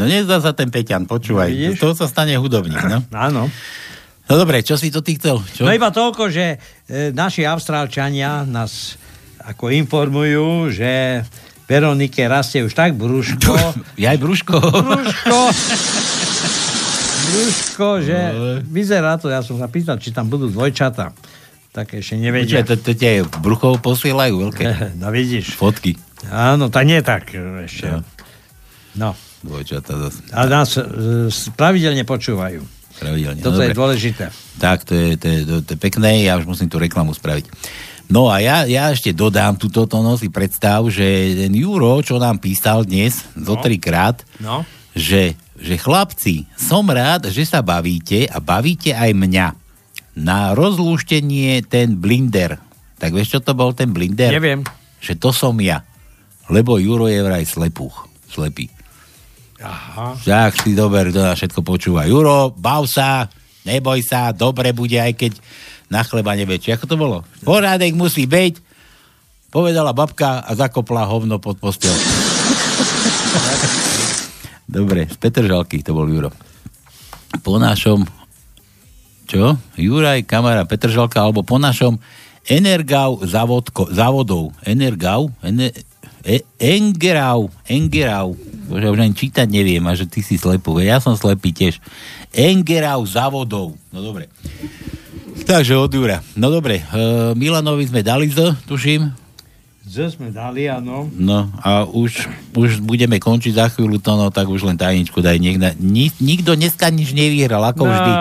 No 0.00 0.08
nezdá 0.08 0.40
sa 0.40 0.56
ten 0.56 0.72
Peťan, 0.72 1.04
počúvaj. 1.04 1.52
No, 1.52 1.56
vidíš? 1.60 1.76
Z 1.76 1.80
toho 1.84 1.92
sa 1.92 2.06
stane 2.08 2.40
hudobník, 2.40 2.80
no. 2.88 3.04
Áno. 3.12 3.52
No 4.28 4.36
dobre, 4.36 4.60
čo 4.60 4.76
si 4.76 4.92
to 4.92 5.00
ty 5.00 5.16
chcel? 5.16 5.40
Čo? 5.40 5.64
No 5.64 5.72
iba 5.72 5.88
toľko, 5.88 6.28
že 6.28 6.60
e, 6.84 7.16
naši 7.16 7.48
Austrálčania 7.48 8.44
nás 8.44 9.00
ako 9.40 9.72
informujú, 9.72 10.68
že 10.68 11.24
Veronike 11.64 12.28
rastie 12.28 12.60
už 12.60 12.76
tak 12.76 12.92
brúško. 12.92 13.56
Ja 14.02 14.12
aj 14.12 14.18
brúško. 14.20 14.56
Brúško. 14.60 15.38
Brúško, 17.28 17.88
že 18.00 18.18
vyzerá 18.64 19.20
to, 19.20 19.28
ja 19.28 19.44
som 19.44 19.60
sa 19.60 19.68
pýtal, 19.68 20.00
či 20.00 20.16
tam 20.16 20.32
budú 20.32 20.48
dvojčata. 20.48 21.12
Tak 21.76 22.00
ešte 22.00 22.16
nevedia. 22.16 22.64
Počkaj, 22.64 22.68
to, 22.68 22.74
to 22.80 22.92
tie 22.96 23.20
bruchov 23.44 23.80
posielajú 23.84 24.48
veľké. 24.48 24.64
No 25.02 25.12
vidíš. 25.12 25.56
Fotky. 25.56 25.96
Áno, 26.32 26.72
tak 26.72 26.84
nie 26.88 27.00
tak 27.00 27.32
e, 27.32 27.64
ešte. 27.68 28.00
No. 28.96 29.12
Dvojčata 29.44 29.92
zase. 30.08 30.20
A 30.36 30.48
nás 30.48 30.72
e, 30.76 30.84
pravidelne 31.56 32.04
počúvajú. 32.08 32.77
Pravidelne. 32.98 33.40
Toto 33.40 33.62
no, 33.62 33.64
je 33.64 33.74
dôležité. 33.74 34.24
Tak, 34.58 34.82
to 34.82 34.92
je, 34.92 35.08
to, 35.14 35.26
je, 35.26 35.40
to, 35.46 35.54
to 35.62 35.70
je 35.74 35.78
pekné, 35.78 36.26
ja 36.26 36.34
už 36.34 36.50
musím 36.50 36.66
tú 36.66 36.82
reklamu 36.82 37.14
spraviť. 37.14 37.46
No 38.08 38.32
a 38.32 38.40
ja, 38.40 38.64
ja 38.64 38.88
ešte 38.88 39.12
dodám 39.12 39.60
túto 39.60 39.84
no 40.00 40.16
si 40.16 40.32
predstav, 40.32 40.80
že 40.88 41.04
ten 41.46 41.52
Juro, 41.52 42.00
čo 42.00 42.16
nám 42.16 42.40
písal 42.40 42.88
dnes 42.88 43.20
zo 43.36 43.54
No. 43.54 43.60
trikrát, 43.60 44.24
No. 44.40 44.64
že, 44.96 45.36
že 45.60 45.76
chlapci, 45.76 46.48
som 46.56 46.88
rád, 46.88 47.28
že 47.28 47.44
sa 47.44 47.60
bavíte 47.60 48.24
a 48.26 48.40
bavíte 48.40 48.96
aj 48.96 49.12
mňa. 49.12 49.48
Na 50.18 50.56
rozlúštenie 50.56 51.62
ten 51.68 51.94
blinder. 51.94 52.58
Tak 52.98 53.14
vieš, 53.14 53.38
čo 53.38 53.40
to 53.44 53.54
bol 53.54 53.70
ten 53.70 53.94
blinder? 53.94 54.34
Neviem. 54.34 54.66
Že 54.98 55.14
to 55.22 55.30
som 55.30 55.54
ja. 55.62 55.86
Lebo 56.50 56.80
Juro 56.82 57.06
je 57.06 57.22
vraj 57.22 57.46
slepúch. 57.46 58.08
Slepý. 58.26 58.72
Aha. 59.58 60.14
Tak 60.22 60.62
si 60.62 60.78
dober, 60.78 61.10
to 61.10 61.18
na 61.18 61.34
všetko 61.34 61.66
počúva. 61.66 62.06
Juro, 62.06 62.54
bav 62.54 62.86
sa, 62.86 63.26
neboj 63.66 63.98
sa, 64.06 64.30
dobre 64.30 64.70
bude, 64.70 64.98
aj 64.98 65.14
keď 65.18 65.32
na 65.90 66.06
chleba 66.06 66.38
nebude. 66.38 66.62
Či 66.62 66.78
ako 66.78 66.84
to 66.86 66.96
bolo? 66.96 67.16
Porádek 67.42 67.98
musí 67.98 68.28
byť, 68.30 68.54
povedala 69.50 69.90
babka 69.90 70.46
a 70.46 70.50
zakopla 70.54 71.08
hovno 71.10 71.42
pod 71.42 71.58
postel. 71.58 71.94
Dobre, 74.68 75.08
z 75.08 75.16
Petržalky 75.16 75.80
to 75.80 75.96
bol 75.96 76.04
Juro. 76.04 76.28
Po 77.40 77.56
našom 77.56 78.04
čo? 79.28 79.60
Juraj, 79.76 80.24
kamera 80.24 80.64
Petržalka, 80.64 81.20
alebo 81.20 81.44
po 81.44 81.60
našom 81.60 82.00
Energau 82.48 83.20
závodko, 83.28 83.92
závodov. 83.92 84.56
Energau? 84.64 85.28
Ener, 85.44 85.68
e, 86.22 86.42
Engerau. 86.58 87.50
Engerau. 87.66 88.34
Bože, 88.68 88.92
už 88.92 89.00
ani 89.00 89.16
čítať 89.16 89.48
neviem, 89.48 89.80
a 89.84 89.96
že 89.96 90.04
ty 90.04 90.20
si 90.20 90.36
slepý. 90.36 90.84
Ja 90.84 91.00
som 91.00 91.16
slepý 91.16 91.56
tiež. 91.56 91.80
Engerau 92.36 93.02
závodov. 93.08 93.74
No 93.88 94.04
dobre. 94.04 94.28
Takže 95.48 95.80
od 95.80 95.88
Jura. 95.88 96.20
No 96.36 96.52
dobre, 96.52 96.84
uh, 96.92 97.32
Milanovi 97.32 97.88
sme 97.88 98.04
dali 98.04 98.28
z, 98.28 98.52
tuším. 98.68 99.08
Z 99.88 100.12
sme 100.12 100.28
dali, 100.28 100.68
áno. 100.68 101.08
No 101.16 101.48
a 101.64 101.88
už, 101.88 102.28
už 102.52 102.84
budeme 102.84 103.16
končiť 103.16 103.56
za 103.56 103.72
chvíľu 103.72 103.96
to, 104.04 104.20
no 104.20 104.28
tak 104.28 104.44
už 104.44 104.68
len 104.68 104.76
tajničku 104.76 105.24
daj. 105.24 105.40
Niekde, 105.40 105.72
ni, 105.80 106.12
nikto 106.20 106.52
dneska 106.52 106.92
nič 106.92 107.16
nevyhral, 107.16 107.64
ako 107.64 107.88
No. 107.88 107.92
vždy. 107.96 108.12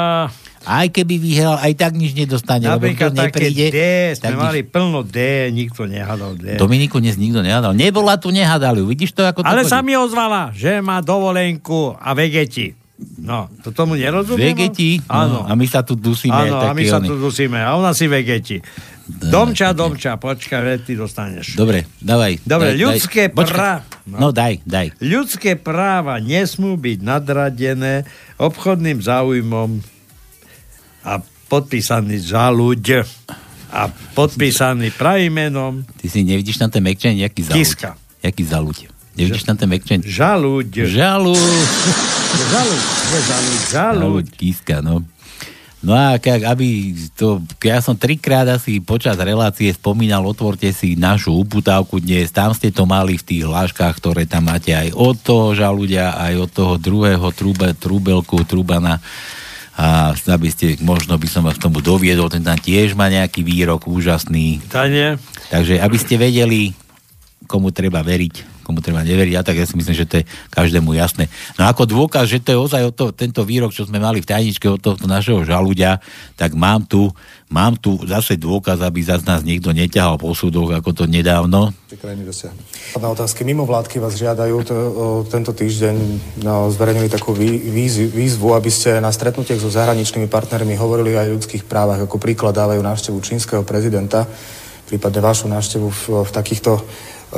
Aj 0.68 0.91
keby 0.91 1.15
vyhral, 1.15 1.56
aj 1.64 1.73
tak 1.80 1.95
nič 1.95 2.11
nedostane, 2.11 2.68
lebo 2.68 2.84
Napríklad 2.84 3.15
také 3.15 3.48
nepríde. 3.48 3.68
D, 3.72 3.80
sme 4.19 4.23
tak 4.27 4.34
mali 4.35 4.60
nič. 4.61 4.68
plno 4.68 4.99
D, 5.07 5.18
nikto 5.56 5.88
nehádal 5.88 6.35
D. 6.35 6.60
Dominiku 6.60 6.99
dnes 6.99 7.15
nikto 7.15 7.39
nehádal. 7.39 7.72
Nebola 7.72 8.19
tu, 8.19 8.35
nehádali. 8.35 8.84
Vidíš 8.84 9.15
to, 9.15 9.23
ako 9.23 9.41
to 9.41 9.48
Ale 9.48 9.64
chodí? 9.64 9.72
sa 9.72 9.80
mi 9.80 9.95
ozvala, 9.95 10.52
že 10.52 10.84
má 10.84 10.99
dovolenku 10.99 11.95
a 11.95 12.11
vegeti. 12.11 12.76
No, 12.98 13.48
to 13.64 13.72
tomu 13.72 13.94
nerozumiem. 13.95 14.57
Vegeti? 14.57 14.99
Áno. 15.07 15.45
No, 15.45 15.48
a 15.48 15.53
my 15.56 15.65
sa 15.69 15.85
tu 15.85 15.94
dusíme. 15.94 16.34
Áno, 16.34 16.60
a 16.60 16.73
my 16.73 16.84
sa 16.84 16.98
tu 16.99 17.14
dusíme. 17.15 17.61
A 17.61 17.77
ona 17.77 17.94
si 17.94 18.10
vegeti. 18.10 18.60
Domča, 19.07 19.72
domča, 19.72 20.19
počkaj, 20.19 20.84
ty 20.84 20.99
dostaneš. 20.99 21.56
Dobre, 21.56 21.88
dávaj. 22.03 22.44
Dobre, 22.44 22.76
daj, 22.76 22.81
ľudské 22.81 23.23
práva. 23.31 23.88
No 24.03 24.35
daj, 24.35 24.60
daj. 24.68 24.91
Ľudské 24.99 25.56
práva 25.56 26.19
nesmú 26.19 26.76
byť 26.76 26.99
nadradené 27.06 28.03
obchodným 28.35 28.99
záujmom 28.99 29.80
a 31.07 31.23
podpísaný 31.47 32.19
za 32.19 32.51
ľuď 32.51 33.07
a 33.71 33.88
podpísaný 34.11 34.91
pravým 34.95 35.31
menom 35.31 35.84
Ty 35.95 36.11
si 36.11 36.27
nevidíš 36.27 36.59
tam 36.59 36.67
ten 36.67 36.84
mekčen, 36.84 37.15
jaký 37.15 37.47
zaluť. 37.47 37.59
Kiska. 37.63 37.89
Jaký 38.19 38.43
zaluť. 38.43 38.77
Nevidíš 39.15 39.47
tam 39.47 39.55
ten 39.55 39.71
mekčen? 39.71 40.03
Žaluď. 40.03 40.88
Žaluď. 40.88 41.39
Žaluď, 42.38 42.84
žaluď, 43.07 43.61
žaluď. 43.71 44.01
Žaluď, 44.03 44.25
kíska, 44.35 44.84
no. 44.84 45.07
No 45.77 45.93
a 45.93 46.17
ak, 46.17 46.41
aby 46.41 46.91
to, 47.13 47.39
ja 47.61 47.79
som 47.79 47.93
trikrát 47.93 48.49
asi 48.49 48.81
počas 48.81 49.13
relácie 49.21 49.69
spomínal, 49.69 50.25
otvorte 50.25 50.73
si 50.73 50.97
našu 50.97 51.38
uputávku 51.38 52.01
dnes, 52.01 52.34
tam 52.34 52.51
ste 52.51 52.73
to 52.73 52.89
mali 52.89 53.15
v 53.15 53.23
tých 53.23 53.43
hláškach, 53.45 54.01
ktoré 54.01 54.25
tam 54.25 54.49
máte 54.49 54.73
aj 54.73 54.89
od 54.97 55.15
toho 55.21 55.53
žaludia, 55.53 56.17
aj 56.17 56.34
od 56.43 56.49
toho 56.49 56.73
druhého 56.81 57.29
trúbe, 57.29 57.77
trúbelku, 57.77 58.41
trúbana 58.43 58.97
a 59.77 60.09
aby 60.09 60.49
ste, 60.49 60.73
možno 60.81 61.13
by 61.21 61.29
som 61.29 61.45
vás 61.45 61.61
k 61.61 61.69
tomu 61.69 61.85
doviedol, 61.85 62.33
ten 62.33 62.41
tam 62.41 62.57
tiež 62.57 62.97
má 62.97 63.13
nejaký 63.13 63.45
výrok 63.45 63.85
úžasný. 63.85 64.57
Tane. 64.73 65.21
Takže 65.53 65.77
aby 65.77 65.97
ste 66.01 66.17
vedeli, 66.17 66.73
komu 67.45 67.69
treba 67.69 68.01
veriť, 68.01 68.56
komu 68.68 68.84
treba 68.84 69.07
neveriť, 69.07 69.31
ja 69.31 69.48
tak 69.48 69.56
ja 69.56 69.64
si 69.64 69.80
myslím, 69.80 69.95
že 69.95 70.03
to 70.03 70.19
je 70.19 70.27
každému 70.52 70.91
jasné. 70.99 71.31
No 71.56 71.64
ako 71.72 71.88
dôkaz, 71.88 72.27
že 72.27 72.44
to 72.44 72.52
je 72.52 72.60
ozaj 72.60 72.81
o 72.84 72.91
to, 72.91 73.15
tento 73.15 73.48
výrok, 73.48 73.72
čo 73.72 73.88
sme 73.88 74.03
mali 74.03 74.19
v 74.19 74.27
tajničke 74.27 74.68
od 74.68 74.84
tohto 74.84 75.07
našeho 75.07 75.48
žaludia, 75.48 76.03
tak 76.35 76.52
mám 76.52 76.84
tu, 76.84 77.07
mám 77.48 77.80
tu 77.80 77.95
zase 78.03 78.35
dôkaz, 78.35 78.84
aby 78.84 78.99
zase 78.99 79.23
nás 79.23 79.48
niekto 79.48 79.72
neťahal 79.72 80.19
po 80.19 80.35
súdoch, 80.35 80.68
ako 80.76 80.91
to 80.91 81.03
nedávno. 81.07 81.72
Na 82.99 83.07
otázky. 83.07 83.48
Mimo 83.48 83.64
vládky 83.64 84.03
vás 84.03 84.19
žiadajú 84.19 84.56
to, 84.68 84.76
tento 85.31 85.56
týždeň 85.56 85.95
no, 86.44 86.68
zverejnili 86.68 87.07
takú 87.07 87.31
vý, 87.31 87.56
výz, 87.56 88.11
výzvu, 88.11 88.52
aby 88.52 88.68
ste 88.68 88.99
na 88.99 89.14
stretnutiach 89.14 89.64
so 89.64 89.72
zahraničnými 89.72 90.27
partnermi 90.27 90.76
hovorili 90.76 91.15
aj 91.15 91.31
o 91.31 91.35
ľudských 91.39 91.64
právach. 91.64 92.03
Ako 92.03 92.19
príklad 92.19 92.60
dávajú 92.60 92.84
návštevu 92.84 93.18
čínskeho 93.23 93.64
prezidenta, 93.64 94.27
prípadne 94.91 95.23
vašu 95.23 95.48
návštevu 95.48 95.88
v, 95.88 96.03
v 96.27 96.31
takýchto 96.35 96.72
e, 96.76 96.81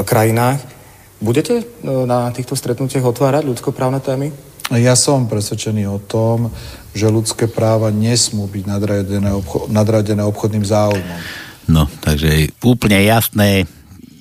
krajinách. 0.02 0.79
Budete 1.20 1.60
e, 1.60 1.66
na 2.08 2.32
týchto 2.32 2.56
stretnutiach 2.56 3.04
otvárať 3.04 3.44
ľudskoprávne 3.44 4.00
témy? 4.00 4.32
Ja 4.72 4.96
som 4.96 5.28
presvedčený 5.28 5.90
o 5.90 6.00
tom, 6.00 6.54
že 6.96 7.12
ľudské 7.12 7.50
práva 7.50 7.92
nesmú 7.92 8.48
byť 8.48 8.64
nadradené, 8.64 9.30
obcho- 9.34 9.68
nadradené 9.68 10.22
obchodným 10.24 10.64
záujmom. 10.64 11.20
No, 11.68 11.90
takže 12.02 12.54
úplne 12.64 13.02
jasné, 13.04 13.66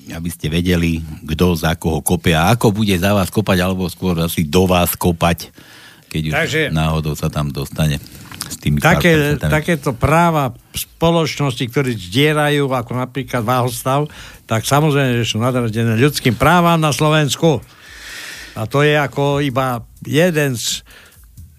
aby 0.09 0.29
ste 0.33 0.49
vedeli, 0.49 1.05
kto 1.29 1.55
za 1.55 1.77
koho 1.77 2.01
kope 2.01 2.33
a 2.33 2.57
ako 2.57 2.73
bude 2.73 2.97
za 2.97 3.13
vás 3.13 3.29
kopať, 3.29 3.59
alebo 3.61 3.87
skôr 3.93 4.17
asi 4.25 4.45
do 4.49 4.65
vás 4.65 4.97
kopať, 4.97 5.53
keď 6.09 6.23
už 6.29 6.33
Takže- 6.33 6.69
náhodou 6.73 7.13
sa 7.13 7.29
tam 7.29 7.53
dostane 7.53 8.01
s 8.49 8.57
tými 8.57 8.81
Také, 8.81 9.37
takéto 9.37 9.93
práva 9.93 10.57
spoločnosti, 10.73 11.65
ktorí 11.69 11.95
zdierajú, 11.95 12.67
ako 12.73 12.93
napríklad 12.97 13.45
Váhostav, 13.45 14.09
tak 14.49 14.65
samozrejme, 14.65 15.21
že 15.21 15.29
sú 15.29 15.39
nadradené 15.39 16.01
ľudským 16.01 16.35
právam 16.35 16.81
na 16.81 16.91
Slovensku. 16.91 17.61
A 18.59 18.67
to 18.67 18.83
je 18.83 18.99
ako 18.99 19.45
iba 19.45 19.87
jeden 20.03 20.59
z 20.59 20.83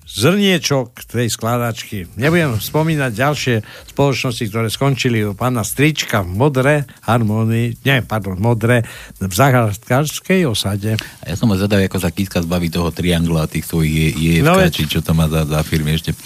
zrniečok 0.09 1.05
tej 1.05 1.29
skladačky. 1.29 2.09
Nebudem 2.17 2.57
spomínať 2.57 3.11
ďalšie 3.13 3.55
spoločnosti, 3.93 4.43
ktoré 4.49 4.67
skončili 4.73 5.21
u 5.21 5.37
pána 5.37 5.61
Strička 5.61 6.25
v 6.25 6.33
Modre, 6.33 6.75
Harmonii, 7.05 7.85
nie, 7.85 7.97
pardon, 8.01 8.41
Modre, 8.41 8.81
v 9.21 9.29
Zahradkárskej 9.29 10.49
osade. 10.49 10.97
A 11.21 11.25
ja 11.29 11.35
som 11.37 11.53
zadal, 11.53 11.85
ako 11.85 12.01
sa 12.01 12.09
Kiska 12.09 12.41
zbaví 12.41 12.73
toho 12.73 12.89
triangla 12.89 13.45
a 13.45 13.51
tých 13.51 13.69
svojich 13.69 14.17
je, 14.17 14.33
No 14.41 14.57
no, 14.57 14.65
či 14.65 14.89
čo 14.89 15.05
to 15.05 15.13
má 15.13 15.29
za, 15.29 15.45
za 15.45 15.61
firmy 15.61 15.93
ešte 15.93 16.17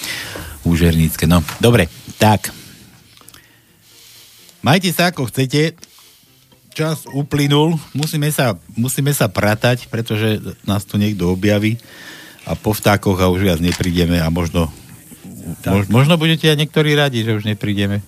úžernícke. 0.66 1.28
No, 1.28 1.44
dobre, 1.60 1.88
tak. 2.18 2.52
Majte 4.64 4.90
sa 4.96 5.12
ako 5.12 5.28
chcete. 5.28 5.76
Čas 6.74 7.06
uplynul. 7.12 7.78
Musíme 7.94 8.34
sa, 8.34 8.58
musíme 8.74 9.14
sa 9.14 9.30
pratať, 9.30 9.92
pretože 9.92 10.42
nás 10.66 10.88
tu 10.88 10.98
niekto 10.98 11.30
objaví 11.36 11.78
a 12.44 12.58
po 12.58 12.74
vtákoch 12.76 13.20
a 13.22 13.32
už 13.32 13.46
viac 13.46 13.60
neprídeme 13.64 14.20
a 14.20 14.28
možno, 14.28 14.68
mož, 15.64 15.88
možno 15.88 16.20
budete 16.20 16.52
aj 16.52 16.60
niektorí 16.60 16.96
radi, 16.98 17.24
že 17.24 17.36
už 17.40 17.48
neprídeme. 17.48 18.04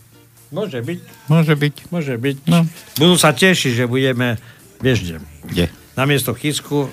Môže 0.51 0.79
byť. 0.79 0.99
Môže 1.27 1.53
byť. 1.55 1.75
Môže 1.91 2.15
byť. 2.15 2.35
No. 2.47 2.67
Budú 2.99 3.15
sa 3.19 3.31
tešiť, 3.35 3.83
že 3.83 3.85
budeme, 3.91 4.39
vieš 4.79 5.19
kde, 5.47 5.71
namiesto 5.95 6.35
Chysku 6.35 6.91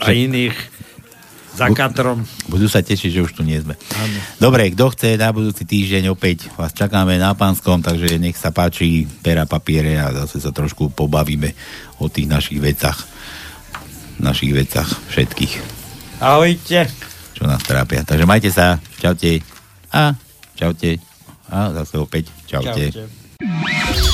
a 0.00 0.12
iných 0.12 0.56
za 1.54 1.70
katrom. 1.70 2.26
Budú 2.50 2.66
sa 2.66 2.82
tešiť, 2.82 3.10
že 3.14 3.24
už 3.24 3.32
tu 3.38 3.42
nie 3.46 3.58
sme. 3.62 3.78
Áno. 3.78 4.18
Dobre, 4.42 4.74
kto 4.74 4.90
chce 4.90 5.14
na 5.14 5.30
budúci 5.30 5.62
týždeň 5.62 6.10
opäť 6.10 6.50
vás 6.58 6.74
čakáme 6.74 7.14
na 7.16 7.32
Pánskom, 7.32 7.80
takže 7.80 8.18
nech 8.18 8.34
sa 8.34 8.50
páči 8.50 9.06
pera 9.22 9.46
papiere 9.46 9.96
a 10.02 10.10
zase 10.24 10.42
sa 10.42 10.50
trošku 10.50 10.90
pobavíme 10.90 11.54
o 12.02 12.10
tých 12.10 12.26
našich 12.26 12.58
vecach. 12.58 13.06
Našich 14.18 14.54
vecach 14.54 14.86
všetkých, 15.10 15.52
Ahojte. 16.22 16.86
čo 17.34 17.42
nás 17.46 17.62
trápia. 17.66 18.06
Takže 18.06 18.26
majte 18.26 18.50
sa, 18.54 18.78
čaute 19.02 19.42
a 19.90 20.14
čaute 20.54 21.02
a 21.50 21.70
zase 21.82 21.94
opäť 21.98 22.30
čaute. 22.46 22.94
Čaute. 22.94 24.13